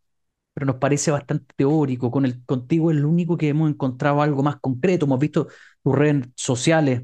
pero 0.52 0.66
nos 0.66 0.76
parece 0.76 1.10
bastante 1.10 1.54
teórico. 1.56 2.10
Con 2.10 2.24
el, 2.26 2.44
contigo 2.44 2.90
es 2.90 2.96
lo 2.98 3.08
único 3.08 3.36
que 3.36 3.48
hemos 3.48 3.70
encontrado 3.70 4.22
algo 4.22 4.42
más 4.42 4.56
concreto. 4.60 5.06
Hemos 5.06 5.18
visto 5.20 5.48
tus 5.82 5.94
redes 5.94 6.28
sociales. 6.36 7.02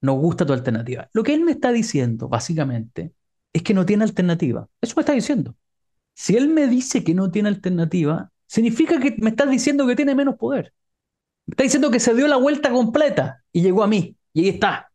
Nos 0.00 0.16
gusta 0.18 0.46
tu 0.46 0.52
alternativa. 0.52 1.08
Lo 1.12 1.22
que 1.22 1.34
él 1.34 1.42
me 1.42 1.52
está 1.52 1.72
diciendo, 1.72 2.28
básicamente, 2.28 3.12
es 3.52 3.62
que 3.62 3.74
no 3.74 3.86
tiene 3.86 4.04
alternativa. 4.04 4.68
Eso 4.80 4.94
me 4.96 5.02
está 5.02 5.12
diciendo. 5.12 5.54
Si 6.16 6.34
él 6.34 6.48
me 6.48 6.66
dice 6.66 7.04
que 7.04 7.14
no 7.14 7.30
tiene 7.30 7.50
alternativa, 7.50 8.32
significa 8.46 8.98
que 8.98 9.16
me 9.18 9.30
está 9.30 9.44
diciendo 9.44 9.86
que 9.86 9.94
tiene 9.94 10.14
menos 10.14 10.36
poder. 10.36 10.72
Me 11.44 11.52
está 11.52 11.64
diciendo 11.64 11.90
que 11.90 12.00
se 12.00 12.14
dio 12.14 12.26
la 12.26 12.38
vuelta 12.38 12.70
completa 12.70 13.44
y 13.52 13.60
llegó 13.60 13.82
a 13.82 13.86
mí. 13.86 14.16
Y 14.32 14.44
ahí 14.44 14.48
está. 14.48 14.90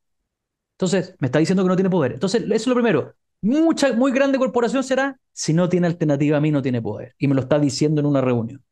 Entonces, 0.74 1.16
me 1.20 1.28
está 1.28 1.38
diciendo 1.38 1.64
que 1.64 1.70
no 1.70 1.76
tiene 1.76 1.92
poder. 1.92 2.14
Entonces, 2.14 2.42
eso 2.42 2.54
es 2.54 2.68
lo 2.68 2.74
primero. 2.74 3.14
mucha, 3.42 3.94
muy 3.94 4.12
grande 4.12 4.40
corporación 4.40 4.84
será, 4.84 5.20
si 5.32 5.54
no 5.54 5.70
tiene 5.70 5.86
alternativa 5.86 6.38
a 6.38 6.42
mí, 6.42 6.50
no 6.50 6.64
tiene 6.64 6.82
poder. 6.82 7.14
Y 7.20 7.28
me 7.28 7.36
lo 7.36 7.42
está 7.42 7.60
diciendo 7.60 8.02
en 8.02 8.08
una 8.08 8.22
reunión. 8.22 8.64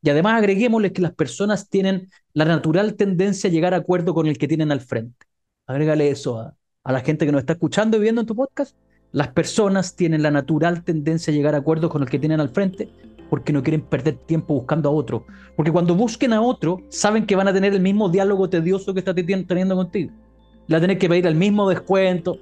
Y 0.00 0.10
además 0.10 0.38
agreguémosle 0.38 0.92
que 0.92 1.02
las 1.02 1.12
personas 1.12 1.68
tienen 1.68 2.10
la 2.34 2.44
natural 2.44 2.94
tendencia 2.94 3.50
a 3.50 3.52
llegar 3.52 3.74
a 3.74 3.78
acuerdo 3.78 4.14
con 4.14 4.28
el 4.28 4.38
que 4.38 4.46
tienen 4.46 4.70
al 4.70 4.80
frente. 4.80 5.26
Agrégale 5.66 6.08
eso 6.10 6.38
a, 6.38 6.56
a 6.84 6.92
la 6.92 7.00
gente 7.00 7.26
que 7.26 7.32
nos 7.32 7.40
está 7.40 7.54
escuchando 7.54 7.96
y 7.96 8.00
viendo 8.00 8.20
en 8.20 8.28
tu 8.28 8.36
podcast. 8.36 8.76
Las 9.16 9.28
personas 9.28 9.96
tienen 9.96 10.22
la 10.22 10.30
natural 10.30 10.84
tendencia 10.84 11.32
a 11.32 11.34
llegar 11.34 11.54
a 11.54 11.58
acuerdo 11.58 11.88
con 11.88 12.02
el 12.02 12.10
que 12.10 12.18
tienen 12.18 12.38
al 12.38 12.50
frente 12.50 12.90
porque 13.30 13.50
no 13.50 13.62
quieren 13.62 13.80
perder 13.80 14.16
tiempo 14.16 14.52
buscando 14.52 14.90
a 14.90 14.92
otro. 14.92 15.24
Porque 15.56 15.72
cuando 15.72 15.94
busquen 15.94 16.34
a 16.34 16.42
otro, 16.42 16.82
saben 16.90 17.24
que 17.24 17.34
van 17.34 17.48
a 17.48 17.52
tener 17.54 17.72
el 17.72 17.80
mismo 17.80 18.10
diálogo 18.10 18.50
tedioso 18.50 18.92
que 18.92 18.98
está 18.98 19.14
teniendo 19.14 19.74
contigo. 19.74 20.12
La 20.66 20.82
tener 20.82 20.98
que 20.98 21.08
pedir 21.08 21.26
el 21.26 21.34
mismo 21.34 21.66
descuento. 21.66 22.36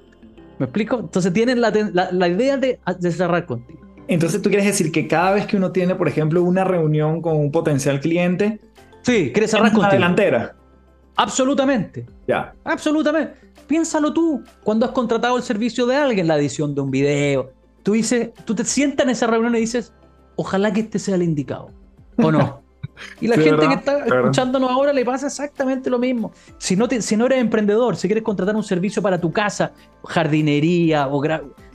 ¿Me 0.59 0.65
explico? 0.65 0.99
Entonces 0.99 1.31
tienen 1.31 1.61
la, 1.61 1.71
la, 2.11 2.27
idea 2.27 2.57
de, 2.57 2.77
de, 2.99 3.11
cerrar 3.13 3.45
contigo. 3.45 3.79
Entonces 4.09 4.41
tú 4.41 4.49
quieres 4.49 4.65
decir 4.65 4.91
que 4.91 5.07
cada 5.07 5.31
vez 5.31 5.45
que 5.45 5.55
uno 5.55 5.71
tiene, 5.71 5.95
por 5.95 6.09
ejemplo, 6.09 6.43
una 6.43 6.65
reunión 6.65 7.21
con 7.21 7.37
un 7.37 7.53
potencial 7.53 8.01
cliente, 8.01 8.59
sí, 9.01 9.31
quiere 9.31 9.47
cerrar 9.47 9.71
contigo. 9.71 9.93
delantera. 9.93 10.57
Absolutamente. 11.15 12.05
Ya. 12.27 12.53
Absolutamente. 12.63 13.33
Piénsalo 13.67 14.13
tú. 14.13 14.43
Cuando 14.63 14.85
has 14.85 14.91
contratado 14.91 15.37
el 15.37 15.43
servicio 15.43 15.85
de 15.85 15.95
alguien, 15.95 16.27
la 16.27 16.37
edición 16.37 16.75
de 16.75 16.81
un 16.81 16.91
video, 16.91 17.51
tú 17.83 17.93
dices, 17.93 18.31
tú 18.45 18.53
te 18.55 18.65
sientas 18.65 19.05
en 19.05 19.11
esa 19.11 19.27
reunión 19.27 19.55
y 19.55 19.59
dices, 19.59 19.93
ojalá 20.35 20.73
que 20.73 20.81
este 20.81 20.99
sea 20.99 21.15
el 21.15 21.23
indicado. 21.23 21.69
¿O 22.17 22.31
no? 22.31 22.63
Y 23.19 23.27
la 23.27 23.35
gente 23.35 23.67
que 23.67 23.73
está 23.73 24.05
escuchándonos 24.05 24.69
ahora 24.69 24.93
le 24.93 25.03
pasa 25.03 25.27
exactamente 25.27 25.89
lo 25.89 25.99
mismo. 25.99 26.31
Si 26.57 26.77
no, 26.77 26.87
si 26.87 27.17
no 27.17 27.25
eres 27.25 27.39
emprendedor, 27.39 27.97
si 27.97 28.07
quieres 28.07 28.23
contratar 28.23 28.55
un 28.55 28.63
servicio 28.63 29.01
para 29.01 29.19
tu 29.19 29.33
casa, 29.33 29.73
jardinería 30.05 31.07
o 31.07 31.21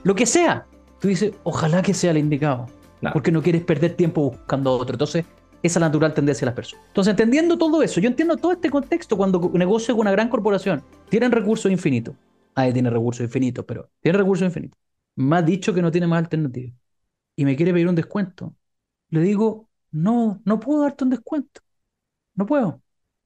lo 0.03 0.15
que 0.15 0.25
sea, 0.25 0.65
tú 0.99 1.09
dices, 1.09 1.33
ojalá 1.43 1.83
que 1.83 1.93
sea 1.93 2.13
el 2.13 2.19
indicado. 2.19 2.67
Porque 3.13 3.33
no 3.33 3.43
quieres 3.43 3.63
perder 3.63 3.95
tiempo 3.95 4.31
buscando 4.31 4.73
otro. 4.73 4.95
Entonces, 4.95 5.25
esa 5.63 5.81
natural 5.81 6.15
tendencia 6.15 6.41
de 6.41 6.47
las 6.47 6.55
personas. 6.55 6.87
Entonces, 6.89 7.13
entendiendo 7.13 7.59
todo 7.59 7.83
eso, 7.83 8.01
yo 8.01 8.09
entiendo 8.09 8.37
todo 8.37 8.53
este 8.53 8.71
contexto 8.71 9.17
cuando 9.17 9.51
negocio 9.55 9.95
con 9.95 10.03
una 10.03 10.13
gran 10.13 10.29
corporación. 10.29 10.83
Tienen 11.09 11.33
recursos 11.33 11.71
infinitos. 11.71 12.15
Ahí 12.55 12.73
tiene 12.73 12.91
recursos 12.91 13.25
infinitos, 13.25 13.65
pero 13.67 13.91
tiene 14.01 14.19
recursos 14.19 14.47
infinitos. 14.47 14.79
Me 15.17 15.37
ha 15.37 15.43
dicho 15.43 15.75
que 15.75 15.83
no 15.83 15.91
tiene 15.91 16.07
más 16.07 16.21
alternativa 16.21 16.73
y 17.37 17.45
me 17.45 17.57
quiere 17.57 17.73
pedir 17.73 17.89
un 17.89 17.95
descuento, 17.95 18.55
le 19.11 19.21
digo, 19.21 19.69
no, 19.91 20.41
no 20.45 20.61
puedo 20.61 20.83
darte 20.83 21.05
un 21.05 21.11
descuento. 21.11 21.61
No 22.35 22.47
puedo. 22.47 22.83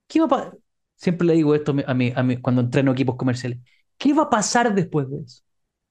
¿Qué 0.07 0.21
va 0.21 0.27
a 0.27 0.29
pasar? 0.29 0.59
Siempre 0.97 1.27
le 1.27 1.35
digo 1.35 1.55
esto 1.55 1.73
a 1.87 1.95
mí, 1.95 2.13
a 2.15 2.23
mí 2.23 2.37
cuando 2.41 2.63
entreno 2.63 2.93
equipos 2.93 3.17
comerciales. 3.17 3.59
¿Qué 3.99 4.13
va 4.15 4.25
a 4.25 4.31
pasar 4.31 4.75
después 4.75 5.09
de 5.11 5.21
eso? 5.23 5.43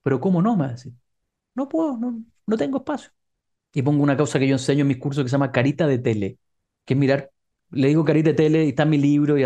Pero 0.04 0.20
¿cómo 0.20 0.42
no? 0.42 0.56
Me 0.56 0.64
va 0.64 0.70
a 0.70 0.72
decir. 0.74 0.94
No 1.56 1.70
puedo, 1.70 1.98
no, 1.98 2.24
no 2.48 2.58
tengo 2.58 2.80
espacio. 2.80 3.12
Y 3.74 3.82
pongo 3.82 4.04
una 4.04 4.18
causa 4.18 4.40
que 4.40 4.48
yo 4.48 4.54
enseño 4.56 4.82
en 4.82 4.88
mis 4.88 4.98
cursos 4.98 5.24
que 5.24 5.30
se 5.30 5.34
llama 5.34 5.52
carita 5.52 5.88
de 5.88 6.00
tele, 6.00 6.38
que 6.86 6.94
es 6.94 7.00
mirar, 7.00 7.32
le 7.72 7.88
digo 7.90 8.06
carita 8.06 8.30
de 8.32 8.36
tele 8.36 8.66
y 8.66 8.70
está 8.70 8.84
en 8.84 8.90
mi 8.92 8.98
libro 8.98 9.38
y. 9.38 9.46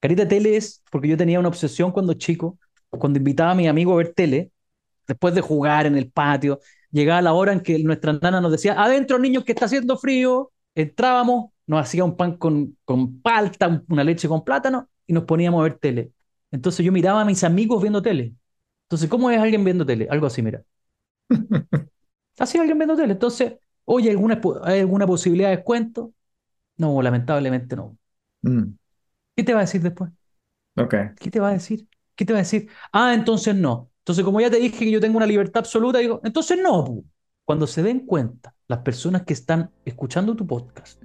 Carita 0.00 0.22
de 0.24 0.28
tele 0.28 0.56
es 0.56 0.82
porque 0.90 1.08
yo 1.08 1.16
tenía 1.16 1.38
una 1.40 1.48
obsesión 1.48 1.90
cuando 1.92 2.14
chico, 2.14 2.58
cuando 2.90 3.18
invitaba 3.18 3.50
a 3.52 3.54
mi 3.54 3.66
amigo 3.68 3.92
a 3.94 3.96
ver 3.96 4.14
tele, 4.14 4.52
después 5.06 5.34
de 5.34 5.40
jugar 5.40 5.86
en 5.86 5.96
el 5.96 6.10
patio, 6.10 6.60
llegaba 6.90 7.22
la 7.22 7.32
hora 7.32 7.52
en 7.52 7.60
que 7.60 7.78
nuestra 7.82 8.12
nana 8.14 8.40
nos 8.40 8.52
decía, 8.52 8.80
adentro 8.82 9.18
niños 9.18 9.44
que 9.44 9.52
está 9.52 9.66
haciendo 9.66 9.96
frío, 9.98 10.52
entrábamos, 10.74 11.50
nos 11.66 11.80
hacía 11.82 12.04
un 12.04 12.16
pan 12.16 12.36
con, 12.36 12.76
con 12.84 13.20
palta, 13.22 13.82
una 13.88 14.04
leche 14.04 14.28
con 14.28 14.44
plátano 14.44 14.88
y 15.06 15.12
nos 15.12 15.24
poníamos 15.24 15.60
a 15.60 15.64
ver 15.64 15.78
tele. 15.78 16.12
Entonces 16.50 16.84
yo 16.84 16.92
miraba 16.92 17.20
a 17.22 17.24
mis 17.24 17.44
amigos 17.44 17.82
viendo 17.82 18.02
tele. 18.02 18.34
Entonces, 18.84 19.08
¿cómo 19.10 19.30
es 19.30 19.38
alguien 19.38 19.64
viendo 19.64 19.84
tele? 19.86 20.08
Algo 20.10 20.26
así, 20.26 20.42
mira. 20.42 20.62
así 22.38 22.58
alguien 22.58 22.78
viendo 22.78 22.96
tele. 22.96 23.12
Entonces, 23.12 23.54
oye, 23.84 24.10
¿alguna, 24.10 24.40
¿hay 24.62 24.80
alguna 24.80 25.06
posibilidad 25.06 25.50
de 25.50 25.56
descuento? 25.56 26.12
No, 26.76 27.00
lamentablemente 27.02 27.76
no. 27.76 27.96
Mm. 28.42 28.74
¿Qué 29.36 29.42
te 29.44 29.52
va 29.52 29.60
a 29.60 29.62
decir 29.62 29.82
después? 29.82 30.10
Okay. 30.76 31.10
¿Qué 31.18 31.30
te 31.30 31.40
va 31.40 31.48
a 31.48 31.52
decir? 31.52 31.86
¿Qué 32.14 32.24
te 32.24 32.32
va 32.32 32.38
a 32.38 32.42
decir? 32.42 32.68
Ah, 32.92 33.14
entonces 33.14 33.54
no. 33.54 33.90
Entonces, 34.00 34.24
como 34.24 34.40
ya 34.40 34.50
te 34.50 34.58
dije 34.58 34.78
que 34.78 34.90
yo 34.90 35.00
tengo 35.00 35.16
una 35.16 35.26
libertad 35.26 35.60
absoluta, 35.60 35.98
digo, 35.98 36.20
entonces 36.24 36.58
no. 36.62 37.04
Cuando 37.44 37.66
se 37.66 37.82
den 37.82 38.00
cuenta 38.00 38.54
las 38.66 38.80
personas 38.80 39.22
que 39.22 39.32
están 39.32 39.70
escuchando 39.84 40.34
tu 40.34 40.46
podcast, 40.46 41.02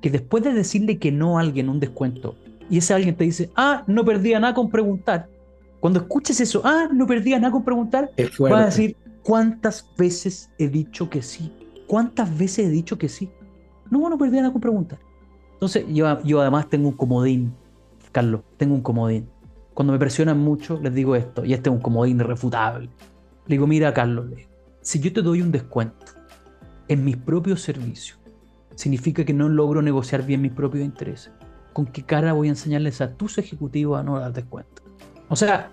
que 0.00 0.10
después 0.10 0.42
de 0.42 0.52
decirle 0.52 0.98
que 0.98 1.12
no 1.12 1.38
a 1.38 1.40
alguien 1.40 1.68
un 1.68 1.80
descuento, 1.80 2.36
y 2.68 2.78
ese 2.78 2.94
alguien 2.94 3.16
te 3.16 3.24
dice, 3.24 3.50
ah, 3.56 3.84
no 3.86 4.04
perdía 4.04 4.40
nada 4.40 4.54
con 4.54 4.70
preguntar, 4.70 5.28
cuando 5.80 6.00
escuches 6.00 6.40
eso, 6.40 6.62
ah, 6.64 6.88
no 6.92 7.06
perdía 7.06 7.38
nada 7.38 7.52
con 7.52 7.64
preguntar, 7.64 8.10
vas 8.38 8.52
a 8.52 8.66
decir, 8.66 8.96
¿cuántas 9.22 9.88
veces 9.96 10.50
he 10.58 10.68
dicho 10.68 11.10
que 11.10 11.22
sí? 11.22 11.52
¿Cuántas 11.86 12.36
veces 12.36 12.66
he 12.66 12.70
dicho 12.70 12.98
que 12.98 13.08
sí? 13.08 13.30
No, 13.90 14.08
no 14.08 14.18
perdía 14.18 14.40
nada 14.40 14.52
con 14.52 14.60
preguntar. 14.60 14.98
Entonces, 15.52 15.84
yo, 15.88 16.22
yo 16.22 16.40
además 16.40 16.68
tengo 16.68 16.88
un 16.88 16.96
comodín, 16.96 17.54
Carlos, 18.10 18.42
tengo 18.56 18.74
un 18.74 18.80
comodín. 18.80 19.28
Cuando 19.74 19.92
me 19.92 19.98
presionan 19.98 20.38
mucho, 20.38 20.80
les 20.80 20.94
digo 20.94 21.16
esto, 21.16 21.44
y 21.44 21.54
este 21.54 21.70
es 21.70 21.74
un 21.74 21.80
comodín 21.80 22.20
irrefutable. 22.20 22.88
Le 23.46 23.54
digo, 23.54 23.66
mira, 23.66 23.92
Carlos, 23.94 24.26
si 24.80 25.00
yo 25.00 25.12
te 25.12 25.22
doy 25.22 25.42
un 25.42 25.52
descuento 25.52 26.12
en 26.88 27.04
mis 27.04 27.16
propios 27.16 27.62
servicios, 27.62 28.18
significa 28.74 29.24
que 29.24 29.32
no 29.32 29.48
logro 29.48 29.82
negociar 29.82 30.24
bien 30.24 30.42
mis 30.42 30.52
propios 30.52 30.84
intereses. 30.84 31.32
¿Con 31.72 31.86
qué 31.86 32.02
cara 32.02 32.32
voy 32.32 32.48
a 32.48 32.50
enseñarles 32.50 33.00
a 33.00 33.14
tus 33.14 33.38
ejecutivos 33.38 33.98
a 33.98 34.02
no 34.02 34.18
dar 34.18 34.32
descuento? 34.32 34.82
O 35.28 35.36
sea, 35.36 35.70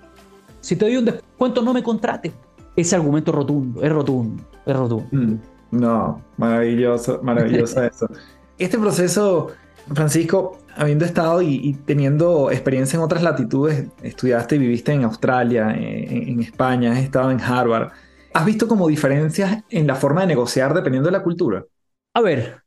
si 0.61 0.75
te 0.75 0.85
doy 0.85 0.97
un 0.97 1.05
descuento, 1.05 1.61
no 1.61 1.73
me 1.73 1.83
contrates. 1.83 2.33
Ese 2.75 2.95
argumento 2.95 3.31
rotundo, 3.31 3.83
es 3.83 3.91
rotundo, 3.91 4.43
es 4.65 4.75
rotundo. 4.75 5.07
Mm, 5.11 5.35
no, 5.71 6.23
maravilloso, 6.37 7.19
maravilloso 7.23 7.83
eso. 7.83 8.07
Este 8.57 8.77
proceso, 8.77 9.51
Francisco, 9.93 10.59
habiendo 10.75 11.05
estado 11.05 11.41
y, 11.41 11.77
teniendo 11.85 12.51
experiencia 12.51 12.97
en 12.97 13.03
otras 13.03 13.23
latitudes, 13.23 13.85
estudiaste 14.03 14.57
y 14.57 14.59
viviste 14.59 14.91
en 14.91 15.05
Australia, 15.05 15.73
en, 15.73 16.41
España, 16.41 16.91
has 16.91 16.99
estado 16.99 17.31
en 17.31 17.39
Harvard, 17.39 17.91
¿has 18.33 18.45
visto 18.45 18.67
como 18.67 18.89
diferencias 18.89 19.63
en 19.69 19.87
la 19.87 19.95
forma 19.95 20.21
de 20.21 20.27
negociar 20.27 20.73
dependiendo 20.73 21.07
de 21.07 21.17
la 21.17 21.23
cultura? 21.23 21.65
A 22.13 22.21
ver, 22.21 22.63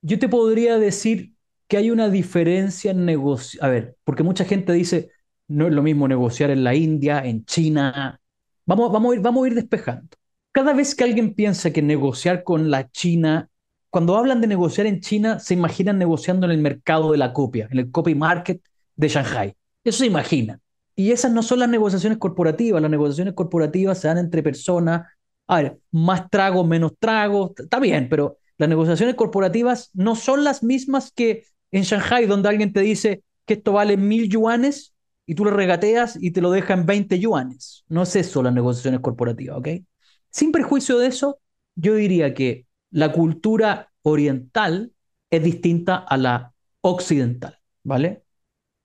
yo 0.00 0.18
te 0.18 0.28
podría 0.28 0.78
decir 0.78 1.34
que 1.68 1.76
hay 1.76 1.90
una 1.90 2.08
diferencia 2.08 2.92
en 2.92 3.04
negociar. 3.04 3.64
A 3.64 3.68
ver, 3.68 3.96
porque 4.04 4.22
mucha 4.22 4.44
gente 4.44 4.72
dice, 4.72 5.10
no 5.48 5.66
es 5.66 5.72
lo 5.72 5.82
mismo 5.82 6.08
negociar 6.08 6.50
en 6.50 6.64
la 6.64 6.74
India, 6.74 7.20
en 7.24 7.44
China. 7.44 8.20
Vamos, 8.66 8.92
vamos, 8.92 9.12
a 9.12 9.16
ir, 9.16 9.22
vamos 9.22 9.44
a 9.44 9.48
ir 9.48 9.54
despejando. 9.54 10.08
Cada 10.52 10.72
vez 10.72 10.94
que 10.94 11.04
alguien 11.04 11.34
piensa 11.34 11.72
que 11.72 11.82
negociar 11.82 12.42
con 12.44 12.70
la 12.70 12.90
China 12.90 13.48
cuando 13.96 14.16
hablan 14.16 14.42
de 14.42 14.46
negociar 14.46 14.86
en 14.86 15.00
China, 15.00 15.38
se 15.38 15.54
imaginan 15.54 15.96
negociando 15.96 16.44
en 16.44 16.52
el 16.52 16.58
mercado 16.58 17.12
de 17.12 17.16
la 17.18 17.32
copia, 17.32 17.66
en 17.70 17.78
el 17.78 17.90
copy 17.90 18.14
market 18.14 18.60
de 18.94 19.08
Shanghai. 19.08 19.54
Eso 19.84 20.00
se 20.00 20.06
imagina. 20.06 20.60
Y 20.94 21.12
esas 21.12 21.32
no 21.32 21.42
son 21.42 21.60
las 21.60 21.70
negociaciones 21.70 22.18
corporativas. 22.18 22.82
Las 22.82 22.90
negociaciones 22.90 23.34
corporativas 23.34 23.98
se 23.98 24.08
dan 24.08 24.18
entre 24.18 24.42
personas. 24.42 25.06
A 25.46 25.62
ver, 25.62 25.78
más 25.92 26.28
tragos, 26.28 26.66
menos 26.66 26.92
tragos, 26.98 27.52
está 27.56 27.80
bien, 27.80 28.08
pero 28.10 28.38
las 28.58 28.68
negociaciones 28.68 29.14
corporativas 29.14 29.90
no 29.94 30.16
son 30.16 30.44
las 30.44 30.62
mismas 30.62 31.12
que 31.12 31.44
en 31.70 31.82
Shanghai, 31.82 32.26
donde 32.26 32.48
alguien 32.48 32.72
te 32.72 32.80
dice 32.80 33.22
que 33.44 33.54
esto 33.54 33.72
vale 33.72 33.96
mil 33.96 34.28
yuanes 34.28 34.92
y 35.26 35.34
tú 35.34 35.44
lo 35.44 35.50
regateas 35.50 36.16
y 36.20 36.30
te 36.30 36.40
lo 36.40 36.50
deja 36.50 36.74
en 36.74 36.86
20 36.86 37.18
yuanes. 37.18 37.84
No 37.88 38.04
es 38.04 38.16
eso 38.16 38.42
las 38.42 38.54
negociaciones 38.54 39.00
corporativas, 39.00 39.58
¿ok? 39.58 39.68
Sin 40.30 40.52
perjuicio 40.52 40.98
de 40.98 41.08
eso, 41.08 41.40
yo 41.74 41.94
diría 41.96 42.32
que 42.32 42.66
la 42.90 43.12
cultura 43.12 43.92
oriental 44.02 44.92
es 45.30 45.42
distinta 45.42 45.96
a 45.96 46.16
la 46.16 46.54
occidental, 46.80 47.58
¿vale? 47.82 48.22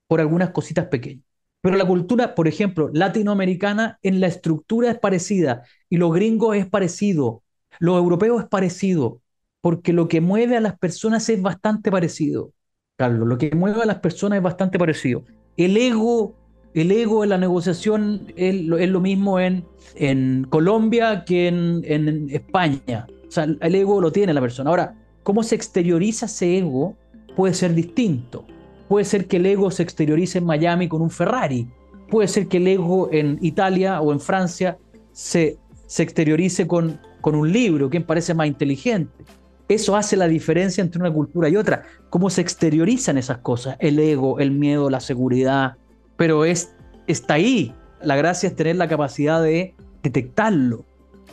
Por 0.08 0.20
algunas 0.20 0.50
cositas 0.50 0.88
pequeñas. 0.88 1.24
Pero 1.62 1.78
la 1.78 1.86
cultura, 1.86 2.34
por 2.34 2.48
ejemplo, 2.48 2.90
latinoamericana 2.92 4.00
en 4.02 4.20
la 4.20 4.28
estructura 4.28 4.90
es 4.90 5.00
parecida 5.00 5.64
y 5.90 5.98
lo 5.98 6.10
gringo 6.10 6.56
es 6.56 6.66
parecido, 6.66 7.44
lo 7.80 7.98
europeo 7.98 8.40
es 8.40 8.48
parecido, 8.48 9.22
porque 9.62 9.94
lo 9.94 10.08
que 10.08 10.22
mueve 10.22 10.58
a 10.58 10.62
las 10.62 10.78
personas 10.80 11.30
es 11.30 11.40
bastante 11.40 11.92
parecido. 11.92 12.52
Carlos, 12.98 13.28
lo 13.28 13.38
que 13.38 13.52
mueve 13.56 13.84
a 13.84 13.86
las 13.86 14.00
personas 14.00 14.38
es 14.38 14.44
bastante 14.44 14.80
parecido. 14.80 15.24
El 15.58 15.78
ego, 15.78 16.34
el 16.74 16.92
ego 16.92 17.24
en 17.24 17.30
la 17.30 17.38
negociación 17.38 18.28
es 18.36 18.56
lo, 18.64 19.00
mismo 19.00 19.40
en, 19.40 20.46
Colombia 20.50 21.24
que 21.26 21.48
en, 21.48 21.82
en 21.86 22.30
España. 22.30 23.08
O 23.28 23.32
sea, 23.32 23.44
el 23.44 23.76
ego 23.76 24.02
lo 24.02 24.12
tiene 24.12 24.34
la 24.34 24.42
persona. 24.42 24.70
Ahora, 24.70 24.96
cómo 25.24 25.44
se 25.44 25.56
exterioriza 25.56 26.26
ese 26.26 26.58
ego 26.58 26.96
puede 27.36 27.54
ser 27.54 27.74
distinto. 27.74 28.46
Puede 28.88 29.06
ser 29.06 29.28
que 29.28 29.38
el 29.38 29.46
ego 29.46 29.72
se 29.72 29.84
exteriorice 29.84 30.40
en 30.40 30.46
Miami 30.46 30.88
con 30.88 31.02
un 31.02 31.10
Ferrari. 31.10 31.68
Puede 32.10 32.28
ser 32.28 32.48
que 32.48 32.58
el 32.58 32.68
ego 32.68 33.10
en 33.12 33.38
Italia 33.42 34.02
o 34.02 34.12
en 34.12 34.20
Francia 34.20 34.78
se, 35.14 35.58
se 35.88 36.04
exteriorice 36.04 36.68
con, 36.68 37.00
con 37.22 37.36
un 37.36 37.52
libro, 37.52 37.90
quien 37.90 38.04
parece 38.04 38.34
más 38.34 38.48
inteligente. 38.48 39.24
Eso 39.72 39.96
hace 39.96 40.18
la 40.18 40.28
diferencia 40.28 40.82
entre 40.82 41.00
una 41.00 41.14
cultura 41.14 41.48
y 41.48 41.56
otra. 41.56 41.84
Cómo 42.10 42.30
se 42.30 42.42
exteriorizan 42.42 43.18
esas 43.18 43.38
cosas. 43.38 43.78
El 43.80 44.00
ego, 44.00 44.40
el 44.40 44.52
miedo, 44.52 44.90
la 44.90 45.00
seguridad. 45.00 45.78
Pero 46.18 46.44
es, 46.44 46.76
está 47.08 47.36
ahí. 47.36 47.74
La 48.04 48.18
gracia 48.18 48.50
es 48.50 48.56
tener 48.58 48.76
la 48.76 48.90
capacidad 48.90 49.42
de 49.42 49.74
detectarlo 50.04 50.84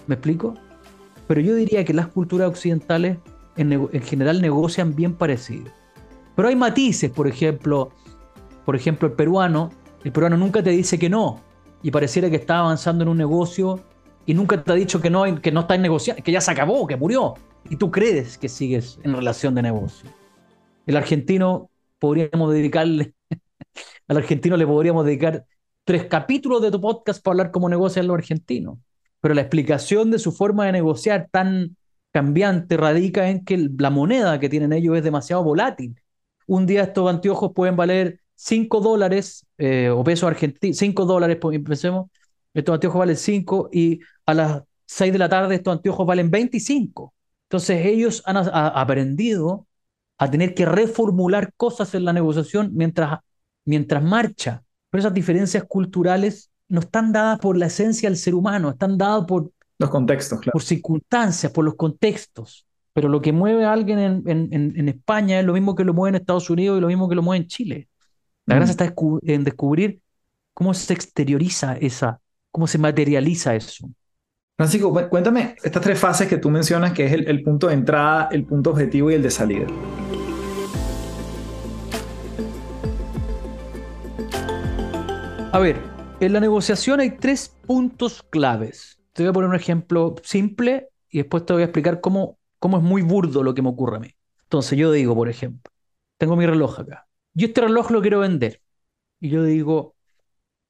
¿Me 0.07 0.14
explico? 0.14 0.55
Pero 1.26 1.41
yo 1.41 1.55
diría 1.57 1.84
que 1.84 1.93
las 1.93 2.07
culturas 2.07 2.49
occidentales 2.49 3.18
en, 3.57 3.91
general 4.03 4.41
negocian 4.41 4.95
bien 4.95 5.14
parecido. 5.14 5.70
Pero 6.36 6.49
hay 6.49 6.55
matices, 6.55 7.11
por 7.11 7.26
ejemplo, 7.26 7.91
por 8.64 8.76
ejemplo, 8.76 9.09
el 9.09 9.14
peruano, 9.14 9.70
el 10.05 10.12
peruano 10.12 10.36
nunca 10.36 10.62
te 10.62 10.70
dice 10.70 10.99
que 10.99 11.11
no, 11.11 11.41
y 11.82 11.91
pareciera 11.91 12.30
que 12.30 12.36
está 12.36 12.61
avanzando 12.61 13.03
en 13.03 13.09
un 13.09 13.18
negocio 13.18 13.80
y 14.24 14.32
nunca 14.32 14.62
te 14.62 14.72
ha 14.72 14.76
dicho 14.76 15.01
que 15.01 15.11
no, 15.11 15.41
que 15.43 15.51
no 15.51 15.61
está 15.61 15.76
negociando, 15.76 16.22
que 16.22 16.32
ya 16.32 16.41
se 16.41 16.53
acabó, 16.53 16.86
que 16.86 16.97
murió, 16.97 17.34
y 17.71 17.77
tú 17.77 17.91
crees 17.91 18.39
que 18.39 18.49
sigues 18.49 18.99
en 19.03 19.15
relación 19.15 19.55
de 19.55 19.63
negocio. 19.63 20.11
El 20.87 20.97
argentino 20.97 21.71
podríamos 21.99 22.53
dedicarle, 22.53 23.15
al 24.09 24.17
argentino 24.17 24.57
le 24.57 24.67
podríamos 24.67 25.05
dedicar 25.05 25.45
tres 25.85 26.07
capítulos 26.07 26.63
de 26.63 26.71
tu 26.71 26.81
podcast 26.81 27.23
para 27.23 27.33
hablar 27.33 27.51
cómo 27.51 27.69
negocian 27.69 28.07
los 28.07 28.17
argentinos. 28.17 28.79
Pero 29.21 29.35
la 29.35 29.41
explicación 29.43 30.11
de 30.11 30.19
su 30.19 30.33
forma 30.33 30.67
de 30.67 30.73
negociar 30.73 31.29
tan 31.31 31.77
cambiante 32.13 32.77
radica 32.77 33.29
en 33.29 33.45
que 33.45 33.69
la 33.79 33.91
moneda 33.91 34.39
que 34.41 34.49
tienen 34.49 34.73
ellos 34.73 34.97
es 34.97 35.05
demasiado 35.05 35.43
volátil. 35.45 36.01
Un 36.47 36.67
día 36.67 36.83
estos 36.83 37.09
anteojos 37.11 37.53
pueden 37.55 37.77
valer 37.77 38.21
5 38.35 38.81
dólares 38.81 39.47
eh, 39.59 39.91
o 39.91 40.03
pesos 40.05 40.29
argentinos, 40.29 40.77
5 40.79 41.05
dólares, 41.05 41.39
pues, 41.41 41.59
pensemos, 41.61 42.11
estos 42.55 42.75
anteojos 42.75 42.99
valen 42.99 43.17
5 43.17 43.69
y 43.73 44.01
a 44.27 44.35
las 44.35 44.63
6 44.87 45.13
de 45.13 45.19
la 45.19 45.29
tarde 45.29 45.57
estos 45.57 45.73
anteojos 45.73 46.07
valen 46.07 46.31
25. 46.31 47.13
Entonces 47.49 47.86
ellos 47.86 48.22
han 48.26 48.36
aprendido 48.36 49.66
a 50.18 50.30
tener 50.30 50.55
que 50.55 50.66
reformular 50.66 51.55
cosas 51.57 51.94
en 51.94 52.05
la 52.05 52.12
negociación 52.12 52.72
mientras, 52.74 53.20
mientras 53.64 54.03
marcha. 54.03 54.62
Pero 54.90 55.01
esas 55.01 55.14
diferencias 55.14 55.64
culturales 55.64 56.51
no 56.68 56.80
están 56.80 57.11
dadas 57.11 57.38
por 57.38 57.57
la 57.57 57.66
esencia 57.66 58.11
del 58.11 58.18
ser 58.18 58.34
humano, 58.34 58.68
están 58.70 58.99
dadas 58.99 59.24
por 59.24 59.51
los 59.78 59.90
contextos, 59.90 60.40
claro. 60.40 60.53
por 60.53 60.62
circunstancias, 60.62 61.51
por 61.51 61.64
los 61.64 61.76
contextos. 61.76 62.66
Pero 62.92 63.09
lo 63.09 63.22
que 63.22 63.32
mueve 63.32 63.64
a 63.64 63.72
alguien 63.72 63.99
en, 63.99 64.22
en, 64.53 64.88
España 64.88 65.38
es 65.38 65.46
lo 65.46 65.53
mismo 65.55 65.74
que 65.74 65.84
lo 65.84 65.94
mueve 65.94 66.16
en 66.16 66.20
Estados 66.20 66.51
Unidos 66.51 66.78
y 66.78 66.80
lo 66.80 66.88
mismo 66.88 67.09
que 67.09 67.14
lo 67.14 67.22
mueve 67.22 67.44
en 67.44 67.49
Chile. 67.49 67.88
La 68.44 68.57
gracia 68.57 68.74
mm. 68.74 68.88
está 68.88 68.94
en 69.22 69.44
descubrir 69.44 70.01
cómo 70.53 70.74
se 70.74 70.92
exterioriza 70.92 71.76
esa, 71.76 72.20
cómo 72.51 72.66
se 72.66 72.76
materializa 72.76 73.55
eso. 73.55 73.88
Francisco, 74.59 74.93
cuéntame 75.09 75.55
estas 75.63 75.81
tres 75.81 76.01
fases 76.01 76.27
que 76.27 76.37
tú 76.37 76.51
mencionas, 76.51 76.93
que 76.93 77.07
es 77.07 77.13
el, 77.13 77.43
punto 77.45 77.69
de 77.69 77.75
entrada, 77.75 78.29
el 78.33 78.45
punto 78.45 78.71
objetivo 78.71 79.09
y 79.09 79.15
el 79.15 79.23
de 79.23 79.31
salida. 79.31 79.69
A 85.53 85.61
ver, 85.61 85.81
en 86.19 86.33
la 86.33 86.41
negociación 86.41 86.99
hay 86.99 87.13
tres 87.13 87.57
puntos 87.69 88.25
claves. 88.25 88.99
Te 89.13 89.23
voy 89.23 89.31
a 89.31 89.33
poner 89.33 89.51
un 89.51 89.55
ejemplo 89.55 90.17
simple 90.25 90.89
y 91.09 91.19
después 91.19 91.47
te 91.47 91.53
voy 91.53 91.63
a 91.63 91.67
explicar 91.67 92.01
cómo, 92.01 92.41
cómo 92.59 92.79
es 92.79 92.83
muy 92.83 93.03
burdo 93.03 93.45
lo 93.45 93.55
que 93.55 93.63
me 93.63 93.69
ocurre 93.69 93.99
a 93.99 94.01
mí. 94.01 94.11
Entonces 94.43 94.77
yo 94.77 94.91
digo, 94.91 95.15
por 95.15 95.29
ejemplo, 95.29 95.71
tengo 96.17 96.35
mi 96.35 96.47
reloj 96.47 96.81
acá. 96.81 97.07
Yo 97.33 97.47
este 97.47 97.61
reloj 97.61 97.93
lo 97.93 98.01
quiero 98.01 98.19
vender. 98.19 98.61
Y 99.21 99.29
yo 99.29 99.45
digo, 99.45 99.95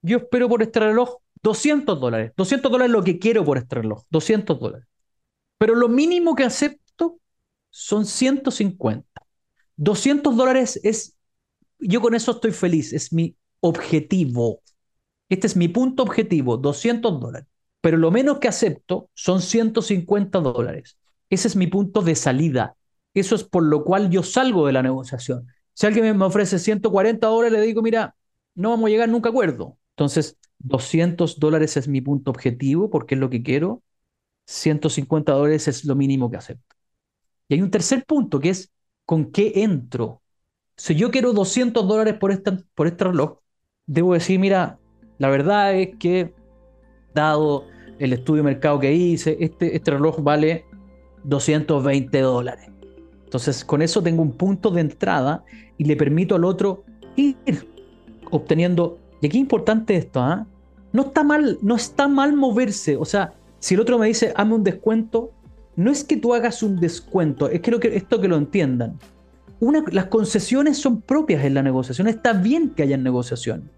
yo 0.02 0.18
espero 0.18 0.46
por 0.46 0.60
este 0.60 0.78
reloj 0.78 1.22
200 1.42 2.00
dólares. 2.00 2.32
200 2.36 2.70
dólares 2.70 2.90
es 2.90 2.92
lo 2.92 3.04
que 3.04 3.18
quiero 3.18 3.44
por 3.44 3.58
este 3.58 3.76
reloj. 3.76 4.04
200 4.10 4.58
dólares. 4.58 4.86
Pero 5.58 5.74
lo 5.74 5.88
mínimo 5.88 6.34
que 6.34 6.44
acepto 6.44 7.20
son 7.70 8.06
150. 8.06 9.06
200 9.76 10.36
dólares 10.36 10.80
es, 10.82 11.16
yo 11.78 12.00
con 12.00 12.14
eso 12.14 12.32
estoy 12.32 12.52
feliz, 12.52 12.92
es 12.92 13.12
mi 13.12 13.36
objetivo. 13.60 14.60
Este 15.28 15.46
es 15.46 15.56
mi 15.56 15.68
punto 15.68 16.02
objetivo, 16.02 16.56
200 16.56 17.20
dólares. 17.20 17.48
Pero 17.80 17.96
lo 17.96 18.10
menos 18.10 18.38
que 18.38 18.48
acepto 18.48 19.10
son 19.14 19.40
150 19.40 20.40
dólares. 20.40 20.98
Ese 21.30 21.48
es 21.48 21.56
mi 21.56 21.66
punto 21.66 22.02
de 22.02 22.14
salida. 22.14 22.76
Eso 23.14 23.34
es 23.34 23.44
por 23.44 23.62
lo 23.62 23.84
cual 23.84 24.10
yo 24.10 24.22
salgo 24.22 24.66
de 24.66 24.72
la 24.72 24.82
negociación. 24.82 25.46
Si 25.74 25.86
alguien 25.86 26.16
me 26.16 26.24
ofrece 26.24 26.58
140 26.58 27.26
dólares, 27.26 27.58
le 27.58 27.66
digo, 27.66 27.82
mira, 27.82 28.16
no 28.54 28.70
vamos 28.70 28.88
a 28.88 28.90
llegar 28.90 29.08
nunca 29.08 29.28
a 29.28 29.30
acuerdo. 29.30 29.78
Entonces, 29.90 30.36
200 30.58 31.38
dólares 31.38 31.76
es 31.76 31.88
mi 31.88 32.00
punto 32.00 32.30
objetivo 32.30 32.90
porque 32.90 33.14
es 33.14 33.20
lo 33.20 33.30
que 33.30 33.42
quiero, 33.42 33.82
150 34.46 35.32
dólares 35.32 35.68
es 35.68 35.84
lo 35.84 35.94
mínimo 35.94 36.30
que 36.30 36.36
acepto. 36.36 36.76
Y 37.48 37.54
hay 37.54 37.62
un 37.62 37.70
tercer 37.70 38.04
punto 38.04 38.40
que 38.40 38.50
es 38.50 38.70
con 39.04 39.30
qué 39.30 39.52
entro. 39.56 40.22
Si 40.76 40.94
yo 40.94 41.10
quiero 41.10 41.32
200 41.32 41.86
dólares 41.86 42.14
por, 42.14 42.42
por 42.74 42.86
este 42.86 43.04
reloj, 43.04 43.38
debo 43.86 44.14
decir, 44.14 44.38
mira, 44.38 44.78
la 45.18 45.28
verdad 45.28 45.74
es 45.74 45.96
que 45.98 46.34
dado 47.14 47.64
el 47.98 48.12
estudio 48.12 48.42
de 48.42 48.50
mercado 48.50 48.78
que 48.78 48.92
hice, 48.92 49.36
este, 49.40 49.74
este 49.74 49.90
reloj 49.92 50.20
vale 50.22 50.64
220 51.24 52.20
dólares. 52.20 52.70
Entonces, 53.24 53.64
con 53.64 53.82
eso 53.82 54.02
tengo 54.02 54.22
un 54.22 54.32
punto 54.32 54.70
de 54.70 54.80
entrada 54.80 55.44
y 55.76 55.84
le 55.84 55.96
permito 55.96 56.34
al 56.36 56.44
otro 56.44 56.84
ir 57.16 57.36
obteniendo 58.30 58.98
y 59.20 59.26
aquí 59.26 59.38
es 59.38 59.42
importante 59.42 59.96
esto, 59.96 60.20
¿ah? 60.20 60.46
No 60.92 61.02
está 61.02 61.22
mal, 61.22 61.58
no 61.60 61.76
está 61.76 62.08
mal 62.08 62.34
moverse. 62.34 62.96
O 62.96 63.04
sea, 63.04 63.34
si 63.58 63.74
el 63.74 63.80
otro 63.80 63.98
me 63.98 64.06
dice, 64.06 64.32
hazme 64.36 64.54
un 64.54 64.64
descuento, 64.64 65.32
no 65.76 65.90
es 65.90 66.04
que 66.04 66.16
tú 66.16 66.34
hagas 66.34 66.62
un 66.62 66.80
descuento, 66.80 67.48
es 67.48 67.60
que, 67.60 67.78
que 67.78 67.96
esto 67.96 68.20
que 68.20 68.28
lo 68.28 68.36
entiendan. 68.36 68.98
Las 69.90 70.06
concesiones 70.06 70.78
son 70.78 71.00
propias 71.02 71.44
en 71.44 71.54
la 71.54 71.62
negociación, 71.62 72.06
está 72.06 72.32
bien 72.32 72.70
que 72.70 72.84
haya 72.84 72.96
negociación, 72.96 73.70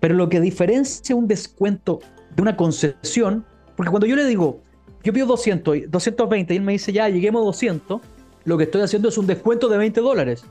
pero 0.00 0.14
lo 0.14 0.28
que 0.28 0.40
diferencia 0.40 1.14
un 1.14 1.28
descuento 1.28 2.00
de 2.34 2.42
una 2.42 2.56
concesión, 2.56 3.44
porque 3.76 3.90
cuando 3.90 4.06
yo 4.06 4.16
le 4.16 4.24
digo, 4.24 4.60
yo 5.04 5.12
pido 5.12 5.26
200, 5.26 5.90
220 5.90 6.54
y 6.54 6.56
él 6.56 6.62
me 6.62 6.72
dice, 6.72 6.92
ya, 6.92 7.08
lleguemos 7.08 7.42
a 7.42 7.44
200, 7.46 8.00
lo 8.44 8.58
que 8.58 8.64
estoy 8.64 8.82
haciendo 8.82 9.08
es 9.08 9.18
un 9.18 9.26
descuento 9.26 9.68
de 9.68 9.78
20 9.78 10.00
dólares. 10.00 10.44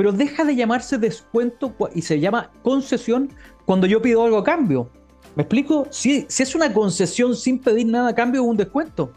Pero 0.00 0.12
deja 0.12 0.46
de 0.46 0.56
llamarse 0.56 0.96
descuento 0.96 1.76
y 1.94 2.00
se 2.00 2.18
llama 2.18 2.50
concesión 2.62 3.28
cuando 3.66 3.86
yo 3.86 4.00
pido 4.00 4.24
algo 4.24 4.38
a 4.38 4.44
cambio. 4.44 4.88
¿Me 5.36 5.42
explico? 5.42 5.88
Si, 5.90 6.26
es 6.26 6.54
una 6.54 6.72
concesión 6.72 7.36
sin 7.36 7.58
pedir 7.58 7.86
nada 7.86 8.08
a 8.08 8.14
cambio, 8.14 8.40
es 8.40 8.48
un 8.48 8.56
descuento. 8.56 9.12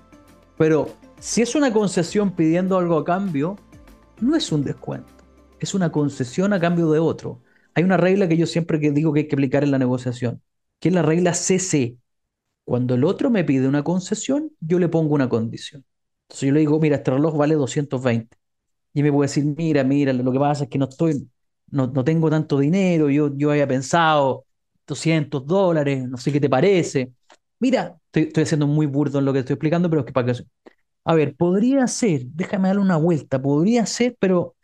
Pero 0.58 0.90
si 1.22 1.42
es 1.42 1.56
una 1.56 1.72
concesión 1.72 2.36
pidiendo 2.36 2.78
algo 2.78 2.98
a 2.98 3.06
cambio, 3.06 3.56
no 4.20 4.36
es 4.36 4.52
un 4.52 4.66
descuento. 4.66 5.08
Es 5.62 5.74
una 5.74 5.90
concesión 5.90 6.52
a 6.52 6.60
cambio 6.60 6.92
de 6.92 7.00
otro. 7.00 7.42
Hay 7.76 7.86
una 7.86 7.96
regla 7.96 8.28
que 8.28 8.36
yo 8.36 8.46
siempre 8.46 8.78
digo 8.78 9.14
que 9.14 9.22
hay 9.22 9.28
que 9.30 9.36
aplicar 9.36 9.64
en 9.64 9.72
la 9.72 9.80
negociación, 9.80 10.42
que 10.82 10.90
es 10.90 10.94
la 10.94 11.02
regla 11.02 11.34
CC. 11.34 11.98
Cuando 12.66 12.96
el 12.96 13.06
otro 13.06 13.30
me 13.30 13.46
pide 13.46 13.70
una 13.70 13.86
concesión, 13.86 14.52
yo 14.60 14.80
le 14.80 14.90
pongo 14.90 15.16
una 15.16 15.30
condición. 15.30 15.86
Entonces 16.24 16.48
yo 16.48 16.54
le 16.54 16.60
digo, 16.60 16.78
mira, 16.82 16.98
este 16.98 17.12
reloj 17.12 17.38
vale 17.38 17.56
220. 17.56 18.43
Y 18.94 19.04
me 19.04 19.12
puede 19.12 19.28
decir, 19.28 19.46
mira, 19.46 19.84
mira, 19.84 20.14
lo 20.14 20.32
que 20.32 20.40
pasa 20.40 20.66
es 20.66 20.70
que 20.70 20.78
no 20.78 20.88
estoy, 20.90 21.28
no, 21.72 21.92
tengo 22.04 22.30
tanto 22.30 22.60
dinero, 22.60 23.10
yo, 23.10 23.36
yo 23.36 23.52
había 23.52 23.68
pensado 23.68 24.46
200 24.88 25.46
dólares, 25.48 26.08
no 26.08 26.18
sé 26.18 26.32
qué 26.32 26.40
te 26.40 26.50
parece. 26.50 27.12
Mira, 27.60 27.98
estoy, 28.12 28.44
haciendo 28.44 28.68
muy 28.68 28.86
burdo 28.86 29.20
en 29.20 29.26
lo 29.26 29.34
que 29.34 29.40
estoy 29.40 29.54
explicando, 29.56 29.90
pero 29.90 30.02
es 30.02 30.06
que 30.08 30.14
para 30.14 30.34
que... 30.34 30.44
A 31.06 31.16
ver, 31.16 31.36
podría 31.36 31.88
ser, 31.88 32.24
déjame 32.28 32.70
darle 32.70 32.82
una 32.82 32.98
vuelta, 32.98 33.42
podría 33.42 33.86
ser, 33.86 34.16
pero, 34.20 34.56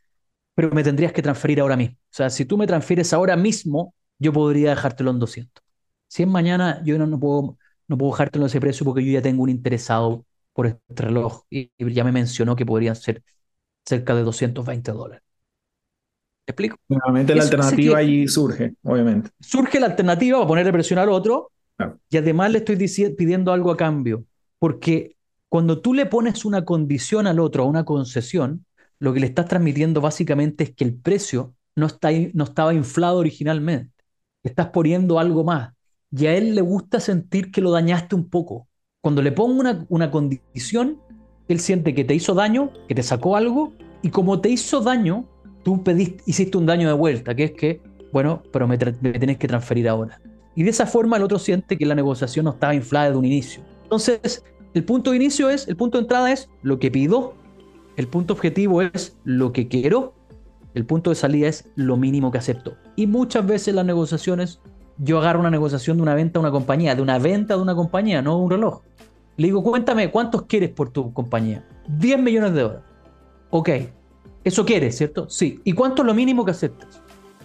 pero 0.56 0.72
me 0.72 0.84
tendrías 0.84 1.14
que 1.14 1.22
transferir 1.22 1.62
ahora 1.62 1.78
mismo. 1.78 1.96
O 1.98 2.16
sea, 2.16 2.30
si 2.30 2.46
tú 2.46 2.58
me 2.58 2.68
transfieres 2.68 3.14
ahora 3.14 3.36
mismo, 3.36 3.94
yo 4.20 4.34
podría 4.34 4.72
dejártelo 4.72 5.12
en 5.12 5.20
200. 5.20 5.64
Si 6.08 6.24
es 6.24 6.30
mañana, 6.30 6.82
yo 6.86 6.98
no, 6.98 7.08
no, 7.08 7.20
puedo, 7.20 7.58
no 7.88 7.98
puedo 7.98 8.12
dejártelo 8.14 8.46
en 8.46 8.48
ese 8.48 8.60
precio 8.62 8.86
porque 8.86 9.06
yo 9.06 9.12
ya 9.14 9.22
tengo 9.22 9.44
un 9.44 9.50
interesado 9.50 10.26
por 10.54 10.68
este 10.68 11.04
reloj 11.04 11.44
y, 11.50 11.72
y 11.78 11.94
ya 11.94 12.04
me 12.04 12.12
mencionó 12.12 12.56
que 12.56 12.66
podrían 12.66 12.96
ser 12.96 13.24
cerca 13.90 14.14
de 14.14 14.22
220 14.24 14.92
dólares. 14.92 15.24
¿Me 16.48 16.52
explico? 16.52 16.78
Nuevamente 16.88 17.36
la 17.36 17.44
alternativa 17.44 17.98
ahí 17.98 18.28
surge, 18.28 18.76
obviamente. 18.84 19.32
Surge 19.40 19.80
la 19.80 19.88
alternativa 19.88 20.38
para 20.38 20.48
ponerle 20.48 20.72
presión 20.72 21.00
al 21.00 21.10
otro 21.10 21.52
y 22.10 22.18
además 22.18 22.52
le 22.52 22.60
estoy 22.60 22.78
pidiendo 23.18 23.52
algo 23.52 23.72
a 23.72 23.78
cambio, 23.78 24.26
porque 24.60 25.16
cuando 25.48 25.82
tú 25.82 25.94
le 25.94 26.06
pones 26.06 26.46
una 26.46 26.66
condición 26.66 27.26
al 27.26 27.40
otro, 27.40 27.64
a 27.64 27.66
una 27.66 27.86
concesión, 27.86 28.66
lo 29.00 29.14
que 29.14 29.22
le 29.22 29.28
estás 29.28 29.48
transmitiendo 29.48 30.02
básicamente 30.02 30.66
es 30.66 30.76
que 30.76 30.84
el 30.84 30.96
precio 30.96 31.56
no, 31.76 31.88
está, 31.88 32.10
no 32.34 32.44
estaba 32.44 32.74
inflado 32.74 33.18
originalmente. 33.18 33.94
Estás 34.44 34.68
poniendo 34.68 35.18
algo 35.20 35.44
más. 35.44 35.74
Y 36.12 36.26
a 36.28 36.36
él 36.36 36.54
le 36.54 36.62
gusta 36.62 37.00
sentir 37.00 37.52
que 37.52 37.62
lo 37.62 37.72
dañaste 37.72 38.16
un 38.16 38.30
poco. 38.30 38.68
Cuando 39.02 39.22
le 39.22 39.32
pongo 39.32 39.60
una, 39.60 39.86
una 39.90 40.12
condición, 40.12 41.02
él 41.50 41.60
siente 41.60 41.93
que 41.93 42.06
te 42.06 42.16
hizo 42.16 42.34
daño, 42.34 42.72
que 42.88 42.95
te 42.95 43.04
sacó 43.04 43.36
algo, 43.36 43.74
y 44.02 44.10
como 44.12 44.39
te 44.39 44.50
hizo 44.50 44.82
daño, 44.82 45.26
tú 45.64 45.84
pediste, 45.84 46.24
hiciste 46.26 46.58
un 46.58 46.66
daño 46.66 46.88
de 46.88 46.93
vuelta, 46.93 47.36
que 47.36 47.45
es 47.45 47.52
que, 47.52 47.82
bueno, 48.14 48.43
pero 48.54 48.68
me, 48.68 48.78
tenés 48.78 49.38
que 49.38 49.47
transferir 49.47 49.89
ahora. 49.89 50.22
Y 50.56 50.64
de 50.64 50.70
esa 50.70 50.86
forma 50.86 51.18
el 51.18 51.24
otro 51.24 51.39
siente 51.39 51.78
que 51.78 51.86
la 51.86 51.95
negociación 51.95 52.45
no 52.45 52.52
estaba 52.52 52.76
inflada 52.76 53.12
de 53.12 53.18
un 53.18 53.26
inicio. 53.26 53.64
Entonces, 53.84 54.43
el 54.76 54.84
punto 54.84 55.10
de 55.10 55.18
inicio 55.18 55.50
es, 55.50 55.68
el 55.68 55.76
punto 55.76 55.97
de 55.97 56.04
entrada 56.04 56.32
es 56.32 56.50
lo 56.62 56.80
que 56.80 56.91
pido, 56.91 57.34
el 57.97 58.08
punto 58.08 58.34
objetivo 58.34 58.84
es 58.84 59.18
lo 59.24 59.52
que 59.52 59.68
quiero, 59.68 60.14
el 60.76 60.86
punto 60.86 61.10
de 61.10 61.16
salida 61.16 61.47
es 61.47 61.68
lo 61.76 61.97
mínimo 61.97 62.32
que 62.32 62.38
acepto. 62.38 62.76
Y 62.95 63.08
muchas 63.08 63.45
veces 63.45 63.74
las 63.74 63.86
negociaciones, 63.86 64.62
yo 65.00 65.18
agarro 65.18 65.39
una 65.39 65.50
negociación 65.50 65.97
de 65.97 66.04
una 66.04 66.14
venta 66.14 66.38
a 66.38 66.41
una 66.41 66.52
compañía, 66.52 66.93
de 66.93 67.02
una 67.02 67.18
venta 67.18 67.56
de 67.56 67.62
una 67.62 67.74
compañía, 67.74 68.22
no 68.22 68.38
un 68.38 68.52
reloj 68.52 68.82
Le 69.40 69.48
digo, 69.48 69.64
cuéntame, 69.64 70.12
¿cuántos 70.12 70.42
quieres 70.48 70.70
por 70.70 70.90
tu 70.90 71.14
compañía? 71.14 71.66
10 71.88 72.20
millones 72.20 72.54
de 72.54 72.62
dólares. 72.62 72.84
Ok, 73.52 73.70
eso 74.44 74.66
quieres, 74.66 74.98
¿cierto? 74.98 75.30
Sí. 75.30 75.62
¿Y 75.64 75.72
cuánto 75.72 76.02
es 76.02 76.08
lo 76.08 76.14
mínimo 76.14 76.44
que 76.44 76.52
aceptas? 76.52 77.02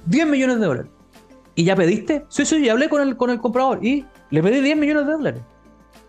10 0.07 0.27
millones 0.27 0.59
de 0.59 0.67
dólares. 0.67 0.91
¿Y 1.55 1.63
ya 1.63 1.77
pediste? 1.77 2.25
Sí, 2.29 2.45
sí, 2.45 2.65
ya 2.65 2.73
hablé 2.73 2.89
con 2.89 3.01
el, 3.01 3.17
con 3.17 3.31
el 3.31 3.39
comprador 3.39 3.79
y 3.81 4.05
le 4.31 4.43
pedí 4.43 4.61
10 4.61 4.77
millones 4.77 5.07
de 5.07 5.13
dólares. 5.13 5.43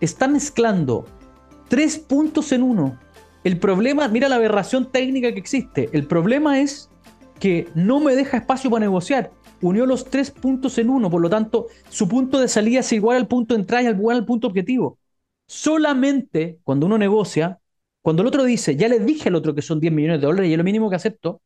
Está 0.02 0.28
mezclando 0.28 1.06
tres 1.68 2.00
puntos 2.00 2.52
en 2.52 2.64
uno. 2.64 2.98
El 3.44 3.60
problema, 3.60 4.08
mira 4.08 4.28
la 4.28 4.38
aberración 4.38 4.92
técnica 4.92 5.34
que 5.34 5.40
existe. 5.40 5.92
El 5.94 6.08
problema 6.08 6.62
es 6.62 6.90
que 7.40 7.70
no 7.76 8.00
me 8.00 8.16
deja 8.16 8.38
espacio 8.38 8.72
para 8.72 8.86
negociar. 8.86 9.30
Unió 9.62 9.86
los 9.86 10.06
tres 10.06 10.32
puntos 10.32 10.80
en 10.80 10.90
uno, 10.90 11.12
por 11.12 11.22
lo 11.22 11.30
tanto, 11.30 11.68
su 11.90 12.08
punto 12.08 12.40
de 12.40 12.48
salida 12.48 12.80
es 12.80 12.92
igual 12.92 13.18
al 13.18 13.28
punto 13.28 13.54
de 13.54 13.60
entrada 13.62 13.84
y 13.84 13.94
igual 13.94 14.18
al 14.18 14.26
punto 14.26 14.48
objetivo. 14.48 14.98
Solamente 15.48 16.60
cuando 16.64 16.86
uno 16.86 16.98
negocia, 16.98 17.60
cuando 18.02 18.22
el 18.22 18.28
otro 18.28 18.44
dice, 18.44 18.76
ya 18.76 18.88
le 18.88 19.00
dije 19.00 19.30
al 19.30 19.36
otro 19.36 19.54
que 19.56 19.62
son 19.62 19.80
10 19.80 19.94
millones 19.94 20.22
de 20.22 20.28
dólares 20.28 20.50
y 20.50 20.54
es 20.54 20.58
lo 20.58 20.64
mínimo 20.64 20.90
que 20.90 20.96
acepto, 20.96 21.42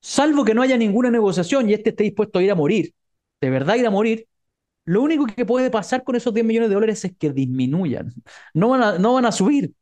salvo 0.00 0.44
que 0.44 0.54
no 0.54 0.62
haya 0.62 0.76
ninguna 0.76 1.10
negociación 1.10 1.68
y 1.70 1.74
este 1.74 1.90
esté 1.90 2.04
dispuesto 2.04 2.38
a 2.38 2.42
ir 2.42 2.50
a 2.52 2.54
morir, 2.54 2.94
de 3.40 3.50
verdad 3.50 3.76
ir 3.76 3.86
a 3.86 3.90
morir, 3.90 4.26
lo 4.84 5.02
único 5.02 5.26
que 5.26 5.46
puede 5.46 5.70
pasar 5.70 6.04
con 6.04 6.16
esos 6.16 6.34
10 6.34 6.46
millones 6.46 6.70
de 6.70 6.74
dólares 6.74 7.04
es 7.04 7.16
que 7.16 7.32
disminuyan. 7.32 8.12
No 8.54 8.70
van 8.70 8.82
a, 8.82 8.98
no 8.98 9.14
van 9.14 9.26
a 9.26 9.32
subir. 9.32 9.74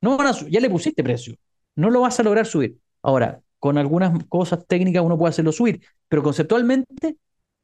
No 0.00 0.16
van 0.16 0.28
a 0.28 0.32
ya 0.48 0.60
le 0.60 0.70
pusiste 0.70 1.04
precio. 1.04 1.36
No 1.76 1.90
lo 1.90 2.00
vas 2.02 2.20
a 2.20 2.22
lograr 2.22 2.46
subir. 2.46 2.78
Ahora, 3.02 3.42
con 3.58 3.78
algunas 3.78 4.24
cosas 4.28 4.66
técnicas 4.66 5.02
uno 5.04 5.18
puede 5.18 5.30
hacerlo 5.30 5.52
subir, 5.52 5.82
pero 6.08 6.22
conceptualmente 6.22 7.16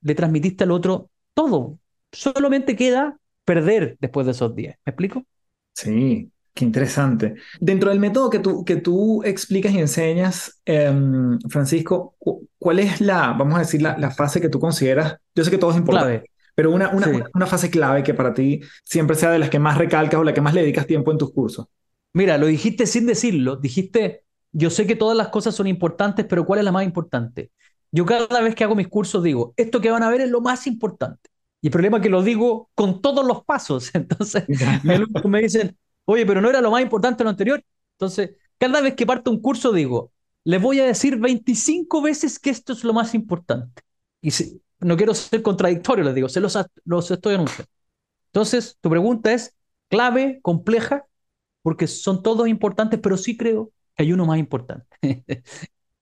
le 0.02 0.14
transmitiste 0.14 0.64
al 0.64 0.72
otro 0.72 1.10
todo. 1.34 1.78
Solamente 2.12 2.76
queda 2.76 3.18
perder 3.44 3.96
después 4.00 4.26
de 4.26 4.32
esos 4.32 4.54
10. 4.54 4.76
¿Me 4.84 4.90
explico? 4.90 5.24
Sí, 5.72 6.30
qué 6.54 6.64
interesante. 6.64 7.34
Dentro 7.60 7.90
del 7.90 8.00
método 8.00 8.30
que 8.30 8.38
tú, 8.38 8.64
que 8.64 8.76
tú 8.76 9.22
explicas 9.24 9.72
y 9.72 9.78
enseñas, 9.78 10.60
em, 10.64 11.38
Francisco, 11.48 12.16
¿cuál 12.58 12.78
es 12.80 13.00
la, 13.00 13.32
vamos 13.32 13.56
a 13.56 13.60
decir, 13.60 13.82
la, 13.82 14.10
fase 14.10 14.40
que 14.40 14.48
tú 14.48 14.58
consideras? 14.58 15.16
Yo 15.34 15.44
sé 15.44 15.50
que 15.50 15.58
todo 15.58 15.70
es 15.70 15.76
importante, 15.76 16.30
pero 16.54 16.70
una, 16.70 16.90
una, 17.34 17.46
fase 17.46 17.70
clave 17.70 18.02
que 18.02 18.14
para 18.14 18.34
ti 18.34 18.60
siempre 18.84 19.16
sea 19.16 19.30
de 19.30 19.38
las 19.38 19.50
que 19.50 19.58
más 19.58 19.78
recalcas 19.78 20.20
o 20.20 20.24
la 20.24 20.34
que 20.34 20.40
más 20.40 20.54
le 20.54 20.60
dedicas 20.60 20.86
tiempo 20.86 21.12
en 21.12 21.18
tus 21.18 21.32
cursos. 21.32 21.66
Mira, 22.12 22.36
lo 22.38 22.46
dijiste 22.46 22.86
sin 22.86 23.06
decirlo. 23.06 23.56
Dijiste, 23.56 24.24
yo 24.52 24.68
sé 24.68 24.86
que 24.86 24.96
todas 24.96 25.16
las 25.16 25.28
cosas 25.28 25.54
son 25.54 25.66
importantes, 25.66 26.26
pero 26.28 26.44
¿cuál 26.44 26.58
es 26.58 26.64
la 26.64 26.72
más 26.72 26.84
importante? 26.84 27.52
Yo 27.92 28.04
cada 28.04 28.40
vez 28.40 28.54
que 28.54 28.64
hago 28.64 28.74
mis 28.74 28.88
cursos 28.88 29.22
digo, 29.22 29.54
esto 29.56 29.80
que 29.80 29.90
van 29.90 30.02
a 30.02 30.10
ver 30.10 30.20
es 30.20 30.30
lo 30.30 30.40
más 30.40 30.66
importante. 30.66 31.29
Y 31.60 31.68
el 31.68 31.70
problema 31.72 31.98
es 31.98 32.02
que 32.02 32.08
lo 32.08 32.22
digo 32.22 32.70
con 32.74 33.02
todos 33.02 33.26
los 33.26 33.44
pasos. 33.44 33.90
Entonces, 33.94 34.44
me, 34.82 35.04
me 35.28 35.40
dicen, 35.42 35.76
oye, 36.04 36.26
pero 36.26 36.40
no 36.40 36.48
era 36.48 36.60
lo 36.60 36.70
más 36.70 36.82
importante 36.82 37.24
lo 37.24 37.30
anterior. 37.30 37.62
Entonces, 37.92 38.36
cada 38.58 38.80
vez 38.80 38.94
que 38.94 39.06
parto 39.06 39.30
un 39.30 39.40
curso 39.40 39.72
digo, 39.72 40.12
les 40.44 40.60
voy 40.60 40.80
a 40.80 40.86
decir 40.86 41.16
25 41.18 42.02
veces 42.02 42.38
que 42.38 42.50
esto 42.50 42.72
es 42.72 42.84
lo 42.84 42.92
más 42.92 43.14
importante. 43.14 43.82
Y 44.20 44.30
si, 44.30 44.62
no 44.80 44.96
quiero 44.96 45.14
ser 45.14 45.42
contradictorio, 45.42 46.04
les 46.04 46.14
digo, 46.14 46.28
se 46.28 46.40
los, 46.40 46.58
los 46.84 47.10
estoy 47.10 47.34
anunciando. 47.34 47.70
Entonces, 48.26 48.78
tu 48.80 48.90
pregunta 48.90 49.32
es 49.32 49.54
clave, 49.88 50.40
compleja, 50.42 51.04
porque 51.62 51.86
son 51.86 52.22
todos 52.22 52.48
importantes, 52.48 53.00
pero 53.00 53.16
sí 53.16 53.36
creo 53.36 53.72
que 53.94 54.04
hay 54.04 54.12
uno 54.12 54.24
más 54.26 54.38
importante. 54.38 54.96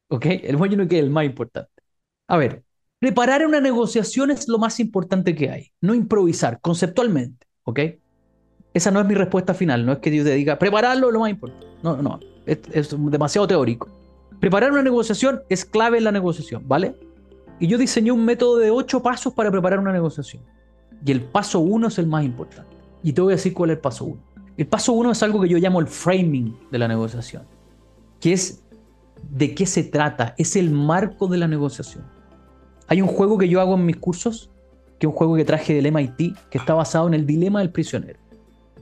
¿Ok? 0.09 0.27
El 0.27 0.57
bueno 0.57 0.87
que 0.89 0.99
es 0.99 1.05
el 1.05 1.11
más 1.11 1.25
importante. 1.25 1.71
A 2.29 2.37
ver, 2.37 2.65
preparar 2.99 3.47
una 3.47 3.61
negociación 3.61 4.31
es 4.31 4.49
lo 4.49 4.59
más 4.59 4.81
importante 4.81 5.35
que 5.35 5.51
hay, 5.51 5.73
no 5.81 5.95
improvisar 5.95 6.61
conceptualmente. 6.61 7.47
¿Ok? 7.65 7.81
Esa 8.75 8.91
no 8.91 9.01
es 9.01 9.07
mi 9.07 9.15
respuesta 9.15 9.55
final, 9.55 9.85
no 9.85 9.93
es 9.93 9.99
que 9.99 10.11
Dios 10.11 10.25
te 10.25 10.35
diga, 10.35 10.59
prepararlo 10.59 11.09
es 11.09 11.13
lo 11.13 11.21
más 11.21 11.31
importante. 11.31 11.67
No, 11.83 12.01
no, 12.01 12.21
es, 12.47 12.61
es 12.73 12.97
demasiado 13.11 13.47
teórico. 13.47 13.89
Preparar 14.41 14.73
una 14.73 14.83
negociación 14.83 15.43
es 15.49 15.65
clave 15.65 15.99
en 15.99 16.05
la 16.05 16.13
negociación, 16.13 16.67
¿vale? 16.67 16.95
Y 17.59 17.67
yo 17.67 17.77
diseñé 17.77 18.13
un 18.13 18.25
método 18.25 18.57
de 18.59 18.71
ocho 18.71 19.03
pasos 19.03 19.33
para 19.33 19.51
preparar 19.51 19.81
una 19.81 19.93
negociación. 19.93 20.43
Y 21.05 21.13
el 21.13 21.23
paso 21.23 21.61
uno 21.61 21.89
es 21.89 21.99
el 21.99 22.07
más 22.07 22.25
importante. 22.25 22.77
Y 23.03 23.13
te 23.13 23.21
voy 23.21 23.33
a 23.33 23.37
decir 23.37 23.53
cuál 23.53 23.71
es 23.71 23.77
el 23.77 23.81
paso 23.81 24.05
uno. 24.05 24.23
El 24.57 24.67
paso 24.67 24.93
uno 24.93 25.11
es 25.13 25.23
algo 25.23 25.41
que 25.41 25.49
yo 25.49 25.59
llamo 25.59 25.81
el 25.81 25.87
framing 25.87 26.57
de 26.71 26.79
la 26.79 26.89
negociación, 26.89 27.45
que 28.21 28.33
es 28.33 28.65
de 29.31 29.55
qué 29.55 29.67
se 29.67 29.85
trata, 29.85 30.35
es 30.37 30.57
el 30.57 30.71
marco 30.71 31.29
de 31.29 31.39
la 31.39 31.49
negociación. 31.49 32.05
Hay 32.89 33.03
un 33.03 33.09
juego 33.09 33.39
que 33.39 33.49
yo 33.49 33.61
hago 33.61 33.75
en 33.75 33.85
mis 33.87 33.97
cursos, 33.97 34.51
que 34.99 35.07
es 35.07 35.09
un 35.09 35.17
juego 35.17 35.37
que 35.37 35.45
traje 35.45 35.75
del 35.75 35.93
MIT, 35.93 36.37
que 36.51 36.59
está 36.59 36.75
basado 36.75 37.07
en 37.07 37.15
el 37.15 37.27
dilema 37.27 37.61
del 37.61 37.71
prisionero. 37.71 38.19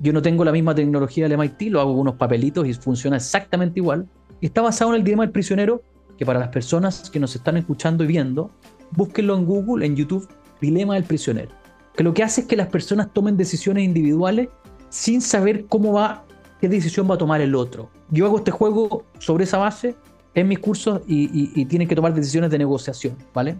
Yo 0.00 0.12
no 0.12 0.22
tengo 0.22 0.44
la 0.44 0.52
misma 0.52 0.74
tecnología 0.74 1.28
del 1.28 1.36
MIT, 1.36 1.70
lo 1.70 1.80
hago 1.80 1.92
con 1.92 2.00
unos 2.02 2.14
papelitos 2.14 2.66
y 2.68 2.74
funciona 2.74 3.16
exactamente 3.16 3.80
igual. 3.80 4.06
Y 4.40 4.46
está 4.46 4.62
basado 4.62 4.92
en 4.92 4.98
el 4.98 5.04
dilema 5.04 5.24
del 5.24 5.32
prisionero, 5.32 5.82
que 6.16 6.24
para 6.24 6.38
las 6.38 6.48
personas 6.48 7.10
que 7.10 7.18
nos 7.18 7.34
están 7.34 7.56
escuchando 7.56 8.04
y 8.04 8.06
viendo, 8.06 8.50
búsquenlo 8.92 9.36
en 9.36 9.44
Google, 9.44 9.84
en 9.84 9.96
YouTube, 9.96 10.28
Dilema 10.60 10.94
del 10.94 11.04
Prisionero. 11.04 11.50
Que 11.94 12.04
lo 12.04 12.14
que 12.14 12.22
hace 12.22 12.42
es 12.42 12.46
que 12.46 12.56
las 12.56 12.68
personas 12.68 13.12
tomen 13.12 13.36
decisiones 13.36 13.84
individuales 13.84 14.48
sin 14.88 15.20
saber 15.20 15.66
cómo 15.66 15.92
va, 15.92 16.24
qué 16.60 16.68
decisión 16.68 17.10
va 17.10 17.14
a 17.14 17.18
tomar 17.18 17.40
el 17.40 17.54
otro. 17.54 17.90
Yo 18.10 18.26
hago 18.26 18.38
este 18.38 18.50
juego 18.50 19.04
sobre 19.18 19.44
esa 19.44 19.58
base 19.58 19.96
en 20.34 20.48
mis 20.48 20.58
cursos 20.58 21.00
y, 21.06 21.64
tienen 21.64 21.88
que 21.88 21.96
tomar 21.96 22.14
decisiones 22.14 22.50
de 22.50 22.58
negociación, 22.58 23.16
¿vale? 23.34 23.56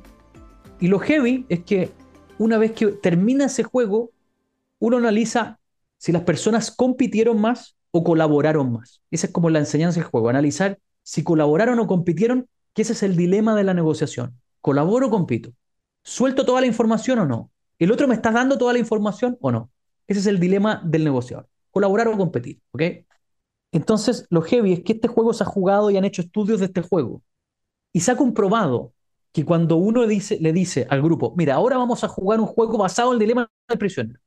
Y 0.79 0.89
lo 0.89 0.99
heavy 0.99 1.47
es 1.49 1.64
que 1.64 1.91
una 2.39 2.59
vez 2.59 2.72
que 2.72 2.89
termina 2.89 3.47
ese 3.47 3.62
juego, 3.62 4.11
uno 4.79 4.99
analiza 4.99 5.59
si 5.97 6.12
las 6.12 6.22
personas 6.22 6.70
compitieron 6.70 7.41
más 7.41 7.77
o 7.91 8.05
colaboraron 8.05 8.72
más. 8.72 9.01
Esa 9.11 9.29
es 9.29 9.33
como 9.33 9.49
la 9.49 9.59
enseñanza 9.59 10.01
del 10.01 10.09
juego, 10.09 10.29
analizar 10.29 10.79
si 11.03 11.22
colaboraron 11.22 11.79
o 11.79 11.87
compitieron, 11.87 12.49
que 12.74 12.83
ese 12.83 12.93
es 12.93 13.03
el 13.03 13.16
dilema 13.16 13.55
de 13.55 13.64
la 13.64 13.72
negociación. 13.72 14.39
¿Colaboro 14.61 15.07
o 15.07 15.11
compito? 15.11 15.53
¿Suelto 16.03 16.45
toda 16.45 16.61
la 16.61 16.66
información 16.66 17.20
o 17.20 17.27
no? 17.27 17.51
¿El 17.79 17.91
otro 17.91 18.07
me 18.07 18.14
está 18.14 18.31
dando 18.31 18.59
toda 18.59 18.72
la 18.72 18.79
información 18.79 19.39
o 19.41 19.51
no? 19.51 19.70
Ese 20.07 20.20
es 20.20 20.27
el 20.27 20.39
dilema 20.41 20.83
del 20.85 21.05
negociador. 21.05 21.49
¿Colaborar 21.70 22.09
o 22.09 22.16
competir? 22.18 22.61
¿Ok? 22.72 22.83
Entonces, 23.72 24.27
lo 24.31 24.43
heavy 24.43 24.72
es 24.72 24.81
que 24.83 24.95
este 24.95 25.09
juego 25.09 25.33
se 25.33 25.43
ha 25.43 25.47
jugado 25.47 25.91
y 25.91 25.97
han 25.97 26.05
hecho 26.05 26.22
estudios 26.22 26.61
de 26.61 26.66
este 26.66 26.83
juego. 26.83 27.22
Y 27.93 28.01
se 28.01 28.12
ha 28.12 28.16
comprobado 28.16 28.93
que 29.37 29.45
cuando 29.45 29.76
uno 29.76 30.07
dice, 30.07 30.39
le 30.41 30.51
dice 30.51 30.87
al 30.89 31.03
grupo, 31.03 31.34
mira, 31.37 31.57
ahora 31.57 31.76
vamos 31.76 32.03
a 32.03 32.09
jugar 32.09 32.41
un 32.41 32.47
juego 32.47 32.78
basado 32.78 33.11
en 33.11 33.16
el 33.16 33.18
dilema 33.18 33.51
del 33.68 33.76
prisionero. 33.76 34.18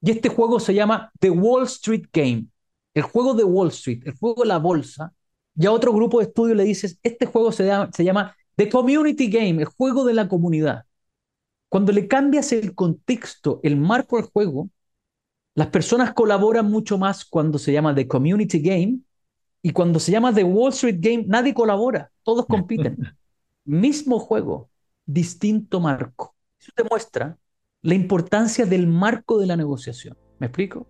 Y 0.00 0.12
este 0.12 0.30
juego 0.30 0.58
se 0.58 0.72
llama 0.72 1.12
The 1.18 1.28
Wall 1.28 1.64
Street 1.64 2.06
Game. 2.10 2.46
El 2.94 3.02
juego 3.02 3.34
de 3.34 3.44
Wall 3.44 3.68
Street, 3.68 4.00
el 4.06 4.14
juego 4.14 4.40
de 4.40 4.48
la 4.48 4.56
bolsa. 4.56 5.12
Y 5.54 5.66
a 5.66 5.72
otro 5.72 5.92
grupo 5.92 6.20
de 6.20 6.24
estudio 6.28 6.54
le 6.54 6.64
dices, 6.64 6.98
este 7.02 7.26
juego 7.26 7.52
se 7.52 7.66
llama, 7.66 7.90
se 7.92 8.02
llama 8.02 8.34
The 8.56 8.70
Community 8.70 9.28
Game, 9.28 9.60
el 9.60 9.66
juego 9.66 10.06
de 10.06 10.14
la 10.14 10.26
comunidad. 10.26 10.86
Cuando 11.68 11.92
le 11.92 12.08
cambias 12.08 12.50
el 12.52 12.74
contexto, 12.74 13.60
el 13.62 13.76
marco 13.76 14.16
del 14.16 14.24
juego, 14.24 14.70
las 15.54 15.66
personas 15.66 16.14
colaboran 16.14 16.64
mucho 16.70 16.96
más 16.96 17.26
cuando 17.26 17.58
se 17.58 17.74
llama 17.74 17.94
The 17.94 18.08
Community 18.08 18.62
Game 18.62 19.00
y 19.60 19.72
cuando 19.72 20.00
se 20.00 20.12
llama 20.12 20.32
The 20.32 20.44
Wall 20.44 20.72
Street 20.72 20.96
Game, 20.98 21.24
nadie 21.26 21.52
colabora, 21.52 22.10
todos 22.22 22.46
compiten. 22.46 22.96
Mismo 23.64 24.18
juego, 24.18 24.70
distinto 25.06 25.80
marco. 25.80 26.34
Eso 26.58 26.72
demuestra 26.76 27.38
la 27.82 27.94
importancia 27.94 28.66
del 28.66 28.86
marco 28.86 29.38
de 29.38 29.46
la 29.46 29.56
negociación. 29.56 30.16
¿Me 30.38 30.46
explico? 30.46 30.86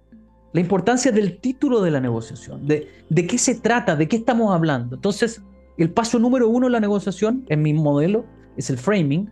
La 0.53 0.61
importancia 0.61 1.13
del 1.13 1.39
título 1.39 1.81
de 1.81 1.91
la 1.91 2.01
negociación, 2.01 2.67
de, 2.67 2.89
de 3.09 3.27
qué 3.27 3.39
se 3.39 3.55
trata, 3.55 3.95
de 3.95 4.09
qué 4.09 4.17
estamos 4.17 4.53
hablando. 4.53 4.97
Entonces, 4.97 5.43
el 5.79 5.91
paso 5.91 6.19
número 6.19 6.49
uno 6.49 6.67
en 6.67 6.73
la 6.73 6.81
negociación, 6.81 7.47
en 7.49 7.63
mi 7.63 7.73
modelo, 7.73 8.25
es 8.57 8.69
el 8.71 8.79
framing. 8.79 9.31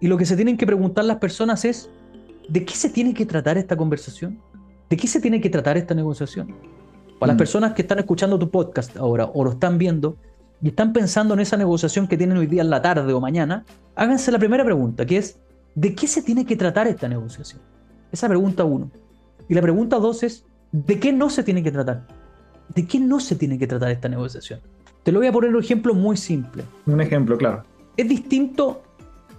Y 0.00 0.08
lo 0.08 0.18
que 0.18 0.26
se 0.26 0.36
tienen 0.36 0.56
que 0.56 0.66
preguntar 0.66 1.04
las 1.04 1.18
personas 1.18 1.64
es, 1.64 1.90
¿de 2.48 2.64
qué 2.64 2.74
se 2.74 2.90
tiene 2.90 3.14
que 3.14 3.24
tratar 3.24 3.56
esta 3.56 3.76
conversación? 3.76 4.40
¿De 4.90 4.96
qué 4.96 5.06
se 5.06 5.20
tiene 5.20 5.40
que 5.40 5.48
tratar 5.48 5.76
esta 5.78 5.94
negociación? 5.94 6.54
Para 7.18 7.32
las 7.32 7.36
mm. 7.36 7.38
personas 7.38 7.72
que 7.72 7.82
están 7.82 7.98
escuchando 7.98 8.38
tu 8.38 8.50
podcast 8.50 8.96
ahora 8.96 9.26
o 9.26 9.44
lo 9.44 9.52
están 9.52 9.78
viendo 9.78 10.16
y 10.62 10.68
están 10.68 10.92
pensando 10.92 11.34
en 11.34 11.40
esa 11.40 11.56
negociación 11.56 12.06
que 12.06 12.16
tienen 12.16 12.38
hoy 12.38 12.46
día 12.46 12.62
en 12.62 12.70
la 12.70 12.80
tarde 12.80 13.12
o 13.12 13.20
mañana, 13.20 13.64
háganse 13.96 14.30
la 14.30 14.38
primera 14.38 14.64
pregunta, 14.64 15.04
que 15.04 15.18
es, 15.18 15.40
¿de 15.74 15.94
qué 15.94 16.06
se 16.06 16.22
tiene 16.22 16.46
que 16.46 16.56
tratar 16.56 16.86
esta 16.86 17.08
negociación? 17.08 17.60
Esa 18.12 18.28
pregunta 18.28 18.64
uno. 18.64 18.90
Y 19.48 19.54
la 19.54 19.60
pregunta 19.60 19.98
dos 19.98 20.22
es, 20.22 20.44
¿de 20.70 21.00
qué 21.00 21.12
no 21.12 21.28
se 21.30 21.42
tiene 21.42 21.64
que 21.64 21.72
tratar? 21.72 22.06
¿De 22.74 22.86
qué 22.86 23.00
no 23.00 23.18
se 23.18 23.34
tiene 23.34 23.58
que 23.58 23.66
tratar 23.66 23.90
esta 23.90 24.08
negociación? 24.08 24.60
Te 25.02 25.10
lo 25.10 25.18
voy 25.18 25.26
a 25.26 25.32
poner 25.32 25.54
un 25.54 25.60
ejemplo 25.60 25.94
muy 25.94 26.16
simple. 26.16 26.62
Un 26.86 27.00
ejemplo, 27.00 27.36
claro. 27.36 27.64
Es 27.96 28.08
distinto, 28.08 28.82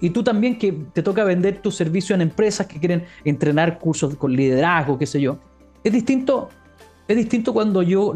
y 0.01 0.09
tú 0.09 0.24
también 0.24 0.57
que 0.59 0.74
te 0.91 1.01
toca 1.01 1.24
vender 1.24 1.61
tu 1.61 1.71
servicio 1.71 2.13
en 2.13 2.21
empresas 2.21 2.67
que 2.67 2.80
quieren 2.80 3.05
entrenar 3.24 3.80
cursos 3.80 4.13
con 4.17 4.34
liderazgo, 4.36 4.99
qué 4.99 5.05
sé 5.05 5.21
yo. 5.21 5.38
Es 5.86 5.93
distinto, 5.93 6.49
es 7.08 7.18
distinto 7.18 7.54
cuando 7.54 7.82
yo 7.82 8.14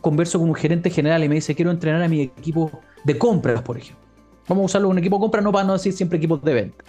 converso 0.00 0.38
con 0.38 0.48
un 0.48 0.54
gerente 0.54 0.90
general 0.90 1.22
y 1.24 1.28
me 1.28 1.34
dice, 1.36 1.54
quiero 1.54 1.70
entrenar 1.70 2.02
a 2.02 2.08
mi 2.08 2.22
equipo 2.22 2.70
de 3.04 3.18
compras, 3.18 3.62
por 3.62 3.76
ejemplo. 3.76 4.04
Vamos 4.48 4.62
a 4.62 4.66
usarlo 4.66 4.88
un 4.88 4.98
equipo 4.98 5.16
de 5.16 5.20
compras, 5.20 5.44
no 5.44 5.52
para 5.52 5.66
no 5.66 5.74
decir 5.74 5.92
siempre 5.92 6.18
equipos 6.18 6.42
de 6.42 6.54
venta. 6.54 6.84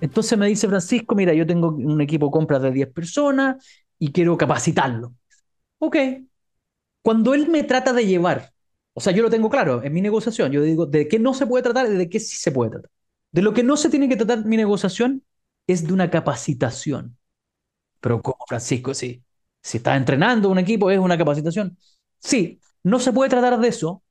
Entonces 0.00 0.38
me 0.38 0.46
dice 0.46 0.68
Francisco, 0.68 1.14
mira, 1.14 1.32
yo 1.32 1.46
tengo 1.46 1.68
un 1.68 2.00
equipo 2.00 2.26
de 2.26 2.32
compras 2.32 2.62
de 2.62 2.70
10 2.70 2.92
personas 2.92 3.64
y 3.98 4.12
quiero 4.12 4.36
capacitarlo. 4.36 5.14
Ok. 5.78 5.96
Cuando 7.02 7.34
él 7.34 7.48
me 7.48 7.62
trata 7.62 7.92
de 7.92 8.06
llevar, 8.06 8.52
o 8.92 9.00
sea, 9.00 9.12
yo 9.12 9.22
lo 9.22 9.30
tengo 9.30 9.48
claro 9.48 9.82
en 9.82 9.92
mi 9.92 10.02
negociación, 10.02 10.52
yo 10.52 10.62
digo 10.62 10.86
de 10.86 11.08
qué 11.08 11.18
no 11.18 11.34
se 11.34 11.46
puede 11.46 11.62
tratar 11.62 11.86
y 11.86 11.96
de 11.96 12.08
qué 12.08 12.20
sí 12.20 12.36
se 12.36 12.52
puede 12.52 12.72
tratar. 12.72 12.90
De 13.32 13.42
lo 13.42 13.54
que 13.54 13.62
no 13.62 13.76
se 13.76 13.90
tiene 13.90 14.08
que 14.08 14.16
tratar 14.16 14.44
mi 14.44 14.56
negociación 14.56 15.22
es 15.66 15.86
de 15.86 15.92
una 15.92 16.10
capacitación. 16.10 17.16
Pero 18.00 18.22
como 18.22 18.38
Francisco, 18.48 18.94
sí. 18.94 19.22
Si 19.66 19.78
estás 19.78 19.96
entrenando 19.96 20.48
un 20.48 20.58
equipo, 20.58 20.92
es 20.92 20.98
una 21.00 21.18
capacitación. 21.18 21.76
Sí, 22.20 22.60
no 22.84 23.00
se 23.00 23.12
puede 23.12 23.30
tratar 23.30 23.58
de 23.58 23.66
eso, 23.66 24.04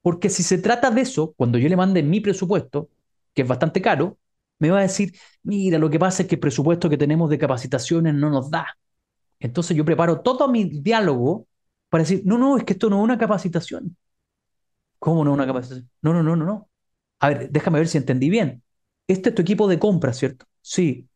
porque 0.00 0.30
si 0.30 0.42
se 0.42 0.56
trata 0.56 0.90
de 0.90 1.02
eso, 1.02 1.34
cuando 1.36 1.58
yo 1.58 1.68
le 1.68 1.76
mande 1.76 2.02
mi 2.02 2.20
presupuesto, 2.20 2.88
que 3.34 3.42
es 3.42 3.48
bastante 3.48 3.82
caro, 3.82 4.18
me 4.58 4.70
va 4.70 4.78
a 4.78 4.82
decir, 4.82 5.12
mira, 5.42 5.78
lo 5.78 5.90
que 5.90 5.98
pasa 5.98 6.22
es 6.22 6.28
que 6.28 6.36
el 6.36 6.40
presupuesto 6.40 6.88
que 6.88 6.96
tenemos 6.96 7.28
de 7.28 7.36
capacitaciones 7.36 8.14
no 8.14 8.30
nos 8.30 8.50
da. 8.50 8.66
Entonces 9.38 9.76
yo 9.76 9.84
preparo 9.84 10.22
todo 10.22 10.48
mi 10.48 10.64
diálogo 10.64 11.46
para 11.90 12.04
decir, 12.04 12.22
no, 12.24 12.38
no, 12.38 12.56
es 12.56 12.64
que 12.64 12.72
esto 12.72 12.88
no 12.88 12.96
es 13.00 13.04
una 13.04 13.18
capacitación. 13.18 13.94
¿Cómo 14.98 15.24
no 15.24 15.32
es 15.32 15.34
una 15.34 15.46
capacitación? 15.46 15.90
No, 16.00 16.14
no, 16.14 16.22
no, 16.22 16.36
no, 16.36 16.46
no. 16.46 16.70
A 17.20 17.28
ver, 17.28 17.50
déjame 17.50 17.80
ver 17.80 17.88
si 17.88 17.98
entendí 17.98 18.30
bien. 18.30 18.62
Este 19.06 19.28
es 19.28 19.34
tu 19.34 19.42
equipo 19.42 19.68
de 19.68 19.78
compra, 19.78 20.14
¿cierto? 20.14 20.46
Sí. 20.62 21.06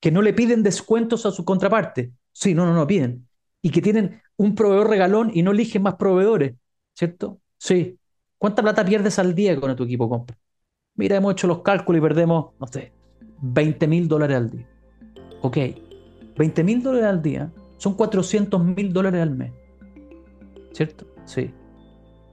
Que 0.00 0.10
no 0.10 0.22
le 0.22 0.32
piden 0.32 0.64
descuentos 0.64 1.24
a 1.26 1.30
su 1.30 1.44
contraparte. 1.44 2.12
Sí, 2.32 2.54
no, 2.54 2.66
no, 2.66 2.74
no 2.74 2.86
piden. 2.86 3.26
Y 3.60 3.70
que 3.70 3.82
tienen 3.82 4.20
un 4.36 4.54
proveedor 4.54 4.88
regalón 4.88 5.30
y 5.32 5.42
no 5.42 5.52
eligen 5.52 5.82
más 5.82 5.94
proveedores, 5.94 6.54
¿cierto? 6.94 7.40
Sí. 7.58 7.98
¿Cuánta 8.38 8.62
plata 8.62 8.84
pierdes 8.84 9.18
al 9.18 9.34
día 9.34 9.58
con 9.60 9.74
tu 9.76 9.84
equipo 9.84 10.08
compra? 10.08 10.36
Mira, 10.96 11.16
hemos 11.16 11.32
hecho 11.32 11.46
los 11.46 11.62
cálculos 11.62 12.00
y 12.00 12.02
perdemos, 12.02 12.52
no 12.58 12.66
sé, 12.66 12.92
20 13.40 13.86
mil 13.86 14.08
dólares 14.08 14.36
al 14.36 14.50
día. 14.50 14.68
Ok, 15.42 15.56
20 16.36 16.64
mil 16.64 16.82
dólares 16.82 17.08
al 17.08 17.22
día 17.22 17.52
son 17.78 17.94
400 17.94 18.62
mil 18.64 18.92
dólares 18.92 19.22
al 19.22 19.30
mes. 19.30 19.52
¿Cierto? 20.72 21.06
Sí. 21.24 21.50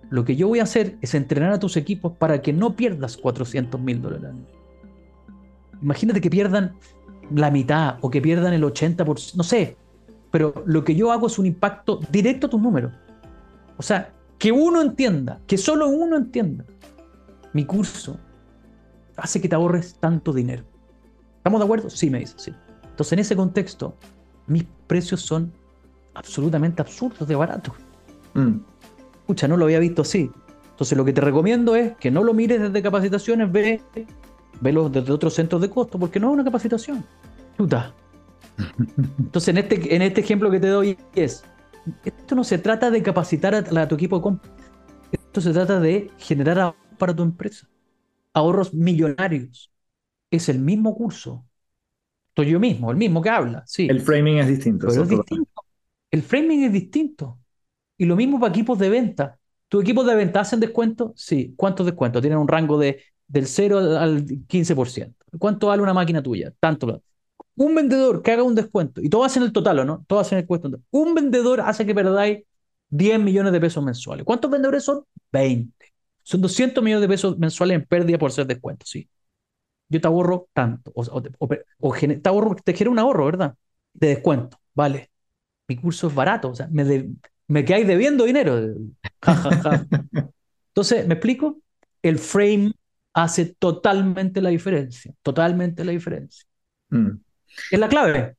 Lo 0.09 0.25
que 0.25 0.35
yo 0.35 0.47
voy 0.47 0.59
a 0.59 0.63
hacer 0.63 0.97
es 1.01 1.13
entrenar 1.13 1.51
a 1.53 1.59
tus 1.59 1.77
equipos 1.77 2.13
para 2.13 2.41
que 2.41 2.53
no 2.53 2.75
pierdas 2.75 3.17
400 3.17 3.79
mil 3.79 4.01
dólares 4.01 4.25
al 4.25 4.35
mes. 4.35 4.47
Imagínate 5.81 6.21
que 6.21 6.29
pierdan 6.29 6.75
la 7.33 7.51
mitad 7.51 7.97
o 8.01 8.09
que 8.09 8.21
pierdan 8.21 8.53
el 8.53 8.63
80%, 8.63 9.35
no 9.35 9.43
sé. 9.43 9.77
Pero 10.31 10.63
lo 10.65 10.83
que 10.83 10.95
yo 10.95 11.11
hago 11.11 11.27
es 11.27 11.39
un 11.39 11.45
impacto 11.45 11.99
directo 12.11 12.47
a 12.47 12.49
tus 12.49 12.61
números. 12.61 12.91
O 13.77 13.83
sea, 13.83 14.13
que 14.37 14.51
uno 14.51 14.81
entienda, 14.81 15.39
que 15.47 15.57
solo 15.57 15.87
uno 15.87 16.17
entienda. 16.17 16.65
Mi 17.53 17.65
curso 17.65 18.17
hace 19.17 19.41
que 19.41 19.49
te 19.49 19.55
ahorres 19.55 19.95
tanto 19.95 20.31
dinero. 20.31 20.63
¿Estamos 21.37 21.59
de 21.59 21.65
acuerdo? 21.65 21.89
Sí, 21.89 22.09
me 22.09 22.19
dice, 22.19 22.35
sí. 22.37 22.53
Entonces, 22.83 23.13
en 23.13 23.19
ese 23.19 23.35
contexto, 23.35 23.95
mis 24.47 24.65
precios 24.87 25.21
son 25.21 25.51
absolutamente 26.13 26.81
absurdos 26.81 27.27
de 27.27 27.35
baratos. 27.35 27.73
Mm. 28.33 28.57
Escucha, 29.21 29.47
no 29.47 29.57
lo 29.57 29.65
había 29.65 29.79
visto 29.79 30.01
así. 30.01 30.31
Entonces, 30.71 30.97
lo 30.97 31.05
que 31.05 31.13
te 31.13 31.21
recomiendo 31.21 31.75
es 31.75 31.95
que 31.97 32.11
no 32.11 32.23
lo 32.23 32.33
mires 32.33 32.61
desde 32.61 32.81
capacitaciones, 32.81 33.51
ve, 33.51 33.81
velo 34.61 34.89
desde 34.89 35.11
otros 35.11 35.33
centros 35.33 35.61
de 35.61 35.69
costo, 35.69 35.99
porque 35.99 36.19
no 36.19 36.27
es 36.27 36.33
una 36.33 36.43
capacitación. 36.43 37.03
Chuta. 37.57 37.93
Entonces, 39.17 39.47
en 39.49 39.57
este, 39.57 39.95
en 39.95 40.01
este 40.01 40.21
ejemplo 40.21 40.51
que 40.51 40.59
te 40.59 40.67
doy 40.67 40.97
es, 41.15 41.43
esto 42.03 42.35
no 42.35 42.43
se 42.43 42.57
trata 42.57 42.91
de 42.91 43.01
capacitar 43.01 43.55
a, 43.55 43.87
tu 43.87 43.95
equipo 43.95 44.17
de 44.17 44.21
compra. 44.21 44.51
Esto 45.11 45.41
se 45.41 45.51
trata 45.51 45.79
de 45.79 46.11
generar 46.17 46.75
para 46.97 47.15
tu 47.15 47.23
empresa 47.23 47.67
ahorros 48.33 48.73
millonarios. 48.73 49.71
Es 50.31 50.49
el 50.49 50.59
mismo 50.59 50.95
curso. 50.95 51.45
Soy 52.35 52.51
yo 52.51 52.59
mismo, 52.59 52.91
el 52.91 52.97
mismo 52.97 53.21
que 53.21 53.29
habla. 53.29 53.63
Sí. 53.65 53.87
El 53.89 54.01
framing 54.01 54.37
es 54.37 54.47
distinto. 54.47 54.87
Pero 54.87 55.03
es 55.03 55.09
distinto. 55.09 55.51
El 56.11 56.21
framing 56.21 56.63
es 56.63 56.71
distinto. 56.71 57.39
Y 57.97 58.05
lo 58.05 58.15
mismo 58.15 58.39
para 58.39 58.51
equipos 58.51 58.79
de 58.79 58.89
venta. 58.89 59.37
¿Tu 59.67 59.81
equipo 59.81 60.03
de 60.03 60.15
venta 60.15 60.39
hacen 60.39 60.59
descuento? 60.59 61.13
Sí. 61.15 61.53
¿Cuántos 61.57 61.85
descuentos? 61.85 62.21
Tienen 62.21 62.39
un 62.39 62.47
rango 62.47 62.77
de, 62.77 63.03
del 63.27 63.45
0 63.45 63.99
al 63.99 64.25
15%. 64.25 65.15
¿Cuánto 65.37 65.67
vale 65.67 65.83
una 65.83 65.93
máquina 65.93 66.23
tuya? 66.23 66.53
Tanto. 66.59 67.03
Un 67.59 67.75
vendedor 67.75 68.21
que 68.21 68.31
haga 68.31 68.43
un 68.43 68.55
descuento, 68.55 69.01
y 69.01 69.09
todo 69.09 69.25
hacen 69.25 69.43
el 69.43 69.51
total, 69.51 69.79
¿o 69.79 69.85
no? 69.85 70.05
Todos 70.07 70.25
hacen 70.25 70.37
el 70.37 70.43
descuento. 70.43 70.79
Un 70.91 71.13
vendedor 71.13 71.59
hace 71.59 71.85
que 71.85 71.93
perdáis 71.93 72.45
10 72.87 73.19
millones 73.19 73.51
de 73.51 73.59
pesos 73.59 73.83
mensuales. 73.83 74.23
¿Cuántos 74.23 74.49
vendedores 74.49 74.85
son? 74.85 75.03
20. 75.33 75.93
Son 76.23 76.39
200 76.39 76.81
millones 76.81 77.01
de 77.01 77.09
pesos 77.09 77.37
mensuales 77.37 77.75
en 77.75 77.85
pérdida 77.85 78.17
por 78.17 78.31
ser 78.31 78.47
descuento, 78.47 78.85
sí. 78.85 79.09
Yo 79.89 79.99
te 79.99 80.07
ahorro 80.07 80.47
tanto, 80.53 80.93
o, 80.95 81.21
te, 81.21 81.31
ahorro, 82.29 82.55
te 82.63 82.73
genero 82.73 82.91
un 82.91 82.99
ahorro, 82.99 83.25
¿verdad? 83.25 83.55
De 83.91 84.07
descuento, 84.07 84.57
vale. 84.73 85.11
Mi 85.67 85.75
curso 85.75 86.07
es 86.07 86.15
barato, 86.15 86.51
o 86.51 86.55
sea, 86.55 86.69
me, 86.71 86.85
de, 86.85 87.09
me 87.47 87.65
quedáis 87.65 87.87
debiendo 87.87 88.23
dinero. 88.23 88.57
Entonces, 90.69 91.05
¿me 91.05 91.15
explico? 91.15 91.59
El 92.01 92.19
frame 92.19 92.71
hace 93.13 93.53
totalmente 93.55 94.41
la 94.41 94.49
diferencia, 94.49 95.13
totalmente 95.23 95.83
la 95.83 95.91
diferencia. 95.91 96.45
Mm. 96.89 97.09
Es 97.71 97.79
la 97.79 97.89
clave. 97.89 98.35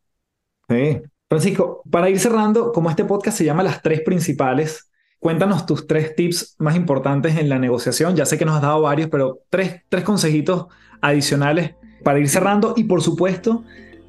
Sí. 0.68 1.00
Francisco, 1.28 1.82
para 1.90 2.10
ir 2.10 2.18
cerrando, 2.18 2.72
como 2.72 2.90
este 2.90 3.04
podcast 3.04 3.38
se 3.38 3.44
llama 3.44 3.62
Las 3.62 3.82
Tres 3.82 4.00
Principales, 4.02 4.90
Cuéntanos 5.20 5.66
tus 5.66 5.86
tres 5.86 6.16
tips 6.16 6.56
más 6.58 6.74
importantes 6.74 7.36
en 7.36 7.50
la 7.50 7.58
negociación. 7.58 8.16
Ya 8.16 8.24
sé 8.24 8.38
que 8.38 8.46
nos 8.46 8.56
has 8.56 8.62
dado 8.62 8.80
varios, 8.80 9.10
pero 9.10 9.40
tres, 9.50 9.82
tres 9.90 10.02
consejitos 10.02 10.66
adicionales 11.02 11.74
para 12.02 12.18
ir 12.18 12.26
cerrando. 12.26 12.72
Y 12.74 12.84
por 12.84 13.02
supuesto, 13.02 13.62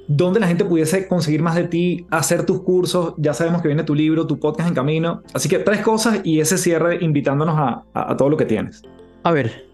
donde 0.07 0.39
la 0.39 0.47
gente 0.47 0.63
pudiese 0.63 1.09
conseguir 1.09 1.41
más 1.41 1.55
de 1.55 1.65
ti, 1.65 2.07
hacer 2.11 2.45
tus 2.45 2.63
cursos. 2.63 3.13
Ya 3.17 3.33
sabemos 3.33 3.61
que 3.61 3.67
viene 3.67 3.83
tu 3.83 3.93
libro, 3.93 4.25
tu 4.25 4.39
podcast 4.39 4.69
en 4.69 4.73
camino. 4.73 5.21
Así 5.33 5.49
que 5.49 5.59
tres 5.59 5.81
cosas 5.81 6.21
y 6.23 6.39
ese 6.39 6.57
cierre 6.57 6.99
invitándonos 7.01 7.57
a, 7.59 7.83
a, 7.93 8.15
todo 8.15 8.29
lo 8.29 8.37
que 8.37 8.45
tienes. 8.45 8.81
A 9.23 9.31
ver, 9.31 9.65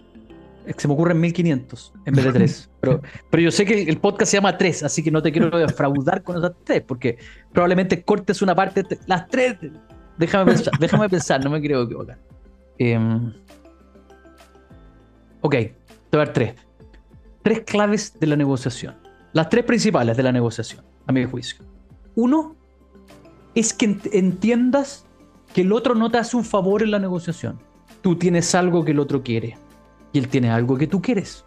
se 0.76 0.88
me 0.88 0.94
ocurren 0.94 1.20
1500 1.20 1.94
en 2.06 2.14
vez 2.14 2.26
de 2.26 2.34
tres. 2.34 2.70
Pero, 2.80 3.02
pero 3.30 3.44
yo 3.44 3.52
sé 3.52 3.66
que 3.66 3.82
el 3.82 3.98
podcast 3.98 4.32
se 4.32 4.38
llama 4.38 4.58
tres, 4.58 4.84
así 4.84 5.04
que 5.04 5.12
no 5.12 5.22
te 5.22 5.32
quiero 5.32 5.50
defraudar 5.58 6.24
con 6.24 6.38
esas 6.38 6.52
tres, 6.64 6.84
porque 6.88 7.18
probablemente 7.52 8.04
cortes 8.04 8.42
una 8.42 8.56
parte. 8.56 8.86
Las 9.08 9.28
tres 9.28 9.58
Déjame 10.18 10.52
pensar, 10.52 10.74
déjame 10.80 11.10
pensar, 11.10 11.44
no 11.44 11.50
me 11.50 11.60
quiero 11.60 11.84
equivocar. 11.84 12.18
Em, 12.78 13.34
ok, 15.42 15.52
te 15.52 15.74
voy 16.12 16.22
a 16.22 16.26
dar 16.26 16.34
tres. 16.34 16.56
Tres 17.44 17.62
claves 17.62 18.20
de 18.20 18.28
la 18.28 18.36
negociación. 18.36 18.96
Las 19.34 19.50
tres 19.50 19.64
principales 19.64 20.18
de 20.18 20.24
la 20.24 20.32
negociación, 20.32 20.84
a 21.06 21.12
mi 21.12 21.26
juicio. 21.26 21.64
Uno 22.16 22.56
es 23.56 23.74
que 23.74 23.98
entiendas 24.12 25.06
que 25.54 25.62
el 25.62 25.72
otro 25.72 25.96
no 25.96 26.10
te 26.10 26.18
hace 26.18 26.36
un 26.36 26.44
favor 26.44 26.84
en 26.84 26.92
la 26.92 27.00
negociación. 27.00 27.60
Tú 28.02 28.18
tienes 28.18 28.54
algo 28.56 28.84
que 28.84 28.92
el 28.92 29.00
otro 29.00 29.24
quiere 29.24 29.58
y 30.12 30.20
él 30.20 30.28
tiene 30.28 30.50
algo 30.50 30.78
que 30.78 30.88
tú 30.88 31.02
quieres. 31.02 31.46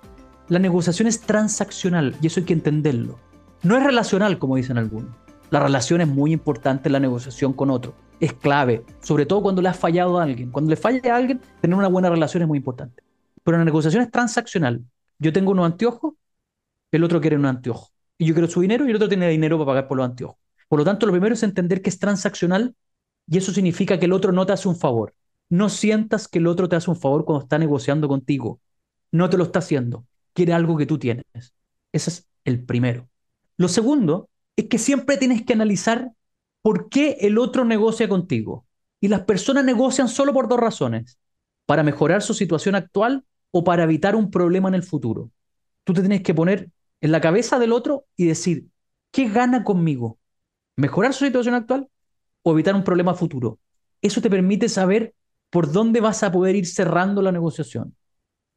La 0.48 0.58
negociación 0.58 1.08
es 1.08 1.20
transaccional 1.20 2.16
y 2.20 2.26
eso 2.26 2.40
hay 2.40 2.46
que 2.46 2.52
entenderlo. 2.52 3.18
No 3.62 3.76
es 3.76 3.84
relacional, 3.84 4.38
como 4.38 4.56
dicen 4.56 4.78
algunos. 4.78 5.10
La 5.50 5.60
relación 5.60 6.00
es 6.00 6.08
muy 6.08 6.32
importante 6.32 6.90
la 6.90 7.00
negociación 7.00 7.52
con 7.52 7.70
otro 7.70 7.94
es 8.20 8.34
clave, 8.34 8.84
sobre 9.00 9.26
todo 9.26 9.42
cuando 9.42 9.62
le 9.62 9.70
has 9.70 9.78
fallado 9.78 10.20
a 10.20 10.22
alguien. 10.22 10.50
Cuando 10.50 10.70
le 10.70 10.76
falla 10.76 11.14
a 11.14 11.16
alguien, 11.16 11.40
tener 11.60 11.76
una 11.76 11.88
buena 11.88 12.10
relación 12.10 12.42
es 12.42 12.48
muy 12.48 12.58
importante. 12.58 13.02
Pero 13.42 13.58
la 13.58 13.64
negociación 13.64 14.02
es 14.02 14.10
transaccional. 14.10 14.84
Yo 15.18 15.32
tengo 15.32 15.52
unos 15.52 15.66
anteojos, 15.66 16.14
el 16.92 17.02
otro 17.02 17.20
quiere 17.20 17.36
un 17.36 17.46
anteojo. 17.46 17.90
Y 18.18 18.26
yo 18.26 18.34
quiero 18.34 18.48
su 18.48 18.60
dinero 18.60 18.86
y 18.86 18.90
el 18.90 18.96
otro 18.96 19.08
tiene 19.08 19.28
dinero 19.28 19.56
para 19.56 19.66
pagar 19.66 19.88
por 19.88 19.96
los 19.96 20.04
anteojos. 20.04 20.36
Por 20.68 20.78
lo 20.78 20.84
tanto, 20.84 21.06
lo 21.06 21.12
primero 21.12 21.34
es 21.34 21.42
entender 21.42 21.80
que 21.80 21.88
es 21.88 21.98
transaccional 21.98 22.74
y 23.26 23.38
eso 23.38 23.52
significa 23.52 23.98
que 23.98 24.04
el 24.04 24.12
otro 24.12 24.30
no 24.30 24.44
te 24.44 24.52
hace 24.52 24.68
un 24.68 24.76
favor. 24.76 25.14
No 25.50 25.68
sientas 25.68 26.28
que 26.28 26.38
el 26.38 26.46
otro 26.46 26.68
te 26.68 26.76
hace 26.76 26.90
un 26.90 26.96
favor 26.96 27.24
cuando 27.24 27.42
está 27.42 27.58
negociando 27.58 28.08
contigo. 28.08 28.60
No 29.12 29.28
te 29.28 29.36
lo 29.36 29.44
está 29.44 29.58
haciendo. 29.58 30.06
Quiere 30.32 30.52
algo 30.52 30.76
que 30.78 30.86
tú 30.86 30.98
tienes. 30.98 31.24
Ese 31.92 32.10
es 32.10 32.28
el 32.44 32.64
primero. 32.64 33.08
Lo 33.56 33.68
segundo 33.68 34.30
es 34.56 34.68
que 34.68 34.78
siempre 34.78 35.16
tienes 35.18 35.44
que 35.44 35.52
analizar 35.52 36.12
por 36.62 36.88
qué 36.88 37.18
el 37.20 37.36
otro 37.36 37.64
negocia 37.64 38.08
contigo. 38.08 38.64
Y 39.00 39.08
las 39.08 39.22
personas 39.22 39.64
negocian 39.64 40.08
solo 40.08 40.32
por 40.32 40.48
dos 40.48 40.60
razones, 40.60 41.18
para 41.66 41.82
mejorar 41.82 42.22
su 42.22 42.34
situación 42.34 42.74
actual 42.74 43.24
o 43.50 43.64
para 43.64 43.84
evitar 43.84 44.14
un 44.14 44.30
problema 44.30 44.68
en 44.68 44.74
el 44.74 44.82
futuro. 44.82 45.30
Tú 45.84 45.94
te 45.94 46.00
tienes 46.00 46.22
que 46.22 46.34
poner 46.34 46.70
en 47.00 47.12
la 47.12 47.20
cabeza 47.20 47.58
del 47.58 47.72
otro 47.72 48.04
y 48.16 48.26
decir, 48.26 48.66
¿qué 49.10 49.28
gana 49.28 49.64
conmigo? 49.64 50.18
¿Mejorar 50.76 51.14
su 51.14 51.24
situación 51.24 51.54
actual 51.54 51.88
o 52.42 52.52
evitar 52.52 52.74
un 52.74 52.84
problema 52.84 53.14
futuro? 53.14 53.58
Eso 54.02 54.20
te 54.20 54.30
permite 54.30 54.68
saber 54.68 55.14
por 55.50 55.72
dónde 55.72 56.00
vas 56.00 56.22
a 56.22 56.32
poder 56.32 56.56
ir 56.56 56.66
cerrando 56.66 57.22
la 57.22 57.32
negociación. 57.32 57.94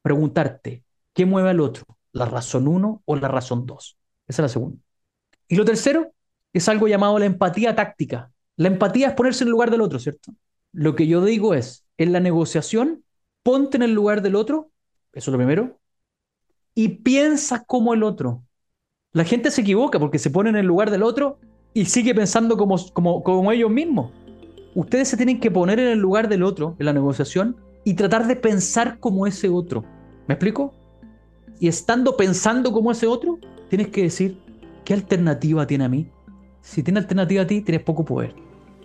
Preguntarte, 0.02 0.84
¿qué 1.14 1.26
mueve 1.26 1.50
al 1.50 1.60
otro? 1.60 1.86
¿La 2.12 2.26
razón 2.26 2.68
1 2.68 3.02
o 3.04 3.16
la 3.16 3.28
razón 3.28 3.66
2? 3.66 3.98
Esa 4.28 4.41
es 4.41 4.44
la 4.44 4.50
segunda. 4.50 4.78
Y 5.48 5.56
lo 5.56 5.66
tercero 5.66 6.14
es 6.54 6.70
algo 6.70 6.88
llamado 6.88 7.18
la 7.20 7.26
empatía 7.26 7.76
táctica. 7.76 8.32
La 8.56 8.68
empatía 8.68 9.08
es 9.10 9.14
ponerse 9.14 9.44
en 9.44 9.48
el 9.48 9.52
lugar 9.52 9.72
del 9.72 9.82
otro, 9.82 10.00
¿cierto? 10.00 10.34
Lo 10.72 10.96
que 10.96 11.08
yo 11.08 11.24
digo 11.24 11.54
es, 11.54 11.86
en 11.98 12.14
la 12.14 12.20
negociación, 12.20 13.04
ponte 13.41 13.78
en 13.78 13.84
el 13.84 13.94
lugar 13.94 14.22
del 14.22 14.36
otro, 14.36 14.72
eso 15.12 15.30
es 15.30 15.34
lo 15.34 15.38
primero, 15.38 15.80
y 16.76 16.89
piensa 16.89 17.64
como 17.66 17.94
el 17.94 18.04
otro. 18.04 18.44
La 19.12 19.26
gente 19.26 19.52
se 19.52 19.62
equivoca 19.62 20.00
porque 20.00 20.20
se 20.20 20.32
pone 20.32 20.50
en 20.50 20.56
el 20.56 20.66
lugar 20.66 20.89
del 20.89 21.04
otro 21.04 21.39
y 21.74 21.86
sigue 21.86 22.16
pensando 22.16 22.58
como, 22.58 22.78
como, 22.94 23.24
como 23.24 23.52
ellos 23.52 23.70
mismos. 23.70 24.12
Ustedes 24.76 25.08
se 25.08 25.18
tienen 25.18 25.40
que 25.40 25.52
poner 25.52 25.80
en 25.80 25.88
el 25.88 26.00
lugar 26.00 26.30
del 26.30 26.44
otro 26.44 26.76
en 26.80 26.86
la 26.86 26.94
negociación 26.94 27.58
y 27.84 27.94
tratar 27.96 28.28
de 28.28 28.36
pensar 28.36 29.00
como 29.00 29.28
ese 29.28 29.50
otro. 29.50 29.84
¿Me 30.28 30.36
explico? 30.36 30.74
Y 31.60 31.68
estando 31.68 32.18
pensando 32.18 32.72
como 32.72 32.92
ese 32.92 33.08
otro, 33.08 33.40
tienes 33.70 33.90
que 33.90 34.04
decir, 34.04 34.40
¿qué 34.86 34.94
alternativa 34.94 35.68
tiene 35.68 35.86
a 35.86 35.90
mí? 35.90 36.08
Si 36.62 36.82
tiene 36.82 37.00
alternativa 37.00 37.44
a 37.44 37.48
ti, 37.48 37.62
tienes 37.62 37.84
poco 37.84 38.06
poder. 38.06 38.34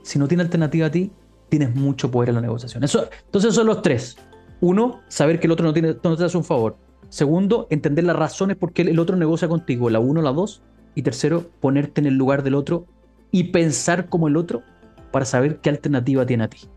Si 0.03 0.19
no 0.19 0.27
tiene 0.27 0.43
alternativa 0.43 0.87
a 0.87 0.91
ti, 0.91 1.11
tienes 1.49 1.75
mucho 1.75 2.11
poder 2.11 2.31
en 2.31 2.37
la 2.37 2.41
negociación. 2.41 2.85
Eso, 2.85 3.09
entonces 3.27 3.55
son 3.55 3.67
los 3.67 3.83
tres. 3.83 4.17
Uno, 4.61 5.01
saber 5.09 5.39
que 5.39 5.47
el 5.47 5.53
otro 5.53 5.67
no, 5.67 5.73
tiene, 5.73 5.97
no 6.03 6.17
te 6.17 6.25
hace 6.25 6.37
un 6.37 6.45
favor. 6.45 6.77
Segundo, 7.09 7.67
entender 7.71 8.05
las 8.05 8.17
razones 8.17 8.57
por 8.57 8.73
qué 8.73 8.83
el 8.83 8.99
otro 8.99 9.17
negocia 9.17 9.49
contigo, 9.49 9.89
la 9.91 10.01
uno, 10.01 10.21
la 10.21 10.33
dos. 10.33 10.63
Y 10.95 11.03
tercero, 11.03 11.47
ponerte 11.61 12.01
en 12.01 12.07
el 12.07 12.15
lugar 12.15 12.43
del 12.43 12.55
otro 12.55 12.87
y 13.31 13.45
pensar 13.45 14.09
como 14.09 14.27
el 14.29 14.37
otro 14.37 14.63
para 15.11 15.25
saber 15.25 15.61
qué 15.61 15.71
alternativa 15.71 16.25
tiene 16.27 16.45
a 16.45 16.49
ti. 16.49 16.69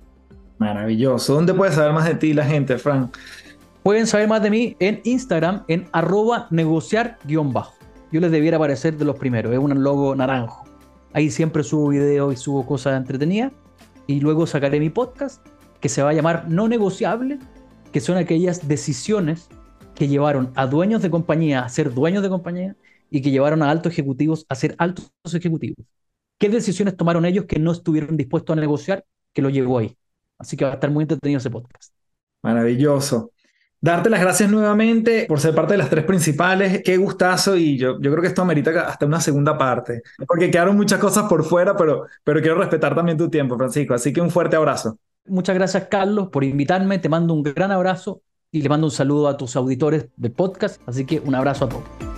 Maravilloso. 0.58 1.34
¿Dónde 1.34 1.54
puede 1.54 1.72
saber 1.72 1.94
más 1.94 2.06
de 2.06 2.16
ti 2.16 2.34
la 2.34 2.46
gente, 2.46 2.78
Frank? 2.78 3.16
Pueden 3.84 4.06
saber 4.06 4.28
más 4.28 4.44
de 4.44 4.52
mí 4.52 4.76
en 4.80 5.02
Instagram, 5.04 5.64
en 5.68 5.88
arroba 5.92 6.48
negociar-bajo. 6.52 7.74
Yo 8.12 8.20
les 8.20 8.32
debiera 8.32 8.58
aparecer 8.58 8.96
de 8.98 9.06
los 9.06 9.18
primeros, 9.18 9.54
es 9.54 9.60
un 9.60 9.84
logo 9.84 10.16
naranjo. 10.16 10.64
Ahí 11.14 11.32
siempre 11.32 11.64
subo 11.64 11.90
videos 11.90 12.34
y 12.34 12.38
subo 12.38 12.66
cosas 12.66 12.98
entretenidas. 12.98 13.52
Y 14.08 14.20
luego 14.20 14.46
sacaré 14.46 14.80
mi 14.80 14.90
podcast 14.90 15.46
que 15.80 15.90
se 15.90 16.04
va 16.04 16.10
a 16.10 16.14
llamar 16.14 16.46
No 16.48 16.68
Negociable, 16.68 17.40
que 17.92 18.00
son 18.00 18.18
aquellas 18.18 18.68
decisiones 18.68 19.50
que 19.96 20.08
llevaron 20.08 20.52
a 20.56 20.68
dueños 20.68 21.02
de 21.02 21.10
compañía 21.10 21.64
a 21.64 21.70
ser 21.70 21.94
dueños 21.94 22.24
de 22.24 22.30
compañía 22.30 22.76
y 23.10 23.22
que 23.22 23.32
llevaron 23.32 23.62
a 23.62 23.70
altos 23.70 23.92
ejecutivos 23.92 24.46
a 24.48 24.56
ser 24.56 24.76
altos 24.78 25.12
ejecutivos. 25.34 25.86
¿Qué 26.42 26.50
decisiones 26.50 26.98
tomaron 26.98 27.24
ellos 27.26 27.46
que 27.46 27.60
no 27.60 27.72
estuvieron 27.72 28.18
dispuestos 28.18 28.58
a 28.58 28.60
negociar 28.60 29.06
que 29.32 29.44
lo 29.44 29.52
llevó 29.52 29.78
ahí? 29.78 29.96
Así 30.40 30.58
que 30.58 30.66
va 30.66 30.72
a 30.72 30.74
estar 30.74 30.90
muy 30.90 31.04
entretenido 31.04 31.38
ese 31.38 31.52
podcast. 31.52 31.94
Maravilloso. 32.42 33.30
Darte 33.80 34.10
las 34.10 34.22
gracias 34.22 34.50
nuevamente 34.50 35.26
por 35.28 35.40
ser 35.40 35.54
parte 35.54 35.76
de 35.76 35.78
las 35.78 35.92
tres 35.92 36.04
principales. 36.04 36.82
Qué 36.84 36.98
gustazo 36.98 37.56
y 37.56 37.78
yo, 37.78 38.02
yo 38.02 38.10
creo 38.10 38.24
que 38.24 38.30
esto 38.30 38.42
amerita 38.42 38.72
hasta 38.88 39.06
una 39.06 39.22
segunda 39.22 39.56
parte, 39.56 40.02
porque 40.28 40.50
quedaron 40.50 40.76
muchas 40.76 40.98
cosas 40.98 41.30
por 41.30 41.44
fuera, 41.44 41.78
pero, 41.78 42.08
pero 42.24 42.42
quiero 42.42 42.58
respetar 42.58 42.96
también 42.96 43.20
tu 43.20 43.30
tiempo, 43.30 43.56
Francisco. 43.56 43.94
Así 43.94 44.12
que 44.12 44.20
un 44.20 44.32
fuerte 44.32 44.56
abrazo. 44.56 44.98
Muchas 45.28 45.54
gracias, 45.54 45.90
Carlos, 45.92 46.30
por 46.30 46.44
invitarme. 46.44 46.98
Te 46.98 47.08
mando 47.08 47.36
un 47.36 47.44
gran 47.44 47.70
abrazo 47.70 48.24
y 48.52 48.64
le 48.64 48.70
mando 48.70 48.88
un 48.88 48.92
saludo 48.92 49.28
a 49.28 49.38
tus 49.38 49.56
auditores 49.56 50.08
del 50.18 50.32
podcast. 50.32 50.82
Así 50.88 51.06
que 51.06 51.20
un 51.20 51.36
abrazo 51.36 51.66
a 51.66 51.70
todos. 51.70 52.11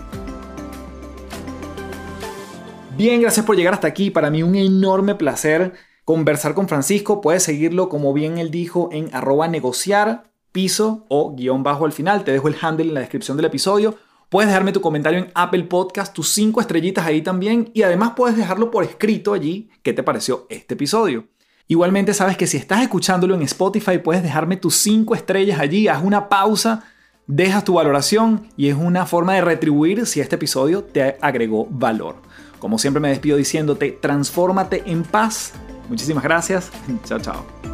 Bien, 2.95 3.19
gracias 3.19 3.43
por 3.43 3.55
llegar 3.55 3.73
hasta 3.73 3.87
aquí. 3.87 4.11
Para 4.11 4.29
mí 4.29 4.43
un 4.43 4.55
enorme 4.55 5.15
placer 5.15 5.73
conversar 6.05 6.53
con 6.53 6.67
Francisco. 6.67 7.21
Puedes 7.21 7.41
seguirlo, 7.41 7.89
como 7.89 8.13
bien 8.13 8.37
él 8.37 8.51
dijo, 8.51 8.89
en 8.91 9.09
arroba 9.15 9.47
negociar, 9.47 10.31
piso 10.51 11.05
o 11.09 11.33
guion 11.35 11.63
bajo 11.63 11.85
al 11.85 11.91
final. 11.91 12.23
Te 12.23 12.31
dejo 12.31 12.47
el 12.47 12.55
handle 12.61 12.87
en 12.87 12.93
la 12.93 12.99
descripción 12.99 13.35
del 13.35 13.47
episodio. 13.47 13.97
Puedes 14.29 14.47
dejarme 14.47 14.73
tu 14.73 14.81
comentario 14.81 15.19
en 15.19 15.31
Apple 15.33 15.63
Podcast, 15.63 16.13
tus 16.13 16.29
cinco 16.29 16.61
estrellitas 16.61 17.05
ahí 17.05 17.23
también. 17.23 17.71
Y 17.73 17.81
además 17.81 18.13
puedes 18.15 18.37
dejarlo 18.37 18.69
por 18.69 18.83
escrito 18.83 19.33
allí 19.33 19.71
qué 19.81 19.93
te 19.93 20.03
pareció 20.03 20.45
este 20.49 20.75
episodio. 20.75 21.25
Igualmente 21.67 22.13
sabes 22.13 22.37
que 22.37 22.45
si 22.45 22.57
estás 22.57 22.83
escuchándolo 22.83 23.33
en 23.33 23.41
Spotify 23.41 23.97
puedes 23.97 24.21
dejarme 24.21 24.57
tus 24.57 24.75
cinco 24.75 25.15
estrellas 25.15 25.59
allí, 25.59 25.87
haz 25.87 26.03
una 26.03 26.29
pausa, 26.29 26.83
dejas 27.25 27.63
tu 27.63 27.75
valoración 27.75 28.49
y 28.55 28.67
es 28.67 28.75
una 28.75 29.07
forma 29.07 29.33
de 29.33 29.41
retribuir 29.41 30.05
si 30.05 30.19
este 30.19 30.35
episodio 30.35 30.83
te 30.83 31.17
agregó 31.21 31.65
valor. 31.71 32.17
Como 32.63 32.79
siempre 32.79 33.01
me 33.01 33.09
despido 33.09 33.35
diciéndote, 33.35 33.91
transfórmate 33.91 34.83
en 34.85 35.03
paz. 35.03 35.51
Muchísimas 35.89 36.23
gracias. 36.23 36.71
Chao, 37.03 37.19
chao. 37.19 37.72